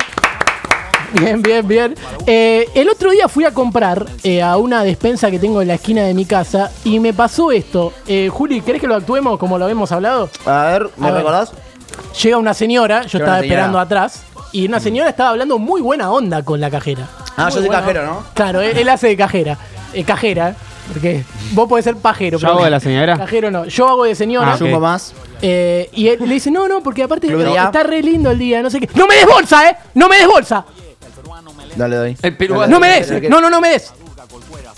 Bien, 1.12 1.42
bien, 1.42 1.66
bien. 1.66 1.94
Eh, 2.26 2.68
el 2.74 2.88
otro 2.88 3.10
día 3.10 3.28
fui 3.28 3.44
a 3.44 3.52
comprar 3.52 4.06
eh, 4.22 4.42
a 4.42 4.56
una 4.56 4.82
despensa 4.84 5.30
que 5.30 5.38
tengo 5.38 5.60
en 5.62 5.68
la 5.68 5.74
esquina 5.74 6.02
de 6.02 6.14
mi 6.14 6.24
casa 6.24 6.70
y 6.84 6.98
me 7.00 7.12
pasó 7.12 7.50
esto. 7.50 7.92
Eh, 8.06 8.28
Juli, 8.32 8.60
¿querés 8.60 8.80
que 8.80 8.86
lo 8.86 8.94
actuemos 8.94 9.38
como 9.38 9.58
lo 9.58 9.64
habíamos 9.64 9.90
hablado? 9.92 10.28
A 10.46 10.64
ver, 10.66 10.88
¿me 10.96 11.06
A 11.08 11.10
ver. 11.10 11.18
recordás? 11.20 11.52
Llega 12.22 12.36
una 12.38 12.54
señora, 12.54 13.02
yo 13.02 13.18
Llega 13.18 13.24
estaba 13.24 13.30
una 13.38 13.40
señora. 13.40 13.46
esperando 13.46 13.78
atrás, 13.80 14.22
y 14.52 14.66
una 14.66 14.80
señora 14.80 15.10
estaba 15.10 15.30
hablando 15.30 15.58
muy 15.58 15.80
buena 15.80 16.10
onda 16.10 16.42
con 16.42 16.60
la 16.60 16.70
cajera. 16.70 17.06
Ah, 17.36 17.44
Muy 17.44 17.52
yo 17.52 17.58
soy 17.58 17.66
buena 17.66 17.80
cajero. 17.82 18.06
¿no? 18.06 18.24
Claro, 18.34 18.60
él, 18.60 18.76
él 18.76 18.88
hace 18.88 19.08
de 19.08 19.16
cajera. 19.16 19.56
Eh, 19.92 20.04
cajera, 20.04 20.54
porque 20.92 21.24
vos 21.52 21.68
podés 21.68 21.84
ser 21.84 21.96
pajero. 21.96 22.38
¿Yo 22.38 22.48
hago 22.48 22.64
de 22.64 22.70
la 22.70 22.80
señora? 22.80 23.16
Cajero 23.16 23.50
no, 23.50 23.64
yo 23.66 23.88
hago 23.88 24.04
de 24.04 24.14
señora. 24.14 24.56
Ah, 24.60 24.78
más. 24.78 25.12
Eh, 25.42 25.88
y 25.92 26.08
él 26.08 26.18
le 26.20 26.34
dice, 26.34 26.50
no, 26.50 26.68
no, 26.68 26.82
porque 26.82 27.02
aparte 27.02 27.26
no, 27.28 27.40
está 27.40 27.82
re 27.82 28.02
lindo 28.02 28.30
el 28.30 28.38
día, 28.38 28.62
no 28.62 28.70
sé 28.70 28.80
qué. 28.80 28.88
¡No 28.94 29.06
me 29.06 29.14
des 29.16 29.26
bolsa, 29.26 29.70
eh! 29.70 29.76
¡No 29.94 30.08
me 30.08 30.16
des 30.18 30.26
bolsa! 30.26 30.64
No 31.76 31.88
le 31.88 31.96
doy. 31.96 32.16
El 32.22 32.36
peruano. 32.36 32.66
¡No 32.70 32.80
me 32.80 32.88
des! 32.88 33.30
¡No, 33.30 33.40
no, 33.40 33.48
no 33.48 33.60
me 33.60 33.70
des! 33.70 33.92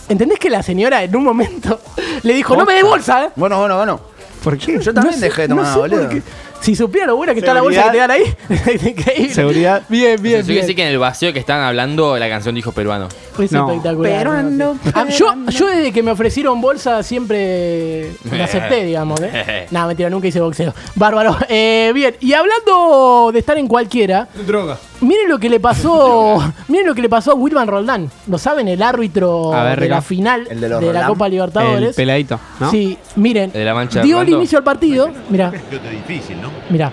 ¿Entendés 0.09 0.39
que 0.39 0.51
la 0.51 0.63
señora 0.63 1.03
en 1.03 1.15
un 1.17 1.25
momento 1.25 1.81
le 2.23 2.35
dijo, 2.35 2.57
no 2.57 2.65
me 2.65 2.75
des 2.75 2.85
bolsa, 2.85 3.25
eh? 3.25 3.31
Bueno, 3.37 3.59
bueno, 3.59 3.77
bueno. 3.77 4.01
¿Por 4.43 4.59
qué? 4.59 4.79
Yo 4.81 4.93
también 4.93 5.15
No 5.15 5.21
sé- 5.21 5.25
dejé 5.27 5.43
de 5.43 5.49
no 5.49 5.57
tomar, 5.57 5.73
sé 5.73 5.79
por 5.81 5.91
boludo. 5.91 6.23
Si 6.63 6.75
supiera 6.77 7.07
lo 7.09 7.17
buena 7.17 7.35
que 7.35 7.41
está 7.41 7.53
la 7.53 7.61
bolsa 7.61 7.85
que 7.85 7.91
te 7.91 7.99
dan 7.99 8.11
ahí. 8.13 8.23
es 8.49 8.87
increíble. 8.87 9.35
Seguridad. 9.35 9.83
Bien, 9.89 10.21
bien, 10.23 10.41
Yo 10.41 10.47
que 10.47 10.53
bien. 10.53 10.67
sí 10.67 10.75
que 10.75 10.83
en 10.83 10.89
el 10.89 10.99
vacío 10.99 11.33
que 11.33 11.39
estaban 11.41 11.65
hablando, 11.65 12.17
la 12.19 12.29
canción 12.29 12.55
dijo 12.55 12.73
peruano. 12.73 13.09
Es 13.39 13.51
No. 13.53 13.69
espectacular. 13.69 14.19
Peruano, 14.19 14.79
Ah, 14.95 15.07
yo, 15.09 15.35
yo 15.49 15.67
desde 15.67 15.93
que 15.93 16.03
me 16.03 16.13
ofrecieron 16.13 16.61
bolsa 16.61 17.03
siempre 17.03 18.13
me 18.31 18.43
acepté, 18.43 18.85
digamos. 18.85 19.21
¿eh? 19.23 19.67
no, 19.71 19.87
mentira, 19.87 20.09
nunca 20.09 20.29
hice 20.29 20.41
boxeo. 20.41 20.73
Bárbaro. 20.95 21.37
Eh, 21.49 21.91
bien, 21.95 22.15
y 22.21 22.33
hablando 22.33 23.31
de 23.33 23.39
estar 23.41 23.59
en 23.59 23.67
cualquiera, 23.67 24.29
Droga. 24.47 24.79
Miren 25.03 25.29
lo 25.29 25.39
que 25.39 25.49
le 25.49 25.61
pasó. 25.61 26.43
miren 26.69 26.87
lo 26.87 26.95
que 26.95 27.03
le 27.03 27.09
pasó 27.09 27.33
a 27.33 27.35
Wilman 27.35 27.67
Roldán. 27.69 28.11
¿Lo 28.27 28.39
saben? 28.39 28.69
El 28.69 28.83
árbitro 28.83 29.51
ver, 29.51 29.81
de 29.81 29.89
la 29.89 29.97
Rica. 29.97 30.03
final 30.03 30.47
El 30.51 30.61
de, 30.61 30.69
de 30.69 30.69
los 30.69 30.83
la 30.83 30.87
Roldán. 30.87 31.09
Copa 31.09 31.27
El 31.27 31.33
Libertadores. 31.33 31.97
peladito, 31.97 32.41
¿no? 32.61 32.71
Sí, 32.71 32.99
miren. 33.17 33.45
El 33.47 33.53
de 33.53 33.65
la 33.65 33.75
mancha 33.75 34.01
de 34.01 34.07
dio 34.07 34.21
el 34.21 34.29
inicio 34.29 34.59
al 34.59 34.65
partido. 34.65 35.11
Mira, 35.29 35.51
difícil, 35.51 36.41
¿no? 36.41 36.51
mira. 36.71 36.93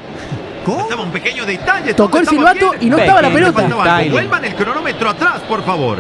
Estaba 0.78 1.02
un 1.02 1.12
pequeño 1.12 1.46
detalle. 1.46 1.94
Tocó 1.94 2.20
el 2.20 2.28
silbato 2.28 2.72
y 2.80 2.90
no 2.90 2.98
estaba 2.98 3.22
la 3.22 3.30
pelota. 3.32 3.64
detalle. 3.64 4.10
Vuelvan 4.12 4.46
el 4.46 4.56
cronómetro 4.56 5.10
atrás, 5.10 5.42
por 5.48 5.64
favor. 5.64 5.98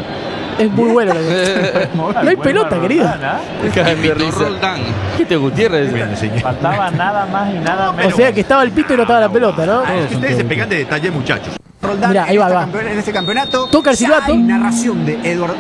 Es 0.60 0.70
muy 0.72 0.90
bueno 0.90 1.14
lo 1.14 1.20
que 1.22 1.88
No 1.96 2.30
hay 2.30 2.36
pelota, 2.36 2.82
querido. 2.82 3.10
¿Qué 5.18 5.26
te 5.26 5.36
Gutiérrez? 5.38 5.92
Faltaba 6.42 6.92
nada 6.92 7.26
más 7.28 7.54
y 7.54 7.60
nada 7.60 7.96
O 8.06 8.12
sea 8.12 8.34
que 8.34 8.42
estaba 8.42 8.64
el 8.64 8.72
pito 8.72 8.94
y 8.94 8.98
no 8.98 9.04
estaba 9.04 9.22
la 9.22 9.32
pelota, 9.32 9.66
¿no? 9.66 9.84
Ustedes 10.12 10.38
se 10.38 10.46
pegan 10.46 10.70
de 10.70 10.78
detalle, 10.80 11.10
muchachos. 11.12 11.56
Mirá, 12.08 12.26
ahí 12.26 12.38
va, 12.38 12.50
va. 12.50 12.68
En 12.82 13.00
este 13.00 13.12
campeonato 13.14 13.68
Toca 13.68 13.92
el 13.92 13.98
silbato. 13.98 14.36
narración 14.36 15.06
de 15.06 15.14
Edward. 15.24 15.56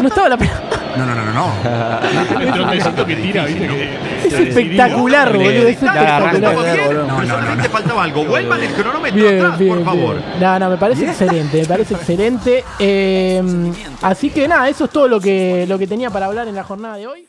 No 0.00 0.08
estaba 0.08 0.28
la 0.30 0.36
pelota. 0.36 0.60
No, 0.96 1.06
no, 1.06 1.14
no, 1.14 1.24
no, 1.24 1.32
no. 1.32 3.06
Que 3.06 3.16
tira, 3.16 3.44
viste. 3.44 3.98
Es 4.26 4.32
espectacular, 4.32 5.32
boludo. 5.32 5.50
Es 5.50 5.74
espectacular. 5.74 6.32
Pero 6.88 7.06
solamente 7.26 7.68
faltaba 7.68 8.04
algo. 8.04 8.24
Vuelvan 8.24 8.62
el 8.62 8.72
cronómetro 8.72 9.20
Bien, 9.20 9.36
atrás, 9.40 9.58
bien, 9.58 9.74
por 9.76 9.84
favor. 9.84 10.16
bien. 10.16 10.40
No, 10.40 10.58
no, 10.58 10.70
me 10.70 10.76
parece 10.78 11.04
excelente, 11.06 11.60
me 11.60 11.66
parece 11.66 11.94
excelente. 11.94 12.64
Eh, 12.82 13.42
así 14.02 14.30
que 14.30 14.48
nada, 14.48 14.68
eso 14.68 14.84
es 14.86 14.90
todo 14.90 15.06
lo 15.06 15.20
que, 15.20 15.66
lo 15.68 15.78
que 15.78 15.86
tenía 15.86 16.08
para 16.10 16.26
hablar 16.26 16.48
en 16.48 16.54
la 16.54 16.64
jornada 16.64 16.96
de 16.96 17.06
hoy. 17.06 17.26